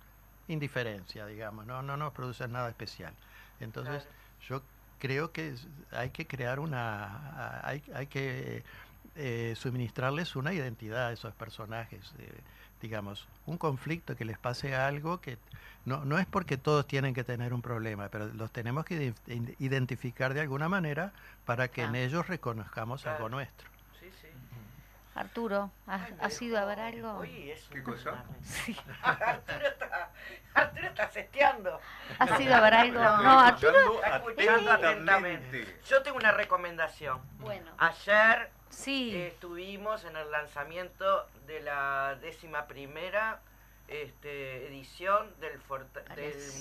indiferencia, 0.48 1.26
digamos, 1.26 1.66
no, 1.66 1.82
no 1.82 1.96
nos 1.96 2.12
producen 2.12 2.52
nada 2.52 2.68
especial. 2.68 3.12
Entonces, 3.60 4.06
yo 4.48 4.62
creo 4.98 5.32
que 5.32 5.54
hay 5.92 6.10
que 6.10 6.26
crear 6.26 6.60
una, 6.60 7.60
hay, 7.62 7.82
hay 7.94 8.06
que 8.06 8.62
eh, 9.16 9.54
suministrarles 9.56 10.36
una 10.36 10.52
identidad 10.52 11.08
a 11.08 11.12
esos 11.12 11.34
personajes, 11.34 12.12
eh, 12.18 12.30
digamos, 12.80 13.28
un 13.46 13.58
conflicto 13.58 14.16
que 14.16 14.24
les 14.24 14.38
pase 14.38 14.74
algo 14.74 15.20
que 15.20 15.38
no, 15.84 16.04
no 16.04 16.18
es 16.18 16.26
porque 16.26 16.56
todos 16.56 16.86
tienen 16.86 17.14
que 17.14 17.24
tener 17.24 17.52
un 17.52 17.62
problema, 17.62 18.08
pero 18.08 18.26
los 18.28 18.50
tenemos 18.52 18.84
que 18.84 19.12
ide- 19.26 19.54
identificar 19.58 20.34
de 20.34 20.40
alguna 20.40 20.68
manera 20.68 21.12
para 21.44 21.68
que 21.68 21.82
en 21.82 21.94
ellos 21.94 22.26
reconozcamos 22.28 23.06
algo 23.06 23.28
nuestro. 23.28 23.68
Sí, 23.98 24.10
sí. 24.20 24.28
Arturo, 25.14 25.70
¿has, 25.86 26.02
Ay, 26.02 26.14
has 26.20 26.40
ido 26.42 26.58
a 26.58 26.64
ver 26.64 26.80
algo? 26.80 27.20
¿Qué 27.22 27.82
cosa? 27.82 28.24
Sí. 28.42 28.76
Arturo 29.02 29.66
está, 29.66 30.10
Arturo 30.54 30.86
está 30.86 31.10
seteando. 31.10 31.80
¿Has 32.18 32.40
ido 32.40 32.54
a 32.54 32.60
ver 32.60 32.74
algo? 32.74 33.00
No, 33.00 33.40
Arturo. 33.40 33.94
Está 33.96 34.16
escuchando 34.16 34.72
atentamente. 34.72 35.80
Yo 35.88 36.02
tengo 36.02 36.16
una 36.16 36.32
recomendación. 36.32 37.20
Bueno, 37.38 37.70
Ayer 37.78 38.50
sí. 38.70 39.14
estuvimos 39.16 40.04
en 40.04 40.16
el 40.16 40.30
lanzamiento 40.30 41.28
de 41.46 41.60
la 41.60 42.16
décima 42.20 42.66
primera 42.66 43.40
este, 43.88 44.66
edición 44.68 45.28
del, 45.40 45.60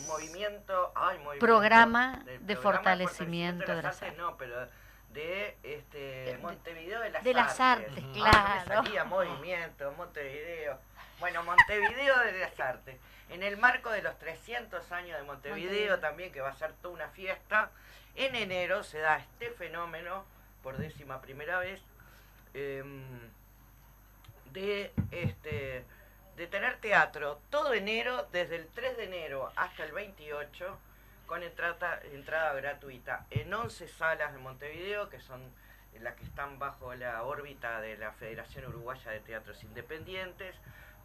movimiento, 0.07 0.91
ay, 0.95 1.17
movimiento, 1.19 1.45
Programa 1.45 2.21
del 2.25 2.45
de 2.45 2.55
programa 2.55 2.77
fortalecimiento 2.79 3.75
de 3.75 3.81
las 3.83 4.01
artes, 4.01 4.17
no, 4.17 4.35
pero 4.37 4.67
de 5.09 5.57
este 5.63 5.97
De- 5.99 6.37
Montevideo 6.39 6.99
de 7.01 7.09
las 7.11 7.23
de 7.23 7.33
las 7.33 7.59
artes, 7.59 8.03
me 8.03 8.11
claro. 8.13 8.83
salía 8.83 9.03
movimiento, 9.05 9.91
Montevideo. 9.97 10.79
Bueno, 11.19 11.43
Montevideo 11.43 12.17
de 12.19 12.39
las 12.39 12.57
Artes. 12.59 12.95
En 13.29 13.43
el 13.43 13.57
marco 13.57 13.89
de 13.91 14.01
los 14.01 14.17
300 14.19 14.89
años 14.93 15.17
de 15.17 15.23
Montevideo, 15.23 15.65
Montevideo. 15.67 15.99
también, 15.99 16.31
que 16.31 16.39
va 16.41 16.49
a 16.49 16.55
ser 16.55 16.71
toda 16.81 16.93
una 16.93 17.09
fiesta, 17.09 17.71
en 18.15 18.35
enero 18.35 18.83
se 18.83 18.99
da 18.99 19.17
este 19.17 19.51
fenómeno, 19.51 20.23
por 20.63 20.77
décima 20.77 21.21
primera 21.21 21.59
vez, 21.59 21.81
em, 22.53 23.03
de, 24.51 24.91
este, 25.11 25.83
de 26.35 26.47
tener 26.47 26.77
teatro 26.77 27.39
todo 27.49 27.73
enero, 27.73 28.27
desde 28.31 28.55
el 28.55 28.67
3 28.67 28.97
de 28.97 29.03
enero 29.05 29.51
hasta 29.55 29.83
el 29.83 29.91
28, 29.91 30.77
con 31.25 31.43
entrada, 31.43 32.01
entrada 32.11 32.53
gratuita 32.53 33.25
en 33.29 33.53
11 33.53 33.87
salas 33.87 34.33
de 34.33 34.39
Montevideo, 34.39 35.09
que 35.09 35.19
son 35.19 35.41
las 35.99 36.15
que 36.15 36.23
están 36.23 36.59
bajo 36.59 36.93
la 36.95 37.23
órbita 37.23 37.81
de 37.81 37.97
la 37.97 38.11
Federación 38.13 38.65
Uruguaya 38.67 39.11
de 39.11 39.19
Teatros 39.19 39.63
Independientes, 39.63 40.55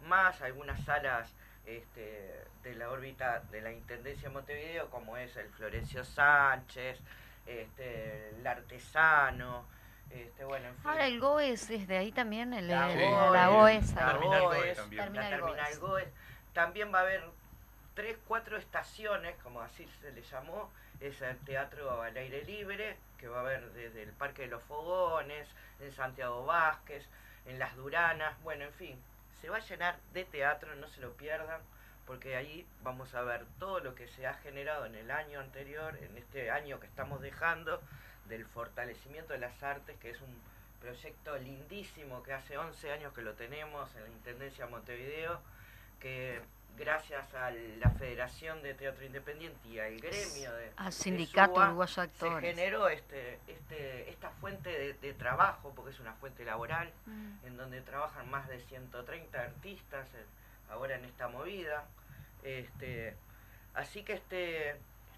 más 0.03 0.41
algunas 0.41 0.83
salas 0.85 1.33
este, 1.65 2.43
de 2.63 2.75
la 2.75 2.89
órbita 2.89 3.39
de 3.51 3.61
la 3.61 3.71
Intendencia 3.71 4.29
de 4.29 4.33
Montevideo, 4.33 4.89
como 4.89 5.17
es 5.17 5.35
el 5.35 5.49
Florencio 5.49 6.03
Sánchez, 6.03 6.99
este, 7.45 8.29
el 8.29 8.47
Artesano, 8.47 9.65
este, 10.11 10.45
bueno, 10.45 10.67
en 10.67 10.75
fin. 10.75 10.87
Ahora 10.87 11.07
el 11.07 11.19
GOES 11.19 11.69
es 11.69 11.87
de 11.87 11.97
ahí 11.97 12.11
también, 12.11 12.53
el, 12.53 12.67
La 12.67 12.91
el- 12.91 12.99
GOES, 12.99 13.31
la 13.31 13.47
GOES. 13.47 13.93
la 13.93 14.11
Terminal 14.11 14.41
GOES, 14.41 14.57
GOES 14.63 14.75
también. 14.77 14.97
la 14.97 15.03
Terminal 15.03 15.29
Terminal 15.31 15.65
GOES. 15.65 15.79
GOES. 15.79 16.07
También 16.53 16.93
va 16.93 16.99
a 16.99 17.01
haber 17.01 17.23
tres, 17.95 18.17
cuatro 18.27 18.57
estaciones, 18.57 19.35
como 19.43 19.61
así 19.61 19.87
se 20.01 20.11
le 20.11 20.21
llamó, 20.21 20.69
es 20.99 21.21
el 21.21 21.37
teatro 21.39 22.01
al 22.01 22.15
aire 22.15 22.43
libre, 22.45 22.97
que 23.17 23.27
va 23.27 23.37
a 23.37 23.41
haber 23.41 23.71
desde 23.73 24.03
el 24.03 24.11
Parque 24.13 24.43
de 24.43 24.47
los 24.49 24.63
Fogones, 24.63 25.47
en 25.79 25.91
Santiago 25.91 26.45
Vázquez, 26.45 27.05
en 27.45 27.59
Las 27.59 27.75
Duranas, 27.75 28.33
bueno, 28.43 28.63
en 28.65 28.73
fin, 28.73 29.01
se 29.41 29.49
va 29.49 29.57
a 29.57 29.61
llenar 29.61 29.97
de 30.13 30.23
teatro, 30.25 30.75
no 30.75 30.87
se 30.87 31.01
lo 31.01 31.11
pierdan, 31.13 31.61
porque 32.07 32.35
ahí 32.35 32.65
vamos 32.83 33.13
a 33.15 33.21
ver 33.21 33.45
todo 33.59 33.79
lo 33.79 33.95
que 33.95 34.07
se 34.07 34.27
ha 34.27 34.33
generado 34.35 34.85
en 34.85 34.95
el 34.95 35.11
año 35.11 35.39
anterior, 35.39 35.97
en 36.01 36.17
este 36.17 36.51
año 36.51 36.79
que 36.79 36.87
estamos 36.87 37.21
dejando, 37.21 37.81
del 38.25 38.45
fortalecimiento 38.45 39.33
de 39.33 39.39
las 39.39 39.61
artes, 39.63 39.95
que 39.99 40.09
es 40.11 40.21
un 40.21 40.35
proyecto 40.81 41.37
lindísimo 41.37 42.21
que 42.23 42.33
hace 42.33 42.57
11 42.57 42.91
años 42.91 43.13
que 43.13 43.21
lo 43.21 43.33
tenemos 43.33 43.93
en 43.95 44.03
la 44.03 44.09
Intendencia 44.09 44.65
de 44.65 44.71
Montevideo, 44.71 45.39
que 45.99 46.41
gracias 46.77 47.33
a 47.33 47.51
la 47.51 47.89
Federación 47.91 48.61
de 48.61 48.73
Teatro 48.73 49.05
Independiente 49.05 49.57
y 49.67 49.79
al 49.79 49.97
gremio 49.99 50.53
de, 50.53 50.71
Al 50.75 50.87
de 50.87 50.91
Sindicato 50.91 51.55
SUA, 51.55 51.67
Uruguayo 51.69 51.89
de 51.89 51.95
se 51.95 52.25
Actores. 52.25 52.41
generó 52.55 52.89
este, 52.89 53.39
este, 53.47 54.09
esta 54.09 54.29
fuente 54.31 54.69
de, 54.69 54.93
de 54.93 55.13
trabajo, 55.13 55.71
porque 55.75 55.91
es 55.91 55.99
una 55.99 56.13
fuente 56.15 56.43
laboral, 56.43 56.91
Mm. 57.05 57.45
en 57.47 57.57
donde 57.57 57.81
trabajan 57.81 58.29
más 58.29 58.47
de 58.49 58.59
130 58.59 59.39
artistas 59.41 60.07
ahora 60.69 60.95
en 60.95 61.05
esta 61.05 61.27
movida. 61.29 61.85
Este, 62.43 63.15
así 63.73 64.03
que 64.03 64.13
este 64.13 64.75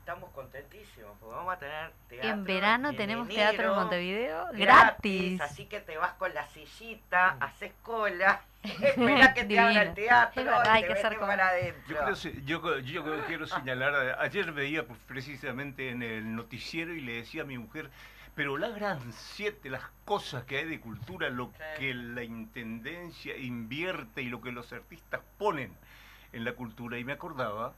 estamos 0.08 0.30
contentísimos, 0.30 1.18
porque 1.20 1.36
vamos 1.36 1.54
a 1.54 1.60
tener 1.60 1.92
teatro. 2.08 2.30
En 2.30 2.44
verano 2.46 2.90
en 2.92 2.96
tenemos 2.96 3.30
enero, 3.30 3.50
teatro 3.52 3.72
en 3.72 3.76
Montevideo 3.76 4.46
gratis, 4.54 4.60
gratis. 4.62 5.42
Así 5.42 5.66
que 5.66 5.82
te 5.82 5.98
vas 5.98 6.14
con 6.14 6.34
la 6.34 6.48
sillita, 6.48 7.36
haces 7.42 7.74
cola, 7.84 8.40
esperás 8.64 9.34
que 9.34 9.44
te 9.44 9.60
abra 9.60 9.72
Divino. 9.74 9.82
el 9.90 9.94
teatro 9.96 10.44
verdad, 10.46 10.64
hay 10.70 10.82
te 10.84 10.88
que 10.88 10.94
hacer 10.94 11.04
metes 11.04 11.20
cola. 11.20 11.28
para 11.28 11.48
adentro. 11.50 12.10
Yo, 12.46 12.62
creo, 12.62 12.80
yo, 12.80 13.04
yo 13.04 13.26
quiero 13.26 13.48
señalar, 13.48 14.18
ayer 14.22 14.54
veía 14.54 14.88
pues, 14.88 14.98
precisamente 15.10 15.90
en 15.90 16.02
el 16.02 16.34
noticiero 16.34 16.94
y 16.94 17.02
le 17.02 17.16
decía 17.16 17.42
a 17.42 17.46
mi 17.46 17.58
mujer, 17.58 17.90
pero 18.34 18.58
la 18.58 18.70
gran 18.70 19.12
siete, 19.12 19.70
las 19.70 19.84
cosas 20.06 20.46
que 20.46 20.60
hay 20.60 20.70
de 20.70 20.80
cultura, 20.80 21.30
lo 21.30 21.48
Sí. 21.48 21.80
que 21.80 21.94
la 21.94 22.24
intendencia 22.24 23.36
invierte 23.36 24.22
y 24.22 24.30
lo 24.30 24.40
que 24.40 24.54
los 24.54 24.72
artistas 24.72 25.20
ponen 25.38 25.76
en 26.32 26.46
la 26.46 26.54
cultura, 26.54 26.98
y 26.98 27.04
me 27.04 27.12
acordaba 27.12 27.74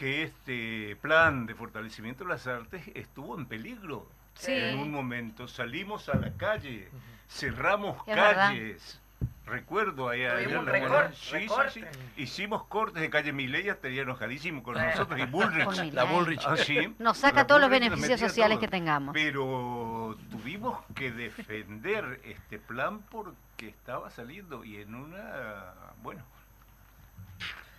que 0.00 0.22
este 0.22 0.96
plan 1.02 1.44
de 1.44 1.54
fortalecimiento 1.54 2.24
de 2.24 2.30
las 2.30 2.46
artes 2.46 2.82
estuvo 2.94 3.36
en 3.38 3.44
peligro. 3.44 4.08
Sí. 4.34 4.50
En 4.50 4.78
un 4.78 4.90
momento 4.90 5.46
salimos 5.46 6.08
a 6.08 6.16
la 6.16 6.32
calle, 6.38 6.88
cerramos 7.28 7.98
Es 8.08 8.16
verdad. 8.16 8.34
calles. 8.48 8.98
Recuerdo 9.44 10.08
ahí 10.08 10.24
a- 10.24 10.36
Tuvimos 10.36 10.52
en 10.52 10.58
un 10.60 10.64
la- 10.66 10.72
recorte, 10.72 11.16
sí, 11.16 11.46
sí. 11.74 11.84
Hicimos 12.16 12.64
cortes 12.64 13.02
de 13.02 13.10
calle 13.10 13.32
Mileya, 13.34 13.72
estaría 13.72 14.00
enojadísimo 14.02 14.62
con 14.62 14.76
nosotros 14.76 15.20
y 15.20 15.26
Bullrich. 15.26 15.92
La 15.92 16.04
Bullrich. 16.04 16.40
Ah, 16.46 16.56
sí. 16.56 16.94
Nos 16.98 17.18
saca 17.18 17.40
La 17.40 17.46
todos 17.46 17.60
los 17.60 17.68
Bullrich 17.68 17.90
beneficios 17.90 18.20
sociales 18.20 18.56
todo. 18.56 18.60
que 18.62 18.68
tengamos. 18.68 19.12
Pero 19.12 20.16
tuvimos 20.30 20.78
que 20.94 21.10
defender 21.12 22.22
este 22.24 22.58
plan 22.58 23.00
porque 23.10 23.68
estaba 23.68 24.08
saliendo 24.10 24.64
y 24.64 24.76
en 24.76 24.94
una, 24.94 25.74
bueno, 26.02 26.22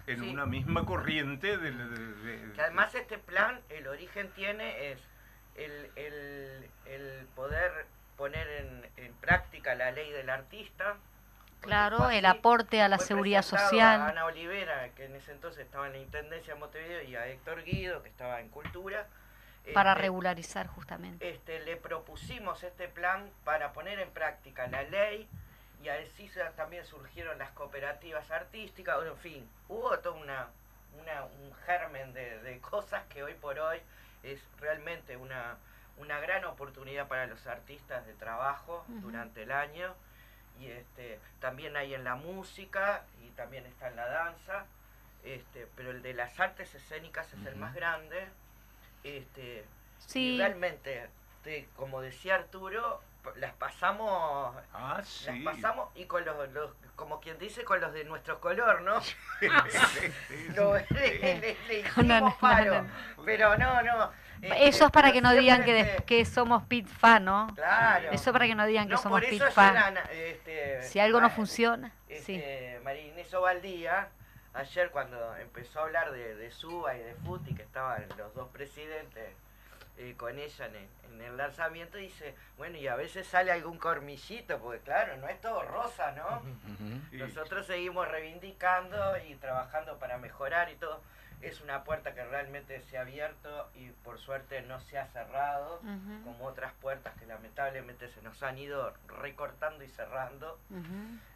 en 0.08 0.20
Sí. 0.20 0.30
una 0.30 0.46
misma 0.46 0.86
corriente 0.86 1.58
de, 1.58 1.72
de- 1.72 1.88
de- 2.48 2.54
Que 2.54 2.62
además 2.62 2.94
este 2.96 3.18
plan, 3.18 3.62
el 3.70 3.88
origen 3.88 4.30
tiene 4.32 4.92
es 4.92 5.00
el, 5.56 5.92
el- 5.96 6.70
el 6.86 7.26
poder 7.36 7.86
poner 8.18 8.48
en, 8.48 8.90
en 8.98 9.14
práctica 9.16 9.76
la 9.76 9.92
ley 9.92 10.12
del 10.12 10.30
artista. 10.30 10.98
Claro, 11.62 12.10
el 12.10 12.26
aporte 12.26 12.82
a 12.82 12.88
la 12.88 12.98
seguridad 12.98 13.40
presentado 13.42 13.66
A 13.66 13.70
social. 13.70 14.02
Ana 14.02 14.26
Olivera, 14.26 14.90
que 14.96 15.06
en 15.06 15.16
ese 15.16 15.32
entonces 15.32 15.64
estaba 15.66 15.86
en 15.88 15.94
la 15.94 16.00
Intendencia 16.00 16.54
de 16.56 16.60
Montevideo, 16.60 17.04
y 17.04 17.16
a 17.16 17.28
Héctor 17.28 17.64
Guido, 17.64 18.02
que 18.02 18.10
estaba 18.10 18.40
en 18.40 18.50
Cultura. 18.50 19.08
Para 19.76 19.92
Este, 19.92 20.02
regularizar 20.02 20.66
justamente. 20.66 21.30
este, 21.30 21.60
le 21.60 21.78
propusimos 21.78 22.64
este 22.64 22.88
plan 22.88 23.30
para 23.44 23.74
poner 23.74 24.00
en 24.00 24.10
práctica 24.10 24.66
la 24.66 24.82
ley 24.82 25.30
y 25.84 25.90
así 25.90 26.28
se- 26.30 26.44
también 26.56 26.86
surgieron 26.86 27.38
las 27.38 27.52
cooperativas 27.52 28.30
artísticas, 28.32 28.96
bueno, 28.98 29.12
en 29.12 29.18
fin, 29.18 29.50
hubo 29.70 29.98
todo 30.00 30.14
una, 30.16 30.48
una- 31.00 31.24
un 31.26 31.54
germen 31.66 32.14
de, 32.14 32.40
de 32.42 32.60
cosas 32.60 33.04
que 33.08 33.24
hoy 33.24 33.34
por 33.34 33.58
hoy 33.60 33.80
es 34.24 34.40
realmente 34.60 35.18
una, 35.18 35.58
una 35.98 36.20
gran 36.20 36.46
oportunidad 36.46 37.08
para 37.08 37.26
los 37.28 37.48
artistas 37.48 38.06
de 38.06 38.14
trabajo 38.14 38.86
durante 38.88 39.44
el 39.44 39.52
año. 39.52 39.94
Y 40.60 40.68
este 40.68 41.20
también 41.40 41.76
hay 41.78 41.96
en 41.96 42.04
la 42.04 42.16
música 42.16 43.04
y 43.24 43.30
también 43.32 43.66
está 43.66 43.88
en 43.88 43.96
la 43.96 44.06
danza 44.08 44.66
este 45.24 45.68
pero 45.76 45.92
el 45.92 46.02
de 46.04 46.14
las 46.14 46.40
artes 46.40 46.76
escénicas 46.76 47.32
es 47.34 47.46
el 47.46 47.56
más 47.56 47.74
grande. 47.74 48.28
Este 49.04 49.66
Sí, 50.06 50.36
y 50.36 50.38
realmente, 50.38 51.10
te- 51.44 51.68
como 51.76 52.02
decía 52.02 52.36
Arturo, 52.36 53.02
las 53.36 53.54
pasamos, 53.54 54.56
Ah, 54.74 54.96
las 54.98 55.08
sí. 55.08 55.40
pasamos 55.44 55.90
y 55.96 56.06
con 56.06 56.24
los, 56.26 56.50
los- 56.52 56.72
como 56.96 57.20
quien 57.20 57.38
dice, 57.40 57.64
con 57.64 57.80
los 57.82 57.94
de 57.94 58.04
nuestro 58.04 58.40
color, 58.40 58.82
¿no? 58.82 59.00
Sí, 59.42 60.48
Lo- 60.56 60.78
sí. 60.80 60.86
le, 60.94 61.40
le- 61.40 61.58
le 61.68 61.84
No, 61.84 62.04
no, 62.04 62.04
hicimos 62.04 62.22
no, 62.22 62.38
paro. 62.40 62.82
no. 62.84 63.24
Pero 63.26 63.58
no, 63.58 63.82
no. 63.82 64.12
eso 64.42 64.86
es 64.86 64.92
para 64.92 65.12
que 65.12 65.22
no 65.22 65.32
digan 65.34 65.64
que, 65.64 65.74
de- 65.74 66.04
que 66.06 66.26
somos 66.26 66.64
pit 66.64 66.88
fan, 66.88 67.26
¿no? 67.26 67.48
Claro. 67.56 68.10
Eso 68.12 68.30
es 68.30 68.34
para 68.34 68.46
que 68.48 68.56
no 68.56 68.66
digan 68.66 68.88
que 68.88 68.94
no, 68.94 69.02
somos 69.02 69.22
pit 69.22 69.42
fan. 69.52 69.76
era, 69.76 70.02
este, 70.12 70.84
Si 70.84 71.00
algo 71.00 71.20
no 71.22 71.28
ah, 71.28 71.32
funciona, 71.32 71.92
sí. 72.08 72.36
este, 72.36 72.80
María 72.84 73.08
Inés 73.08 73.34
Ovaldía, 73.34 74.10
ayer 74.54 74.90
cuando 74.92 75.36
empezó 75.38 75.80
a 75.80 75.84
hablar 75.84 76.12
de, 76.12 76.36
de 76.36 76.52
Suba 76.52 76.96
y 76.96 77.00
de 77.00 77.14
Futi, 77.16 77.54
que 77.56 77.62
estaban 77.64 78.06
los 78.18 78.34
dos 78.36 78.50
presidentes 78.50 79.30
eh, 79.98 80.16
con 80.18 80.38
ella 80.40 80.66
en 80.66 80.76
el, 80.76 80.88
en 81.14 81.22
el 81.22 81.38
lanzamiento, 81.38 81.98
dice, 81.98 82.36
bueno, 82.58 82.78
y 82.78 82.88
a 82.88 82.96
veces 82.96 83.28
sale 83.28 83.52
algún 83.52 83.78
cormillito, 83.78 84.58
porque 84.60 84.80
claro, 84.82 85.18
no 85.18 85.28
es 85.28 85.40
todo 85.42 85.62
rosa, 85.64 86.12
¿no? 86.14 86.42
Nosotros 87.12 87.66
seguimos 87.68 88.08
reivindicando 88.08 89.18
y 89.28 89.36
trabajando 89.36 89.98
para 90.00 90.18
mejorar 90.18 90.70
y 90.70 90.76
todo. 90.76 91.02
Es 91.42 91.60
una 91.62 91.84
puerta 91.84 92.14
que 92.14 92.24
realmente 92.24 92.82
se 92.84 93.00
ha 93.00 93.02
abierto 93.02 93.70
y 93.74 93.90
por 94.04 94.20
suerte 94.20 94.62
no 94.62 94.80
se 94.80 95.00
ha 95.00 95.08
cerrado, 95.08 95.82
como 96.24 96.46
otras 96.46 96.72
puertas 96.74 97.16
que 97.20 97.26
lamentablemente 97.26 98.08
se 98.10 98.22
nos 98.22 98.42
han 98.44 98.60
ido 98.60 98.94
recortando 99.08 99.84
y 99.84 99.88
cerrando. 99.90 100.60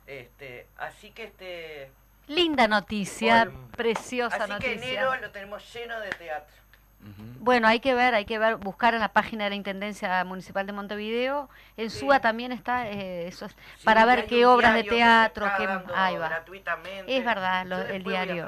Este, 0.06 0.68
así 0.78 1.12
que 1.12 1.24
este, 1.26 1.92
Linda 2.28 2.68
noticia, 2.68 3.46
Bueno. 3.46 3.68
preciosa 3.76 4.36
así 4.36 4.46
que 4.60 4.76
noticia. 4.76 4.92
enero 5.02 5.16
lo 5.18 5.32
tenemos 5.32 5.74
lleno 5.74 6.00
de 6.00 6.10
teatro. 6.12 6.56
Bueno, 7.40 7.68
hay 7.68 7.80
que 7.80 7.94
ver, 7.94 8.16
hay 8.16 8.26
que 8.26 8.40
ver, 8.40 8.56
buscar 8.56 8.94
en 8.96 9.02
la 9.02 9.10
página 9.14 9.44
de 9.44 9.52
la 9.52 9.56
Intendencia 9.56 10.24
Municipal 10.24 10.66
de 10.66 10.74
Montevideo. 10.74 11.50
En 11.78 11.90
Sí. 11.92 12.00
SUA 12.00 12.20
también 12.20 12.52
está, 12.52 12.90
eh, 12.90 13.28
eso 13.28 13.48
Sí, 13.50 13.56
para 13.86 14.06
ver 14.06 14.26
qué 14.26 14.46
obras 14.46 14.74
de 14.74 14.84
que 14.84 14.90
teatro, 14.90 15.48
qué, 15.58 15.68
dando 15.68 15.96
ahí 15.96 16.18
va. 16.18 16.30
gratuitamente. 16.30 17.18
Es 17.18 17.24
verdad, 17.24 17.66
lo- 17.66 17.82
el 17.82 18.04
diario. 18.04 18.48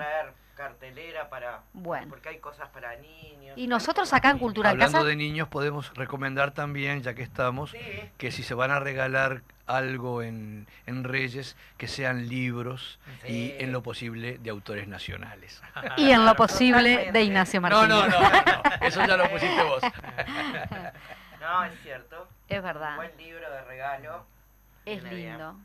Cartelera 0.57 1.29
para 1.29 1.61
Bueno. 1.73 2.07
porque 2.09 2.29
hay 2.29 2.39
cosas 2.39 2.67
para 2.69 2.95
niños. 2.97 3.55
Y 3.57 3.67
nosotros 3.67 4.11
acá 4.13 4.31
en. 4.31 4.39
Cultura 4.39 4.71
Hablando 4.71 4.97
Casa- 4.97 5.07
de 5.07 5.15
niños, 5.15 5.47
podemos 5.47 5.93
recomendar 5.93 6.51
también, 6.51 7.01
ya 7.03 7.13
que 7.13 7.21
estamos, 7.23 7.71
Sí. 7.71 7.79
que 8.17 8.31
si 8.31 8.43
se 8.43 8.53
van 8.55 8.71
a 8.71 8.79
regalar 8.79 9.43
algo 9.67 10.21
en, 10.23 10.67
en 10.85 11.03
Reyes, 11.03 11.55
que 11.77 11.87
sean 11.87 12.27
libros 12.27 12.99
Sí. 13.25 13.53
y 13.59 13.63
en 13.63 13.71
lo 13.71 13.83
posible 13.83 14.37
de 14.39 14.49
autores 14.49 14.87
nacionales. 14.87 15.61
Y 15.97 16.11
en 16.11 16.25
lo 16.25 16.35
posible 16.35 17.11
de. 17.11 17.21
Ignacio 17.21 17.61
No, 17.61 17.69
Martínez. 17.69 17.89
no, 17.89 18.07
no, 18.07 18.29
no, 18.29 18.85
eso 18.87 19.05
ya 19.05 19.15
lo 19.17 19.29
pusiste 19.29 19.63
vos. 19.63 19.81
No, 21.39 21.63
es 21.63 21.79
cierto. 21.81 22.27
Es 22.49 22.57
Un 22.59 22.63
verdad, 22.65 22.95
buen 22.97 23.15
libro 23.17 23.49
de 23.49 23.61
regalo. 23.63 24.25
Es 24.93 25.03
lindo. 25.03 25.55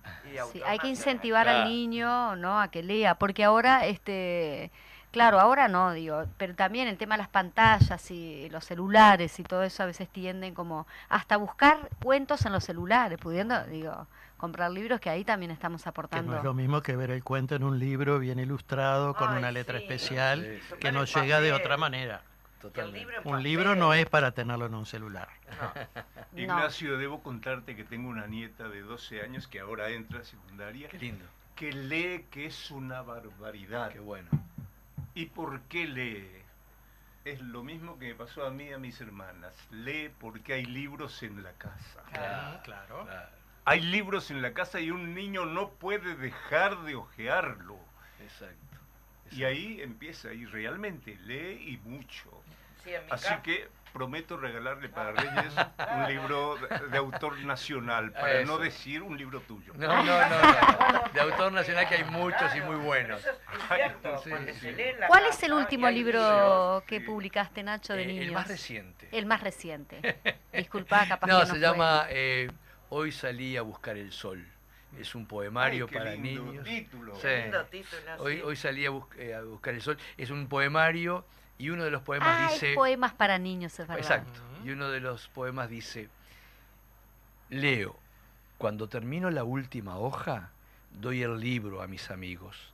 Sí, 0.52 0.60
hay 0.66 0.78
que 0.78 0.88
incentivar 0.88 1.48
al 1.48 1.68
niño, 1.68 2.36
¿no? 2.36 2.60
A 2.60 2.68
que 2.68 2.82
lea, 2.82 3.14
porque 3.14 3.44
ahora, 3.44 3.86
este, 3.86 4.70
claro, 5.10 5.38
ahora 5.40 5.68
no, 5.68 5.92
digo, 5.92 6.24
pero 6.38 6.54
también 6.54 6.88
el 6.88 6.96
tema 6.96 7.14
de 7.16 7.18
las 7.22 7.28
pantallas 7.28 8.10
y 8.10 8.48
los 8.50 8.64
celulares 8.64 9.38
y 9.38 9.42
todo 9.44 9.62
eso 9.62 9.82
a 9.82 9.86
veces 9.86 10.08
tienden 10.08 10.54
como 10.54 10.86
hasta 11.08 11.36
buscar 11.36 11.88
cuentos 12.02 12.44
en 12.46 12.52
los 12.52 12.64
celulares, 12.64 13.18
pudiendo, 13.18 13.62
digo, 13.66 14.06
comprar 14.38 14.70
libros 14.72 14.98
que 15.00 15.08
ahí 15.10 15.24
también 15.24 15.52
estamos 15.52 15.82
Que 15.84 15.88
aportando. 15.90 16.32
no 16.32 16.38
es 16.38 16.44
lo 16.44 16.54
mismo 16.54 16.82
que 16.82 16.96
ver 16.96 17.10
el 17.12 17.22
cuento 17.22 17.54
en 17.54 17.62
un 17.62 17.78
libro 17.78 18.18
bien 18.18 18.38
ilustrado, 18.40 19.14
con 19.14 19.30
Ay, 19.30 19.38
una 19.38 19.52
letra 19.52 19.78
sí. 19.78 19.84
especial, 19.84 20.40
Sí, 20.44 20.60
sí. 20.68 20.74
que 20.80 20.90
nos 20.92 21.14
llega 21.14 21.40
de 21.40 21.52
otra 21.52 21.76
manera. 21.76 22.22
Totalmente. 22.62 23.00
libro 23.00 23.20
en 23.22 23.28
Un 23.28 23.42
libro 23.42 23.74
no 23.74 23.92
es 23.94 24.06
para 24.06 24.32
tenerlo 24.32 24.66
en 24.66 24.74
un 24.74 24.86
celular. 24.86 25.28
No. 25.60 26.40
Ignacio, 26.40 26.96
debo 26.98 27.22
contarte 27.22 27.76
que 27.76 27.84
tengo 27.84 28.08
una 28.08 28.26
nieta 28.26 28.68
de 28.68 28.80
12 28.82 29.22
años 29.22 29.46
que 29.48 29.60
ahora 29.60 29.90
entra 29.90 30.20
a 30.20 30.24
secundaria, 30.24 30.88
Qué 30.88 30.98
lindo, 30.98 31.24
que 31.56 31.72
lee 31.72 32.26
que 32.30 32.46
es 32.46 32.70
una 32.70 33.02
barbaridad. 33.02 33.90
qué 33.92 33.98
bueno. 34.00 34.28
¿Y 35.14 35.26
por 35.26 35.60
qué 35.62 35.86
lee? 35.86 36.30
Es 37.24 37.40
lo 37.40 37.62
mismo 37.62 37.98
que 37.98 38.08
me 38.08 38.14
pasó 38.14 38.44
a 38.46 38.50
mí 38.50 38.64
y 38.64 38.72
a 38.72 38.78
mis 38.78 39.00
hermanas. 39.00 39.54
Lee 39.70 40.10
porque 40.18 40.54
hay 40.54 40.64
libros 40.64 41.22
en 41.22 41.42
la 41.42 41.52
casa. 41.52 42.02
Claro, 42.12 42.60
claro. 42.64 43.04
claro, 43.04 43.28
Hay 43.64 43.80
libros 43.80 44.30
en 44.32 44.42
la 44.42 44.54
casa 44.54 44.80
y 44.80 44.90
un 44.90 45.14
niño 45.14 45.44
no 45.46 45.68
puede 45.70 46.16
dejar 46.16 46.82
de 46.82 46.94
hojearlo. 46.96 47.78
exacto. 48.20 48.56
Y 49.30 49.44
ahí 49.44 49.80
empieza, 49.80 50.32
y 50.34 50.44
realmente 50.46 51.16
lee 51.24 51.72
y 51.72 51.76
mucho. 51.88 52.42
Sí, 52.84 52.94
en 52.94 53.04
mi 53.06 53.12
Así 53.12 53.34
que 53.42 53.68
prometo 53.92 54.38
regalarle 54.38 54.88
para 54.88 55.12
Reyes 55.12 55.52
un 55.94 56.06
libro 56.08 56.56
de, 56.90 56.96
autor 56.96 57.38
nacional, 57.40 58.10
para 58.12 58.40
Eso. 58.40 58.50
no 58.52 58.58
decir 58.58 59.02
un 59.02 59.18
libro 59.18 59.40
tuyo. 59.40 59.74
No, 59.76 59.86
no, 59.86 60.02
no, 60.02 60.42
no. 61.02 61.08
De 61.12 61.20
autor 61.20 61.52
nacional 61.52 61.86
que 61.86 61.96
hay 61.96 62.04
muchos 62.04 62.56
y 62.56 62.60
muy 62.62 62.76
buenos. 62.76 63.20
Eso 63.20 63.30
es 63.30 63.76
cierto, 63.76 64.22
Sí, 64.24 64.30
sí. 64.54 64.60
se 64.74 64.96
¿Cuál 65.06 65.26
es 65.26 65.42
el 65.42 65.52
último 65.52 65.90
libro 65.90 66.82
que 66.86 67.02
publicaste, 67.02 67.62
Nacho, 67.62 67.92
de 67.92 68.04
Eh, 68.04 68.06
niños? 68.06 68.24
el 68.26 68.32
más 68.32 68.48
reciente. 68.48 69.08
El 69.12 69.26
más 69.26 69.42
reciente. 69.42 70.16
Disculpa, 70.54 71.06
capaz 71.08 71.26
No, 71.26 71.40
que 71.40 71.46
se 71.46 71.50
fue. 71.52 71.60
llama 71.60 72.06
eh, 72.08 72.50
Hoy 72.88 73.12
salí 73.12 73.56
a 73.58 73.62
buscar 73.62 73.96
el 73.98 74.10
sol. 74.12 74.42
Es 74.98 75.14
un 75.14 75.26
poemario 75.26 75.84
Ay, 75.86 75.90
qué 75.92 75.98
para 75.98 76.10
lindo 76.14 76.44
niños. 76.44 76.64
título. 76.64 77.14
Sí. 77.16 77.28
Lindo 77.28 77.64
título, 77.66 78.00
Hoy, 78.18 78.40
hoy 78.42 78.56
salí 78.56 78.84
a, 78.86 78.90
bus- 78.90 79.06
eh, 79.18 79.34
a 79.34 79.42
buscar 79.42 79.72
el 79.74 79.80
sol. 79.82 79.96
Es 80.18 80.30
un 80.30 80.48
poemario 80.48 81.24
y 81.58 81.70
uno 81.70 81.84
de 81.84 81.90
los 81.90 82.02
poemas 82.02 82.28
Ah, 82.28 82.52
dice... 82.52 82.70
es 82.70 82.74
poemas 82.76 83.12
para 83.12 83.38
niños, 83.38 83.72
es 83.78 83.86
verdad. 83.86 83.98
Exacto. 83.98 84.40
Y 84.64 84.70
uno 84.70 84.88
de 84.90 85.00
los 85.00 85.28
poemas 85.28 85.68
dice, 85.68 86.08
leo, 87.50 87.96
cuando 88.58 88.88
termino 88.88 89.30
la 89.30 89.44
última 89.44 89.96
hoja, 89.98 90.50
doy 91.00 91.22
el 91.22 91.38
libro 91.40 91.82
a 91.82 91.86
mis 91.86 92.10
amigos. 92.10 92.72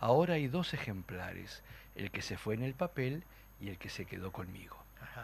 Ahora 0.00 0.34
hay 0.34 0.46
dos 0.48 0.74
ejemplares, 0.74 1.62
el 1.94 2.10
que 2.10 2.22
se 2.22 2.36
fue 2.36 2.54
en 2.54 2.62
el 2.62 2.74
papel 2.74 3.24
y 3.60 3.68
el 3.68 3.78
que 3.78 3.88
se 3.88 4.04
quedó 4.04 4.30
conmigo. 4.32 4.76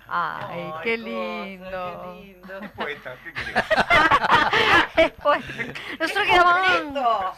Ay, 0.09 0.73
Ay, 0.73 0.73
qué 0.83 0.97
cosa, 0.99 1.09
lindo. 1.09 2.15
Qué 2.21 2.27
lindo. 2.27 2.73
Poeta, 2.75 3.17
¿qué 3.23 3.33
nosotros 5.99 6.26
quedamos... 6.26 6.66
completo! 6.66 7.35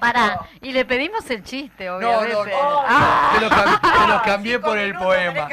Pará, 0.00 0.40
y 0.60 0.72
le 0.72 0.84
pedimos 0.84 1.28
el 1.30 1.42
chiste, 1.44 1.86
no, 1.86 1.96
obviamente. 1.96 2.50
no. 2.50 2.84
Ah, 2.86 3.30
Te 3.34 3.40
lo, 3.40 3.50
cam- 3.50 3.80
te 3.80 4.06
lo 4.08 4.22
cambié 4.22 4.58
por 4.58 4.78
el 4.78 4.94
poema. 4.94 5.48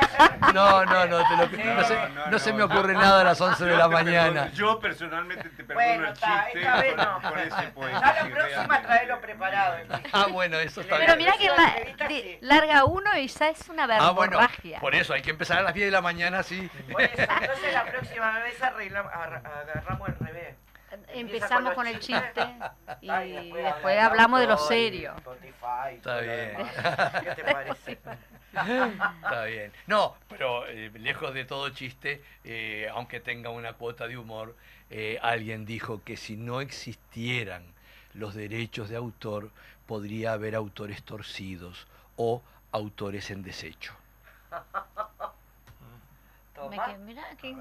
No, 0.53 0.86
no, 0.86 1.05
no, 1.05 1.18
te 1.28 1.36
lo- 1.38 1.47
No, 1.66 1.74
no, 1.76 1.84
se, 1.88 1.95
no, 1.95 2.08
no 2.10 2.28
no, 2.32 2.39
se 2.39 2.53
me 2.53 2.60
no. 2.60 2.66
ocurre 2.66 2.93
nada 2.93 3.22
a 3.22 3.24
las 3.24 3.39
11 3.41 3.66
de 3.66 3.76
la 3.78 3.88
mañana. 3.88 4.49
yo 4.53 4.80
personalmente 4.80 5.49
te 5.49 5.64
perdono 5.64 5.86
Bueno, 5.88 6.08
el 6.08 6.14
está, 6.14 6.43
chiste 6.45 6.60
esta 6.60 6.82
vez 6.82 6.95
no. 6.95 7.22
con 7.30 7.39
ese 7.39 7.68
poema. 7.74 8.01
Ya 8.01 8.24
la 8.24 8.30
próxima 8.36 8.82
traelo 8.82 9.22
preparado. 9.22 9.76
Ah, 10.14 10.28
bueno, 10.32 10.58
eso 10.60 10.82
está 10.82 10.97
Pero 10.97 11.16
bien. 11.16 11.28
mirá 11.34 11.38
que 11.38 11.49
la- 11.49 11.76
larga 12.41 12.86
uno 12.86 13.18
y 13.18 13.28
ya 13.28 13.49
es 13.49 13.68
una 13.70 13.88
Ah, 13.99 14.12
bueno, 14.12 14.39
por 14.82 14.95
eso 14.95 15.14
hay 15.14 15.22
que 15.22 15.32
empezar 15.32 15.60
a 15.60 15.62
las 15.62 15.74
10 15.74 15.88
de 15.88 15.91
la 15.91 16.01
mañana, 16.01 16.43
sí. 16.43 16.70
Por 16.91 17.01
eso, 17.01 17.14
entonces 17.18 17.74
la 17.74 17.86
próxima 17.86 18.39
vez 18.39 18.62
arreglamos, 18.62 19.12
ar- 19.14 19.41
agarramos 19.98 20.10
al 20.10 20.16
revés. 20.28 20.56
Empezamos 21.10 21.74
con 21.74 21.86
el 21.88 22.00
chiste 22.00 22.56
y 23.02 23.10
Ay, 23.10 23.52
después 23.52 23.98
hablamos 24.00 24.39
de 24.39 24.48
lo 24.48 24.58
serio. 24.58 25.14
Spotify, 25.18 25.95
Está 25.95 26.02
todo 26.02 26.22
lo 26.22 26.22
bien. 26.22 26.58
demás. 26.58 27.24
¿Qué 27.24 27.36
te 27.36 27.43
parece? 27.43 27.91
Está 28.54 29.43
bien. 29.45 29.72
No, 29.88 30.16
pero 30.30 30.66
eh, 30.68 30.89
lejos 30.95 31.34
de 31.34 31.45
todo 31.45 31.70
chiste, 31.70 32.24
eh, 32.43 32.89
aunque 32.93 33.20
tenga 33.20 33.50
una 33.50 33.74
cuota 33.74 34.08
de 34.08 34.18
humor, 34.18 34.56
eh, 34.89 35.20
alguien 35.22 35.66
dijo 35.66 36.02
que 36.04 36.16
si 36.18 36.38
no 36.38 36.62
existieran 36.62 37.64
los 38.14 38.34
derechos 38.34 38.89
de 38.89 38.95
autor, 38.95 39.52
podría 39.86 40.34
haber 40.34 40.56
autores 40.56 41.04
torcidos 41.04 41.86
o 42.16 42.41
autores 42.72 43.30
en 43.30 43.43
desecho. 43.43 43.93
Me 46.70 46.76
Toma. 46.76 46.86
quedé- 46.88 46.98
mirá 47.00 47.24
que 47.39 47.56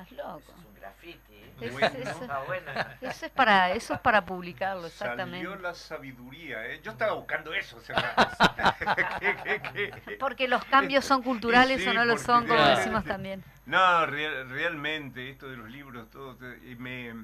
estás 0.00 0.12
loco. 0.12 0.38
Eso 0.40 0.52
es 0.58 0.64
un 0.66 0.74
graffiti. 0.74 1.34
¿eh? 1.34 1.52
Es- 1.60 1.72
Bueno. 1.72 1.86
eso, 1.98 2.22
Está 2.22 2.38
bueno. 2.40 2.70
eso 3.02 3.26
es 3.26 3.32
para 3.32 3.70
eso 3.72 3.94
es 3.94 4.00
para 4.00 4.24
publicarlo, 4.24 4.88
Salió 4.88 5.12
exactamente. 5.12 5.62
la 5.62 5.74
sabiduría, 5.74 6.66
¿eh? 6.66 6.80
Yo 6.82 6.92
estaba 6.92 7.12
buscando 7.12 7.52
eso 7.54 7.76
hace 7.78 7.92
rato. 7.92 8.28
¿Qué, 9.20 9.36
qué, 9.72 9.90
qué? 10.04 10.12
Porque 10.18 10.48
los 10.48 10.64
cambios 10.64 11.04
son 11.04 11.22
culturales 11.22 11.82
Sí, 11.82 11.88
o 11.88 11.92
no 11.94 12.04
lo 12.04 12.18
son, 12.18 12.46
como 12.46 12.62
decimos 12.62 13.04
también. 13.04 13.44
No, 13.66 14.06
re- 14.06 14.44
realmente, 14.44 15.30
esto 15.30 15.48
de 15.48 15.56
los 15.56 15.70
libros, 15.70 16.10
todo, 16.10 16.34
te- 16.36 16.58
y 16.68 16.74
me, 16.76 17.14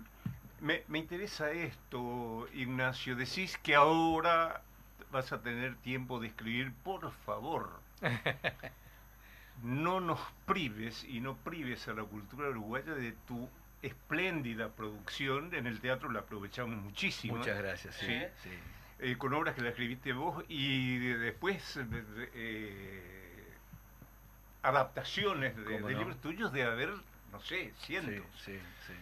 me, 0.61 0.83
me 0.87 0.99
interesa 0.99 1.51
esto, 1.51 2.47
Ignacio. 2.53 3.17
Decís 3.17 3.59
que 3.59 3.75
ahora 3.75 4.61
vas 5.11 5.33
a 5.33 5.41
tener 5.43 5.75
tiempo 5.77 6.21
de 6.21 6.29
escribir, 6.29 6.73
por 6.85 7.11
favor. 7.27 7.81
No 9.63 10.01
nos 10.01 10.21
prives 10.47 11.05
y 11.05 11.21
no 11.21 11.37
prives 11.37 11.89
a 11.89 11.93
la 11.95 12.05
cultura 12.05 12.49
uruguaya 12.49 12.95
de 12.95 13.13
tu 13.27 13.49
espléndida 13.83 14.69
producción. 14.71 15.55
En 15.55 15.67
el 15.67 15.81
teatro 15.81 16.11
la 16.11 16.21
aprovechamos 16.21 16.77
muchísimo. 16.83 17.37
Muchas 17.37 17.59
gracias. 17.59 17.95
Sí, 17.97 18.07
Sí. 18.07 18.23
sí. 18.45 18.51
eh, 19.01 19.17
con 19.17 19.33
obras 19.35 19.55
que 19.55 19.61
la 19.63 19.69
escribiste 19.71 20.13
vos 20.13 20.45
y 20.49 20.99
de- 20.99 21.19
después 21.19 21.77
eh, 21.77 21.85
eh, 22.35 23.53
adaptaciones 24.63 25.57
de, 25.57 25.81
libros 25.81 26.21
tuyos 26.21 26.53
de 26.53 26.65
haber, 26.65 26.91
no 27.33 27.41
sé, 27.41 27.73
cientos. 27.79 28.25
Sí, 28.45 28.53
sí, 28.55 28.59
sí. 28.87 28.93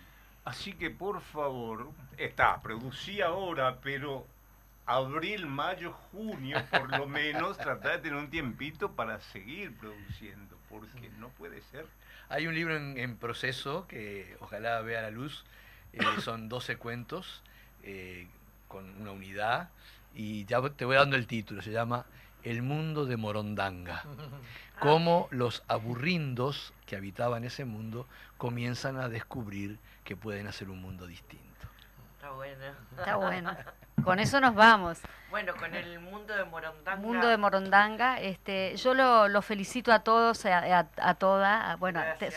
Así 0.45 0.73
que 0.75 0.91
por 0.91 1.21
favor, 1.23 1.91
está, 2.19 2.61
producí 2.61 3.21
ahora, 3.21 3.79
pero 3.81 4.27
abril, 4.87 5.47
mayo, 5.47 5.93
junio, 6.13 6.59
por 6.71 6.91
lo 6.97 7.07
menos, 7.07 7.59
tratá 7.59 7.91
de 7.93 7.99
tener 7.99 8.19
un 8.19 8.31
tiempito 8.31 8.93
para 8.93 9.21
seguir 9.21 9.77
produciendo, 9.77 10.57
porque 10.69 11.11
no 11.19 11.29
puede 11.31 11.61
ser. 11.63 11.87
Hay 12.29 12.47
un 12.47 12.55
libro 12.55 12.77
en, 12.77 12.99
en 12.99 13.17
proceso 13.17 13.87
que 13.89 14.37
ojalá 14.41 14.81
vea 14.83 15.03
la 15.03 15.11
luz. 15.11 15.45
eh, 15.93 16.01
son 16.21 16.49
12 16.49 16.77
cuentos 16.77 17.43
eh, 17.83 18.29
con 18.69 19.01
una 19.01 19.13
unidad. 19.13 19.71
Y 20.15 20.45
ya 20.47 20.61
te 20.71 20.85
voy 20.85 20.97
dando 20.97 21.17
el 21.17 21.27
título. 21.27 21.63
Se 21.63 21.71
llama 21.73 22.07
El 22.43 22.63
mundo 22.63 23.05
de 23.07 23.17
Morondanga. 23.17 24.05
Cómo 24.81 25.29
los 25.31 25.63
aburrindos 25.69 26.73
que 26.87 26.97
habitaban 26.97 27.45
ese 27.45 27.65
mundo 27.65 28.07
comienzan 28.39 28.97
a 28.99 29.09
descubrir 29.09 29.79
que 30.05 30.17
pueden 30.17 30.47
hacer 30.47 30.71
un 30.71 30.81
mundo 30.81 31.07
distinto. 31.07 31.45
Está 32.17 32.31
bueno. 32.33 32.65
Está 32.99 33.17
bueno. 33.17 33.57
Con 34.05 34.19
eso 34.21 34.41
nos 34.41 34.55
vamos. 34.55 34.99
Bueno, 35.31 35.55
con 35.57 35.75
el 35.75 35.99
mundo 36.01 36.35
de 36.37 36.45
Morondanga. 36.45 36.97
Mundo 37.01 37.27
de 37.29 37.37
Morondanga, 37.37 38.21
este, 38.21 38.77
yo 38.77 38.95
lo, 38.95 39.27
lo 39.29 39.43
felicito 39.43 39.93
a 39.93 39.99
todos, 40.01 40.47
a, 40.47 40.59
a, 40.79 40.87
a 40.97 41.15
toda, 41.15 41.73
a- 41.73 41.77
bueno, 41.77 42.01
Gracias. 42.01 42.35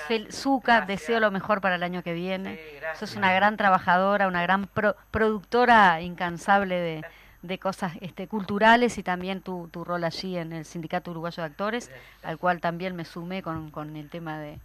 deseo 0.88 1.20
lo 1.20 1.32
mejor 1.32 1.62
para 1.62 1.76
el 1.76 1.84
año 1.84 2.02
que 2.02 2.14
viene. 2.14 2.56
Sí. 2.56 2.62
Sos 3.00 3.16
una 3.16 3.32
gran 3.34 3.56
trabajadora, 3.58 4.28
una 4.28 4.42
gran 4.42 4.66
pro- 4.66 4.96
productora 5.12 6.02
incansable 6.02 6.76
de, 6.76 7.06
de 7.44 7.60
cosas 7.60 7.94
este, 8.02 8.28
culturales 8.28 8.98
y 8.98 9.04
también 9.04 9.42
tu, 9.42 9.70
tu 9.72 9.84
rol 9.86 10.04
allí 10.04 10.38
en 10.38 10.52
el 10.52 10.66
Sindicato 10.66 11.12
Uruguayo 11.12 11.44
de 11.44 11.48
Actores, 11.48 11.92
al 12.24 12.38
cual 12.40 12.60
también 12.60 12.96
me 12.96 13.06
sumé 13.06 13.44
con, 13.44 13.70
con 13.70 13.96
el 13.96 14.10
tema 14.10 14.40
de, 14.40 14.60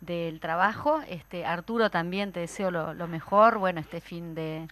del 0.00 0.40
trabajo. 0.40 1.02
Este, 1.08 1.44
Arturo 1.44 1.90
también 1.90 2.32
te 2.32 2.40
deseo 2.40 2.70
lo, 2.70 2.94
lo 2.94 3.06
mejor, 3.06 3.58
bueno, 3.58 3.80
este 3.80 4.00
fin 4.00 4.34
de 4.34 4.66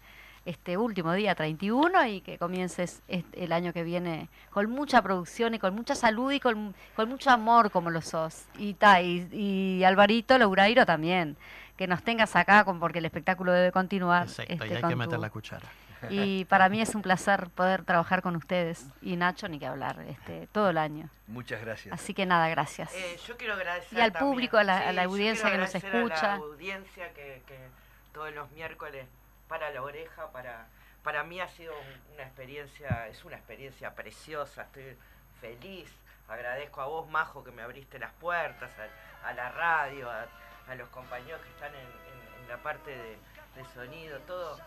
este 0.45 0.77
último 0.77 1.13
día 1.15 1.35
31 1.35 2.07
y 2.07 2.21
que 2.21 2.39
comiences 2.39 3.03
este- 3.09 3.45
el 3.45 3.53
año 3.53 3.73
que 3.73 3.83
viene 3.83 4.29
con 4.51 4.71
mucha 4.71 5.01
producción 5.03 5.55
y 5.55 5.59
con 5.59 5.75
mucha 5.75 5.95
salud 5.95 6.31
y 6.33 6.41
con, 6.41 6.75
con 6.97 7.09
mucho 7.09 7.31
amor 7.31 7.71
como 7.71 7.91
lo 7.91 8.01
sos. 8.03 8.45
Y, 8.59 8.75
ta, 8.75 9.01
y, 9.01 9.29
y 9.33 9.85
Alvarito 9.85 10.37
Lourairo 10.39 10.85
también, 10.85 11.37
que 11.77 11.87
nos 11.87 12.03
tengas 12.03 12.37
acá 12.37 12.65
con, 12.65 12.79
porque 12.79 12.99
el 12.99 13.07
espectáculo 13.07 13.53
debe 13.53 13.73
continuar. 13.73 14.25
Exacto, 14.29 14.53
este, 14.53 14.69
y 14.69 14.73
hay 14.75 14.83
que 14.83 14.97
meter 14.97 15.17
tu- 15.17 15.21
la 15.23 15.31
cuchara. 15.31 15.67
y 16.11 16.45
para 16.45 16.69
mí 16.69 16.83
es 16.83 16.95
un 16.95 17.01
placer 17.01 17.49
poder 17.49 17.83
trabajar 17.83 18.21
con 18.21 18.37
ustedes 18.37 18.87
y 19.01 19.17
Nacho 19.17 19.49
ni 19.49 19.59
que 19.59 19.65
hablar 19.67 20.05
este 20.07 20.47
todo 20.53 20.69
el 20.69 20.77
año. 20.77 21.09
Muchas 21.27 21.63
gracias. 21.63 21.95
Así 21.95 22.13
que 22.13 22.27
nada, 22.27 22.47
gracias. 22.51 22.93
Eh, 22.95 23.17
yo 23.27 23.39
quiero 23.39 23.55
agradecer 23.55 23.97
Y 23.99 24.03
al 24.03 24.13
también- 24.13 24.31
público, 24.31 24.59
a 24.59 24.65
la- 24.65 24.89
a 24.91 24.93
la 24.93 25.05
audiencia 25.05 25.51
que 25.51 25.57
nos 25.57 25.75
agradecer 25.75 25.97
a 25.97 25.99
escucha. 26.01 26.27
la 26.27 26.35
audiencia 26.35 27.09
que, 27.15 27.43
que 27.47 27.57
todos 28.13 28.35
los 28.35 28.51
miércoles 28.51 29.07
para 29.55 29.71
la 29.71 29.83
oreja, 29.83 30.33
para, 30.33 30.67
para 31.05 31.23
mí 31.23 31.41
ha 31.41 31.47
sido 31.47 31.73
un- 31.79 32.15
una 32.15 32.25
experiencia, 32.25 33.07
es 33.07 33.25
una 33.25 33.37
experiencia 33.37 33.95
preciosa, 33.95 34.63
estoy 34.63 34.97
feliz, 35.41 35.89
agradezco 36.27 36.81
a 36.81 36.87
vos, 36.87 37.09
Majo, 37.09 37.45
que 37.45 37.53
me 37.53 37.63
abriste 37.63 38.01
las 38.01 38.13
puertas, 38.15 38.73
a, 39.23 39.33
la 39.33 39.51
radio, 39.53 40.11
a, 40.11 40.27
los 40.75 40.89
compañeros 40.89 41.41
que 41.43 41.51
están 41.51 41.73
en, 41.73 42.49
la 42.49 42.57
parte 42.65 42.91
de, 42.91 43.17
sonido, 43.73 44.19
todo, 44.23 44.59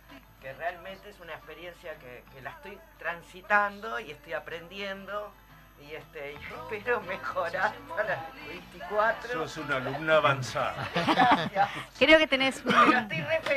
que 0.42 0.54
realmente 0.54 1.10
es 1.10 1.20
una 1.20 1.34
experiencia 1.34 1.94
que 2.00 2.24
la 2.42 2.52
estoy 2.52 2.80
transitando 2.98 4.00
y 4.00 4.12
estoy 4.12 4.32
aprendiendo 4.32 5.34
y 5.82 5.94
este, 5.96 6.34
espero 6.36 7.02
mejorar 7.02 7.74
para 7.96 8.14
el 8.14 8.48
24. 8.48 9.32
Sos 9.34 9.58
una 9.58 9.76
alumna 9.78 10.16
avanzada. 10.18 10.88
Gracias. 10.94 11.70
Creo 11.98 12.18
que 12.20 12.28
tenés 12.28 12.64
un- 12.66 13.08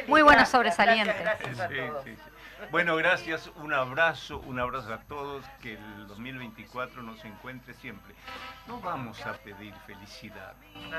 muy 0.07 0.23
buenos 0.23 0.49
sobresalientes. 0.49 1.19
Gracias, 1.21 1.57
gracias 1.57 1.61
a 1.61 1.69
Sí, 1.69 1.89
todos. 1.89 2.05
sí, 2.05 2.17
sí. 2.17 2.23
Bueno, 2.71 2.95
gracias, 2.97 3.51
un 3.57 3.73
abrazo, 3.73 4.39
un 4.41 4.61
abrazo 4.61 4.93
a 4.93 4.99
todos, 5.01 5.45
que 5.63 5.73
el 5.75 6.07
2024 6.09 7.03
nos 7.03 7.25
encuentre 7.25 7.73
siempre. 7.75 8.15
No 8.67 8.81
vamos 8.81 9.25
a 9.27 9.33
pedir 9.33 9.75
felicidad, 9.87 10.53
No. 10.91 10.99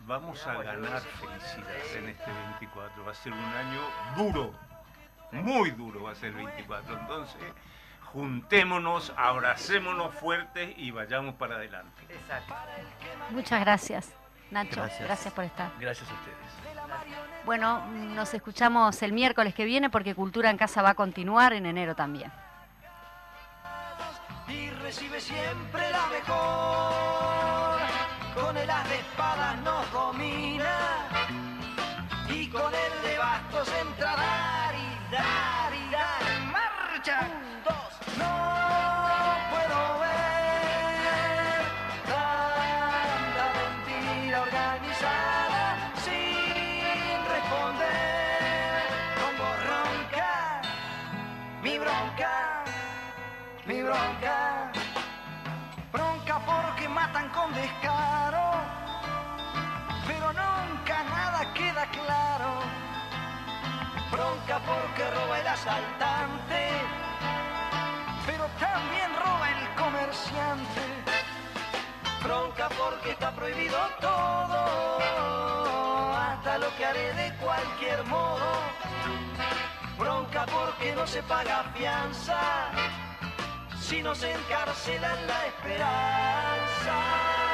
vamos 0.00 0.44
a 0.46 0.54
ganar 0.62 1.00
felicidad 1.00 1.96
en 1.96 2.08
este 2.08 2.30
24. 2.32 3.04
Va 3.04 3.12
a 3.12 3.14
ser 3.14 3.32
un 3.32 3.38
año 3.44 3.80
duro, 4.16 4.52
muy 5.30 5.70
duro 5.70 6.02
va 6.02 6.12
a 6.12 6.14
ser 6.16 6.30
el 6.30 6.36
24. 6.36 6.98
Entonces, 6.98 7.40
juntémonos, 8.12 9.12
abracémonos 9.16 10.14
fuertes 10.14 10.74
y 10.76 10.90
vayamos 10.90 11.34
para 11.34 11.56
adelante. 11.56 12.02
Exacto. 12.08 12.54
Muchas 13.30 13.60
gracias, 13.60 14.12
Nacho. 14.50 14.80
Gracias. 14.80 15.00
gracias 15.02 15.34
por 15.34 15.44
estar. 15.44 15.70
Gracias 15.78 16.08
a 16.10 16.14
ustedes. 16.14 16.36
Bueno, 17.44 17.86
nos 17.86 18.34
escuchamos 18.34 19.02
el 19.02 19.12
miércoles 19.12 19.54
que 19.54 19.64
viene 19.64 19.90
porque 19.90 20.14
Cultura 20.14 20.50
en 20.50 20.56
Casa 20.56 20.82
va 20.82 20.90
a 20.90 20.94
continuar 20.94 21.52
en 21.52 21.66
enero 21.66 21.94
también. 21.94 22.30
y 24.48 24.70
recibe 24.70 25.20
siempre 25.20 25.90
la 25.90 26.06
mejor. 26.06 27.78
Con 28.34 28.56
el 28.56 28.70
as 28.70 28.88
de 28.88 28.96
espadas 28.96 29.60
nos 29.62 29.92
domina 29.92 31.08
y 32.28 32.48
con 32.48 32.72
el 32.74 33.02
de 33.02 33.18
bastos 33.18 33.68
entra 33.80 34.12
a 34.12 34.16
dar 34.16 34.74
y 34.74 35.12
dar 35.12 35.12
y 35.12 35.16
dar. 35.16 35.57
Asaltante, 65.68 66.70
pero 68.26 68.46
también 68.58 69.14
roba 69.16 69.50
el 69.50 69.68
comerciante. 69.76 70.80
Bronca 72.22 72.70
porque 72.70 73.10
está 73.10 73.32
prohibido 73.32 73.76
todo, 74.00 74.98
hasta 76.14 76.56
lo 76.58 76.74
que 76.76 76.86
haré 76.86 77.12
de 77.14 77.34
cualquier 77.36 78.04
modo. 78.04 78.46
Bronca 79.98 80.46
porque 80.46 80.94
no 80.94 81.06
se 81.06 81.22
paga 81.22 81.64
fianza 81.74 82.70
si 83.80 84.02
nos 84.02 84.22
encarcelan 84.22 85.26
la 85.26 85.46
esperanza. 85.46 87.47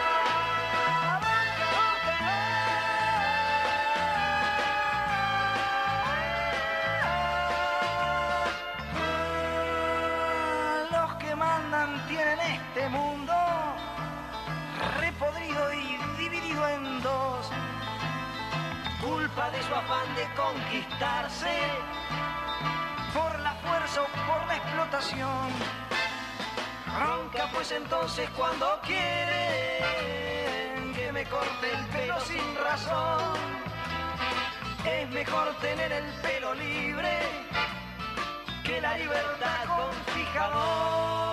Culpa 19.05 19.51
de 19.51 19.63
su 19.63 19.75
afán 19.75 20.15
de 20.17 20.25
conquistarse 20.35 21.55
por 23.13 23.39
la 23.41 23.53
fuerza 23.57 24.03
o 24.03 24.07
por 24.27 24.47
la 24.47 24.57
explotación. 24.57 25.51
Ronca 26.99 27.51
pues 27.53 27.71
entonces 27.73 28.31
cuando 28.31 28.81
quieren 28.83 29.05
que 30.95 31.13
me 31.13 31.25
corte 31.27 31.71
el 31.71 31.85
pelo 31.87 32.19
sin 32.21 32.57
razón. 32.57 33.35
Es 34.87 35.11
mejor 35.11 35.55
tener 35.61 35.93
el 35.93 36.07
pelo 36.23 36.55
libre 36.55 37.19
que 38.65 38.81
la 38.81 38.97
libertad 38.97 39.67
con 39.67 39.93
fijador. 40.15 41.24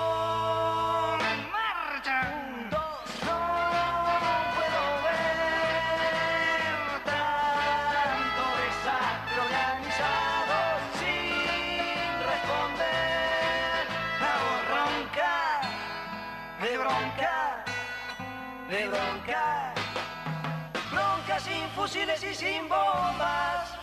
fusiles 21.82 22.24
y 22.24 22.36
sin 22.36 22.70
bombas, 22.70 23.76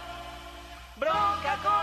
bronca 0.97 1.59
con 1.65 1.79